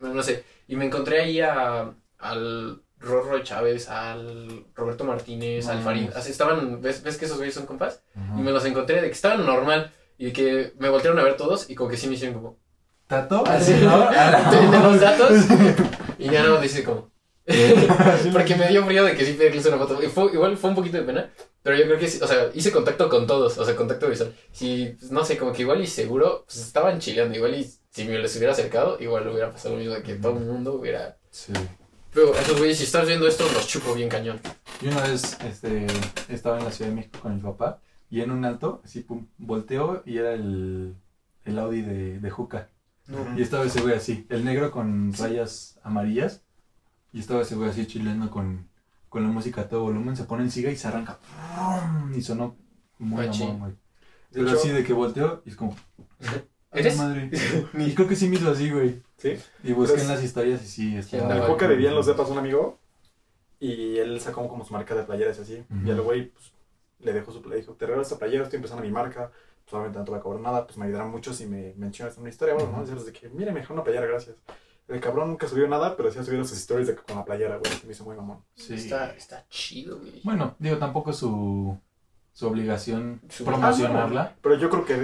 No, 0.02 0.12
no 0.12 0.22
sé. 0.22 0.44
Y 0.68 0.76
me 0.76 0.84
encontré 0.84 1.20
ahí 1.20 1.40
a, 1.40 1.94
al 2.18 2.82
Rorro 2.98 3.38
Chávez, 3.42 3.88
al 3.88 4.66
Roberto 4.74 5.04
Martínez, 5.04 5.68
al 5.68 5.80
Farid. 5.80 6.10
Así 6.14 6.30
estaban, 6.30 6.82
¿ves, 6.82 7.02
¿ves 7.02 7.16
que 7.16 7.24
esos 7.24 7.38
güeyes 7.38 7.54
son 7.54 7.66
compas? 7.66 8.02
Ajá. 8.14 8.34
Y 8.38 8.42
me 8.42 8.52
los 8.52 8.64
encontré 8.64 8.96
de 9.00 9.06
que 9.06 9.12
estaban 9.12 9.46
normal. 9.46 9.92
Y 10.18 10.26
de 10.26 10.32
que 10.32 10.72
me 10.78 10.88
voltearon 10.88 11.18
a 11.18 11.24
ver 11.24 11.36
todos 11.36 11.70
y 11.70 11.74
como 11.74 11.90
que 11.90 11.96
sí 11.96 12.06
me 12.06 12.14
hicieron 12.14 12.34
como... 12.34 12.58
¿Tato? 13.06 13.44
Así, 13.46 13.74
¿no? 13.74 14.10
de 14.70 14.78
los 14.78 15.00
datos. 15.00 15.32
Y 16.18 16.30
ya 16.30 16.44
no 16.44 16.60
dice 16.60 16.84
como... 16.84 17.10
Porque 18.32 18.54
me 18.56 18.68
dio 18.68 18.84
frío 18.84 19.04
de 19.04 19.14
que 19.16 19.24
sí 19.24 19.32
pedirles 19.32 19.66
una 19.66 19.78
foto. 19.78 20.02
Y 20.02 20.06
fue- 20.08 20.32
igual 20.32 20.56
fue 20.56 20.70
un 20.70 20.76
poquito 20.76 20.96
de 20.98 21.02
pena. 21.04 21.30
Pero 21.62 21.76
yo 21.76 21.84
creo 21.84 21.98
que 21.98 22.08
sí, 22.08 22.18
o 22.22 22.26
sea, 22.26 22.50
hice 22.54 22.72
contacto 22.72 23.08
con 23.08 23.26
todos, 23.26 23.56
o 23.58 23.64
sea, 23.64 23.76
contacto 23.76 24.08
visual. 24.08 24.34
Sí, 24.50 24.94
pues, 24.98 25.10
no 25.12 25.24
sé, 25.24 25.36
como 25.38 25.52
que 25.52 25.62
igual 25.62 25.80
y 25.80 25.86
seguro, 25.86 26.44
pues 26.46 26.58
estaban 26.58 26.98
chileando, 26.98 27.36
igual 27.36 27.54
y 27.54 27.70
si 27.90 28.04
me 28.04 28.18
les 28.18 28.34
hubiera 28.36 28.52
acercado, 28.52 28.96
igual 29.00 29.28
hubiera 29.28 29.50
pasado 29.50 29.74
lo 29.74 29.80
mismo 29.80 29.94
de 29.94 30.02
que 30.02 30.14
todo 30.14 30.38
el 30.38 30.44
mundo 30.44 30.74
hubiera... 30.74 31.18
Sí. 31.30 31.52
Pero 32.12 32.34
esos 32.34 32.58
güeyes, 32.58 32.78
si 32.78 32.84
estás 32.84 33.06
viendo 33.06 33.26
esto, 33.26 33.44
los 33.54 33.66
chupo 33.66 33.94
bien 33.94 34.08
cañón. 34.08 34.40
Yo 34.80 34.90
una 34.90 35.02
vez 35.02 35.38
este, 35.48 35.86
estaba 36.28 36.58
en 36.58 36.64
la 36.64 36.72
Ciudad 36.72 36.90
de 36.90 36.96
México 36.96 37.18
con 37.22 37.36
mi 37.36 37.40
papá 37.40 37.80
y 38.10 38.20
en 38.20 38.30
un 38.32 38.44
alto, 38.44 38.82
así, 38.84 39.00
pum, 39.00 39.28
volteó 39.38 40.02
y 40.04 40.18
era 40.18 40.34
el, 40.34 40.94
el 41.44 41.58
Audi 41.58 41.82
de, 41.82 42.18
de 42.18 42.30
Juca. 42.30 42.68
Ujú. 43.08 43.38
Y 43.38 43.42
estaba 43.42 43.64
ese 43.64 43.80
güey 43.80 43.94
así, 43.94 44.26
el 44.30 44.44
negro 44.44 44.70
con 44.72 45.12
rayas 45.14 45.78
amarillas. 45.82 46.42
Y 47.12 47.20
estaba 47.20 47.42
ese 47.42 47.54
güey 47.54 47.70
así 47.70 47.86
chileno 47.86 48.30
con, 48.30 48.68
con 49.08 49.22
la 49.22 49.28
música 49.28 49.62
a 49.62 49.68
todo 49.68 49.82
volumen. 49.82 50.16
Se 50.16 50.24
pone 50.24 50.44
el 50.44 50.50
siga 50.50 50.70
y 50.70 50.76
se 50.76 50.88
arranca. 50.88 51.18
¡pum! 51.18 52.14
Y 52.14 52.22
sonó 52.22 52.56
muy 52.98 53.26
güey. 53.26 53.72
De 53.72 53.76
Pero 54.32 54.48
hecho- 54.48 54.56
así 54.58 54.68
de 54.70 54.82
que 54.84 54.92
volteó 54.92 55.42
y 55.44 55.50
es 55.50 55.56
como. 55.56 55.76
"A 56.70 56.76
la 56.76 56.80
¿Eres? 56.80 56.96
madre". 56.96 57.30
Y 57.78 57.94
creo 57.94 58.08
que 58.08 58.16
sí 58.16 58.28
me 58.28 58.36
hizo 58.36 58.50
así, 58.50 58.70
güey. 58.70 59.02
Sí. 59.18 59.36
Y 59.62 59.72
busqué 59.72 59.94
Pues- 59.94 60.02
en 60.04 60.08
las 60.08 60.22
historias 60.24 60.62
y 60.64 60.66
sí, 60.68 60.96
Ah, 61.18 61.44
Coca 61.46 61.66
bueno. 61.66 61.68
vivía 61.68 61.90
en 61.90 61.94
los 61.96 62.06
depas 62.06 62.28
un 62.30 62.38
amigo 62.38 62.78
y 63.60 63.98
él 63.98 64.20
sacó 64.20 64.48
como 64.48 64.64
su 64.64 64.72
marca 64.72 64.94
de 64.94 65.02
playeras 65.04 65.38
y 65.38 65.42
así. 65.42 65.64
Ujú. 65.70 65.86
Y 65.86 65.90
al 65.90 66.00
güey 66.00 66.30
pues, 66.30 66.52
le 67.00 67.12
dejó 67.12 67.30
su 67.32 67.42
le 67.48 67.56
dijo, 67.56 67.74
te 67.74 67.84
regalo 67.86 68.02
esta 68.02 68.18
playera, 68.18 68.44
estoy 68.44 68.56
empezando 68.56 68.82
mi 68.82 68.90
marca, 68.90 69.30
pues 69.64 69.74
obviamente 69.74 69.98
no 69.98 70.04
te 70.04 70.10
voy 70.12 70.20
a 70.20 70.22
cobrar 70.22 70.40
nada, 70.40 70.66
pues 70.66 70.78
me 70.78 70.86
ayudará 70.86 71.04
mucho 71.04 71.32
si 71.34 71.46
me 71.46 71.74
mencionas 71.76 72.16
una 72.16 72.28
historia, 72.30 72.54
bueno, 72.54 72.70
¿no? 72.70 72.76
Ujú. 72.78 72.82
Decirles 72.86 73.06
de 73.06 73.12
que, 73.12 73.28
mire, 73.28 73.52
me 73.52 73.60
dejó 73.60 73.74
una 73.74 73.84
playera, 73.84 74.06
gracias. 74.06 74.36
El 74.88 75.00
cabrón 75.00 75.28
nunca 75.30 75.48
subió 75.48 75.66
nada, 75.68 75.96
pero 75.96 76.10
sí 76.10 76.18
ha 76.18 76.24
subido 76.24 76.44
sus 76.44 76.58
stories 76.58 76.88
de 76.88 76.94
que 76.96 77.02
con 77.02 77.16
la 77.16 77.24
playera, 77.24 77.56
güey, 77.56 77.72
se 77.72 77.86
me 77.86 77.92
hizo 77.92 78.04
muy 78.04 78.16
mamón. 78.16 78.44
Sí. 78.54 78.74
Está, 78.74 79.10
está 79.14 79.46
chido, 79.48 79.98
güey. 79.98 80.20
Bueno, 80.24 80.54
digo, 80.58 80.76
tampoco 80.78 81.10
es 81.12 81.16
su, 81.16 81.78
su 82.32 82.46
obligación 82.46 83.20
Su- 83.30 83.44
promocionarla. 83.44 84.34
Pero 84.42 84.56
yo 84.58 84.68
creo 84.68 84.84
que 84.84 84.94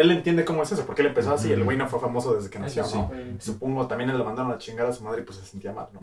él 0.00 0.10
entiende 0.10 0.44
cómo 0.44 0.62
es 0.62 0.70
eso, 0.72 0.84
porque 0.86 1.02
él 1.02 1.08
empezó 1.08 1.32
así, 1.34 1.50
el 1.52 1.64
güey 1.64 1.76
no 1.76 1.88
fue 1.88 1.98
famoso 1.98 2.34
desde 2.34 2.50
que 2.50 2.58
nació, 2.58 2.84
sí. 2.84 2.96
¿no? 2.98 3.04
Mm. 3.08 3.40
Supongo 3.40 3.86
también 3.88 4.10
él 4.10 4.18
lo 4.18 4.24
mandaron 4.24 4.52
a 4.52 4.58
chingar 4.58 4.86
a 4.86 4.92
su 4.92 5.02
madre 5.02 5.22
y 5.22 5.24
pues 5.24 5.38
se 5.38 5.46
sentía 5.46 5.72
mal, 5.72 5.88
¿no? 5.92 6.00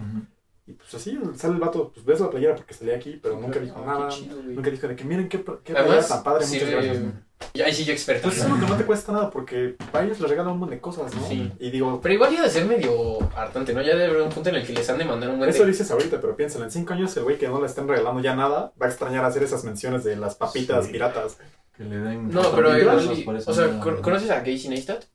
Y 0.67 0.73
pues 0.73 0.93
así 0.93 1.17
sale 1.35 1.53
el 1.55 1.59
vato, 1.59 1.91
pues 1.93 2.05
ves 2.05 2.19
la 2.19 2.29
playera 2.29 2.55
porque 2.55 2.73
salía 2.75 2.95
aquí, 2.95 3.19
pero 3.23 3.39
nunca 3.39 3.59
dijo 3.59 3.81
Ah, 3.83 3.85
nada. 3.87 4.09
qué 4.09 4.15
chido, 4.15 4.35
güey. 4.43 4.55
Nunca 4.55 4.69
dijo 4.69 4.87
de 4.87 4.95
que 4.95 5.03
miren 5.03 5.27
qué, 5.29 5.43
qué 5.63 5.73
playera 5.73 6.07
tan 6.07 6.23
padre, 6.23 6.45
sí, 6.45 6.55
muchas 6.55 6.69
gracias. 6.71 6.97
eh, 6.97 7.11
y 7.54 7.62
ahí 7.62 7.73
sí 7.73 7.86
yo 7.86 7.93
experto. 7.93 8.23
Pues 8.28 8.38
es 8.38 8.43
algo 8.43 8.60
que 8.60 8.65
no 8.67 8.75
te 8.78 8.86
cuesta 8.86 9.12
nada 9.12 9.30
porque 9.30 9.75
a 9.93 10.04
ellos 10.04 10.19
les 10.19 10.30
regalan 10.30 10.54
un 10.54 10.60
montón 10.60 10.75
de 10.75 10.82
cosas, 10.82 11.13
¿no? 11.15 11.28
Sí. 11.28 11.52
Y 11.60 11.71
digo, 11.71 11.99
Pero 12.02 12.13
igual 12.13 12.32
ya 12.34 12.43
de 12.43 12.49
ser 12.49 12.65
medio 12.65 13.17
hartante, 13.36 13.73
¿no? 13.73 13.82
Ya 13.82 13.95
debe 13.95 14.06
haber 14.12 14.21
un 14.21 14.30
punto 14.30 14.49
en 14.49 14.56
el 14.56 14.65
que 14.67 14.73
les 14.73 14.89
han 14.89 14.97
de 14.97 15.06
mandar 15.06 15.30
un 15.30 15.38
buen 15.38 15.49
eso 15.49 15.63
de... 15.63 15.69
dices 15.69 15.89
ahorita, 15.91 16.19
pero 16.21 16.36
piénsalo, 16.36 16.65
en 16.65 16.71
cinco 16.71 16.93
años 16.93 17.15
el 17.17 17.23
güey 17.23 17.38
que 17.38 17.47
no 17.47 17.60
le 17.60 17.67
estén 17.67 17.88
regalando 17.88 18.21
ya 18.21 18.36
nada 18.36 18.73
va 18.82 18.86
a 18.86 18.89
extrañar 18.89 19.23
hacer 19.25 19.43
esas 19.43 19.63
menciones 19.63 20.04
de 20.04 20.15
las 20.15 20.36
papitas 20.36 20.86
Sí. 20.86 20.91
piratas. 20.91 21.38
Que 21.75 21.84
le 21.86 21.97
den. 21.99 22.30
No, 22.30 22.52
pero 22.54 22.78
igual, 22.78 23.23
por 23.25 23.36
o 23.36 23.54
sea, 23.54 23.80
¿con- 23.80 23.95
¿no? 23.95 24.02
¿conoces 24.02 24.30
a 24.32 24.39
Casey 24.39 24.67
Neistat? 24.67 25.06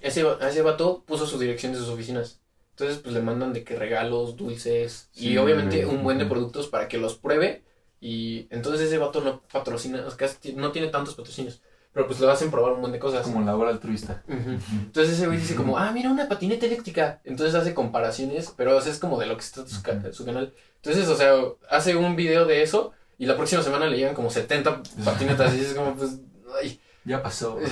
Ese, 0.00 0.24
ese 0.40 0.62
vato 0.62 1.04
puso 1.06 1.26
su 1.26 1.38
dirección 1.38 1.72
de 1.72 1.78
sus 1.78 1.88
oficinas. 1.88 2.40
Entonces, 2.70 2.98
pues 2.98 3.14
le 3.14 3.20
mandan 3.22 3.52
de 3.52 3.64
que 3.64 3.76
regalos, 3.76 4.36
dulces 4.36 5.08
y 5.14 5.20
Sí, 5.30 5.38
obviamente 5.38 5.84
güey. 5.84 5.96
un 5.96 6.02
buen 6.02 6.18
de 6.18 6.26
productos 6.26 6.68
para 6.68 6.88
que 6.88 6.98
los 6.98 7.16
pruebe. 7.16 7.64
Y 8.00 8.46
entonces 8.50 8.86
ese 8.88 8.98
vato 8.98 9.20
no 9.20 9.40
patrocina, 9.42 10.04
o 10.06 10.10
sea, 10.10 10.16
casi 10.18 10.52
no 10.54 10.70
tiene 10.72 10.88
tantos 10.88 11.14
patrocinios. 11.14 11.60
Pero 11.92 12.06
pues 12.06 12.20
le 12.20 12.30
hacen 12.30 12.50
probar 12.50 12.72
un 12.74 12.80
buen 12.82 12.92
de 12.92 12.98
cosas. 12.98 13.22
Como 13.22 13.40
labor 13.42 13.68
altruista. 13.68 14.22
Ujú. 14.28 14.36
Ujú. 14.38 14.58
Entonces 14.84 15.14
ese 15.14 15.26
güey 15.26 15.38
dice 15.38 15.54
como, 15.54 15.78
ah, 15.78 15.90
mira 15.92 16.10
una 16.10 16.28
patineta 16.28 16.66
eléctrica. 16.66 17.20
Entonces 17.24 17.54
hace 17.54 17.72
comparaciones, 17.72 18.52
pero 18.54 18.76
o 18.76 18.80
sea, 18.82 18.92
es 18.92 18.98
como 18.98 19.18
de 19.18 19.24
lo 19.26 19.34
que 19.36 19.42
está 19.42 19.66
su, 19.66 19.82
ca- 19.82 20.12
su 20.12 20.26
canal. 20.26 20.52
Entonces, 20.76 21.08
o 21.08 21.16
sea, 21.16 21.32
hace 21.70 21.96
un 21.96 22.14
video 22.14 22.44
de 22.44 22.62
eso 22.62 22.92
y 23.18 23.24
la 23.24 23.34
próxima 23.36 23.62
semana 23.62 23.86
le 23.86 23.96
llegan 23.96 24.14
como 24.14 24.28
70 24.28 24.82
patinetas 25.04 25.54
y 25.54 25.60
es 25.62 25.72
como, 25.72 25.94
pues, 25.96 26.18
ay, 26.62 26.78
Ya 27.06 27.22
pasó. 27.22 27.58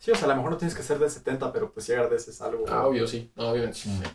Sí, 0.00 0.10
o 0.10 0.14
sea, 0.14 0.24
a 0.24 0.28
lo 0.30 0.36
mejor 0.36 0.52
no 0.52 0.56
tienes 0.56 0.74
que 0.74 0.82
ser 0.82 0.98
de 0.98 1.10
70, 1.10 1.52
pero 1.52 1.72
pues 1.72 1.84
si 1.84 1.92
agradeces 1.92 2.40
algo. 2.40 2.64
ah, 2.70 2.86
obvio, 2.86 3.06
sí, 3.06 3.30
no, 3.36 3.50
obviamente 3.50 3.76
sí. 3.78 3.90
Sí. 3.90 4.08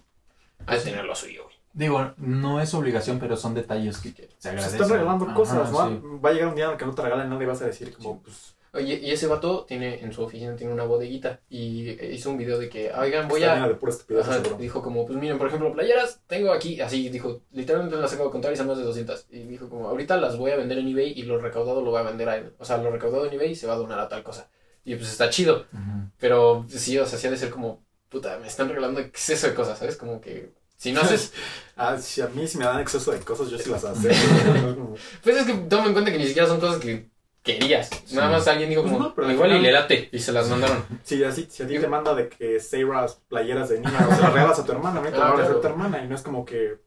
Hay 0.66 0.80
que 0.80 0.84
tener 0.86 1.06
lo 1.06 1.14
suyo, 1.14 1.44
güey. 1.44 1.55
Digo, 1.76 2.14
no 2.18 2.62
es 2.62 2.74
obligación, 2.74 3.20
pero 3.20 3.36
son 3.38 3.54
detalles 3.54 3.98
que 4.00 4.10
se 4.12 4.30
Se 4.40 4.50
agradecen. 4.50 4.82
están 4.82 4.90
regalando 4.98 5.26
Ajá, 5.26 5.34
cosas, 5.36 5.72
¿no? 5.72 5.90
sí. 5.90 6.02
Va 6.24 6.30
a 6.30 6.34
llegar 6.34 6.48
un 6.48 6.56
día 6.56 6.66
en 6.66 6.72
el 6.72 6.78
que 6.78 6.86
no 6.86 6.96
te 6.96 7.02
regalen 7.02 7.30
nada 7.30 7.44
y 7.44 7.46
vas 7.46 7.62
a 7.62 7.66
decir 7.66 7.94
como, 7.96 8.22
pues, 8.24 8.56
Oye, 8.74 9.00
y 9.02 9.12
ese 9.12 9.28
vato 9.28 9.64
tiene, 9.66 10.02
en 10.04 10.12
su 10.12 10.22
oficina 10.22 10.54
tiene 10.58 10.74
una 10.74 10.84
bodeguita 10.84 11.40
y 11.50 11.92
hizo 12.14 12.30
un 12.30 12.38
video 12.38 12.58
de 12.60 12.68
que, 12.68 12.92
oigan, 12.94 13.30
voy 13.30 13.40
Está 13.42 13.54
a... 13.54 13.56
llena 13.56 13.68
de 13.70 13.76
pura 13.76 13.92
estupidez, 13.94 14.24
Ajá, 14.28 14.34
seguro. 14.34 14.58
dijo 14.58 14.82
como, 14.82 15.06
pues 15.06 15.18
miren, 15.18 15.38
por 15.38 15.48
ejemplo, 15.48 15.72
playeras, 15.72 16.20
tengo 16.28 16.52
aquí, 16.52 16.82
así, 16.82 17.08
dijo, 17.08 17.40
literalmente 17.52 17.96
las 17.98 18.12
acabo 18.12 18.28
de 18.28 18.32
contar 18.34 18.52
y 18.52 18.58
son 18.58 18.68
más 18.68 18.78
de 18.78 18.84
200. 18.84 19.28
Y 19.30 19.40
dijo 19.44 19.70
como, 19.70 19.88
ahorita 19.88 20.18
las 20.18 20.38
voy 20.38 20.52
a 20.52 20.58
vender 20.58 20.78
en 20.78 20.90
eBay 20.90 21.12
y 21.16 21.24
lo 21.24 21.40
recaudado 21.40 21.82
lo 21.82 21.92
voy 21.92 22.02
a 22.02 22.04
vender 22.04 22.28
a 22.28 22.36
él. 22.38 22.54
O 22.60 22.66
sea, 22.66 22.78
lo 22.78 22.92
recaudado 22.92 23.26
en 23.26 23.34
eBay 23.34 23.56
se 23.56 23.66
va 23.68 23.74
a 23.74 23.78
donar 23.78 23.98
a 24.00 24.10
tal 24.10 24.24
cosa. 24.24 24.50
Y 24.84 24.96
pues 24.96 25.10
está 25.10 25.30
chido. 25.30 25.66
Ujú. 25.72 26.10
Pero 26.20 26.66
sí, 26.68 26.98
o 26.98 27.06
sea, 27.06 27.18
sí 27.18 27.28
ha 27.28 27.32
de 27.32 27.38
ser 27.38 27.52
como, 27.52 27.82
puta, 28.10 28.38
me 28.40 28.48
están 28.48 28.68
regalando 28.68 29.00
exceso 29.00 29.48
de 29.48 29.54
cosas, 29.54 29.80
¿sabes? 29.80 29.96
Como 29.96 30.20
que, 30.20 30.52
si 30.78 30.92
no 30.92 31.02
haces... 31.02 31.34
Ah, 31.78 31.98
si 31.98 32.22
a 32.22 32.28
mí 32.28 32.48
si 32.48 32.58
me 32.58 32.64
dan 32.64 32.80
exceso 32.80 33.12
de 33.12 33.20
cosas, 33.20 33.50
yo 33.50 33.58
sí 33.60 33.70
las 33.70 33.84
acepto. 33.84 34.96
Pues 35.24 35.36
es 35.36 35.46
que 35.46 35.54
toma 35.56 35.88
en 35.88 35.92
cuenta 35.92 36.10
que 36.10 36.18
ni 36.18 36.26
siquiera 36.26 36.48
son 36.48 36.62
cosas 36.62 36.78
que 36.80 37.10
querías. 37.44 37.90
Nada 38.14 38.30
más 38.32 38.48
alguien 38.48 38.70
dijo 38.70 38.82
Pues 38.84 38.94
como, 38.94 39.06
no, 39.10 39.14
pero 39.14 39.28
al 39.28 39.34
igual 39.34 39.50
y 39.50 39.54
final- 39.56 39.64
le 39.64 39.72
late. 39.74 40.10
Y 40.14 40.20
se 40.20 40.32
las 40.32 40.48
mandaron. 40.48 40.86
Si, 41.04 41.22
así, 41.26 41.48
si 41.50 41.64
a 41.64 41.68
ti 41.68 41.78
te 41.78 41.88
manda 41.90 42.16
de 42.16 42.30
que 42.30 42.62
Seiras 42.62 43.20
playeras 43.28 43.68
de 43.68 43.82
niña, 43.82 44.08
o 44.10 44.16
se 44.16 44.22
las 44.22 44.32
regalas 44.32 44.58
a 44.60 44.66
tu 44.66 44.72
hermana, 44.72 45.02
¿no? 45.02 45.10
te 45.10 45.18
Ah, 45.18 45.28
a 45.28 45.34
claro. 45.34 45.44
hacer 45.44 45.60
tu 45.62 45.68
hermana 45.68 46.02
y 46.02 46.08
no 46.08 46.16
es 46.16 46.22
como 46.22 46.46
que. 46.46 46.78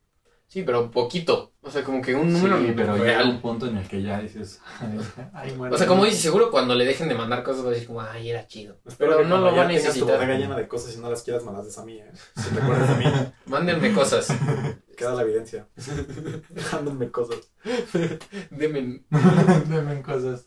Sí, 0.49 0.63
pero 0.63 0.91
poquito. 0.91 1.53
O 1.61 1.71
sea, 1.71 1.85
como 1.85 2.01
que 2.01 2.15
un 2.15 2.33
número 2.33 2.59
Sí, 2.59 2.73
pero 2.75 2.97
llega 2.97 3.19
real. 3.19 3.29
un 3.29 3.41
punto 3.43 3.67
en 3.67 3.77
el 3.77 3.87
que 3.87 4.01
ya 4.01 4.19
dices, 4.21 4.61
ay. 5.35 5.55
O 5.71 5.77
sea, 5.77 5.87
como 5.87 6.07
dices, 6.07 6.23
seguro 6.23 6.51
cuando 6.51 6.75
le 6.75 6.87
dejen 6.87 7.07
de 7.09 7.15
mandar 7.15 7.43
cosas 7.43 7.65
va 7.65 7.69
a 7.69 7.73
decir 7.73 7.87
como, 7.87 8.01
ay, 8.01 8.31
era 8.31 8.47
chido. 8.47 8.79
Espero 8.87 9.17
Pero 9.19 9.29
no 9.29 9.37
lo 9.37 9.43
cuando 9.43 9.57
va 9.59 9.63
a 9.65 9.65
ya 9.65 9.69
tengas 9.69 9.83
tu 9.83 9.89
necesitar. 9.91 10.17
bodega 10.17 10.39
llena 10.39 10.57
de 10.57 10.67
cosas 10.67 10.97
y 10.97 11.01
no 11.01 11.11
las 11.11 11.23
quieras, 11.23 11.43
des 11.65 11.79
a 11.79 11.85
mí, 11.85 11.99
¿eh? 11.99 12.11
Si 12.37 12.49
te 12.49 12.63
acuerdas 12.63 12.99
de 12.99 13.05
mí, 13.05 13.13
Mándenme 13.47 13.93
cosas. 13.93 14.29
queda 14.97 15.15
la 15.15 15.23
evidencia. 15.23 15.69
Mándenme 16.73 17.11
cosas. 17.11 17.53
Denme. 18.51 19.03
Deben 19.69 20.03
cosas. 20.03 20.45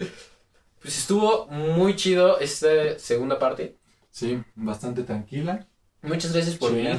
Pues 0.81 0.97
estuvo 0.97 1.45
muy 1.47 1.95
chido 1.95 2.39
esta 2.39 2.97
segunda 2.97 3.37
parte. 3.37 3.77
Sí, 4.09 4.41
bastante 4.55 5.03
tranquila. 5.03 5.67
Muchas 6.01 6.33
gracias 6.33 6.57
por 6.57 6.73
venir. 6.73 6.97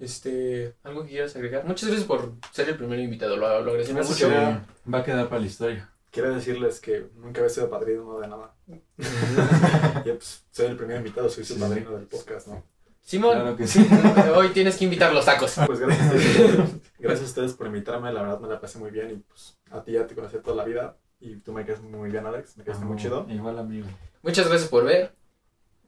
Este, 0.00 0.74
¿algo 0.82 1.02
que 1.04 1.10
quieras 1.10 1.36
agregar? 1.36 1.64
Muchas 1.66 1.88
gracias 1.88 2.06
por 2.08 2.32
ser 2.52 2.68
el 2.70 2.76
primer 2.76 2.98
invitado. 2.98 3.36
Lo, 3.36 3.46
lo 3.60 3.70
agradecemos 3.70 4.08
Mucho. 4.08 4.28
va 4.30 4.98
a 4.98 5.04
quedar 5.04 5.28
para 5.28 5.40
la 5.40 5.46
historia. 5.46 5.90
Quiero 6.10 6.34
decirles 6.34 6.80
que 6.80 7.06
nunca 7.16 7.40
había 7.40 7.50
sido 7.50 7.70
padrino 7.70 8.18
de 8.18 8.26
nada. 8.28 8.54
Y 10.04 10.10
pues 10.12 10.44
soy 10.50 10.66
el 10.66 10.76
primer 10.76 10.96
invitado, 10.96 11.28
soy 11.28 11.44
su 11.44 11.54
Sí. 11.54 11.60
padrino 11.60 11.90
del 11.92 12.06
podcast, 12.06 12.48
¿no? 12.48 12.64
Simón, 13.02 13.32
Claro 13.40 13.56
que 13.56 13.66
sí. 13.68 13.86
hoy 14.34 14.48
tienes 14.48 14.76
que 14.76 14.84
invitar 14.84 15.12
los 15.12 15.24
tacos. 15.24 15.54
Pues 15.66 15.78
gracias 15.80 16.10
a 16.10 16.14
ustedes, 16.16 16.70
gracias 16.98 17.22
a 17.22 17.30
ustedes 17.30 17.52
por 17.54 17.66
invitarme, 17.66 18.12
la 18.12 18.22
verdad 18.22 18.40
me 18.40 18.48
la 18.48 18.60
pasé 18.60 18.78
muy 18.78 18.90
bien 18.90 19.10
y 19.10 19.14
pues 19.16 19.58
a 19.70 19.82
ti 19.84 19.92
ya 19.92 20.06
te 20.06 20.14
conocí 20.14 20.38
toda 20.38 20.56
la 20.56 20.64
vida 20.64 20.96
y 21.20 21.36
tú 21.36 21.52
me 21.52 21.64
caes 21.66 21.80
muy 21.82 22.10
bien, 22.10 22.24
Alex, 22.26 22.56
me 22.56 22.64
quedaste 22.64 22.84
muy 22.84 22.96
chido. 22.96 23.26
Igual, 23.28 23.58
amigo. 23.58 23.86
Muchas 24.22 24.48
gracias 24.48 24.68
por 24.70 24.84
ver. 24.84 25.12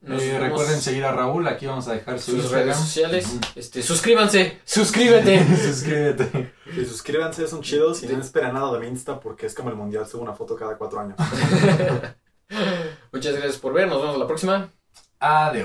Nos 0.02 0.20
Eh, 0.20 0.36
recuerden 0.38 0.80
seguir 0.80 1.04
a 1.04 1.12
Raúl, 1.12 1.46
aquí 1.46 1.66
vamos 1.66 1.86
a 1.86 1.92
dejar 1.94 2.18
su 2.18 2.32
sus 2.32 2.50
redes 2.50 2.76
sociales. 2.76 3.38
Este, 3.54 3.82
suscríbanse, 3.82 4.60
suscríbete. 4.64 5.46
Suscríbete. 5.56 6.52
Y 6.76 6.84
suscríbanse, 6.84 7.46
son 7.46 7.62
chidos 7.62 8.02
y 8.02 8.08
no 8.08 8.20
esperen 8.20 8.54
nada 8.54 8.72
de 8.72 8.80
mi 8.80 8.88
Insta 8.88 9.20
porque 9.20 9.46
es 9.46 9.54
como 9.54 9.70
el 9.70 9.76
mundial, 9.76 10.06
subo 10.06 10.22
una 10.22 10.32
foto 10.34 10.56
cada 10.56 10.76
cuatro 10.76 10.98
años. 11.00 11.16
Muchas 13.12 13.34
gracias 13.34 13.58
por 13.58 13.72
ver. 13.72 13.88
Nos 13.88 14.02
vemos 14.02 14.18
la 14.18 14.26
próxima. 14.26 14.70
Adiós. 15.20 15.60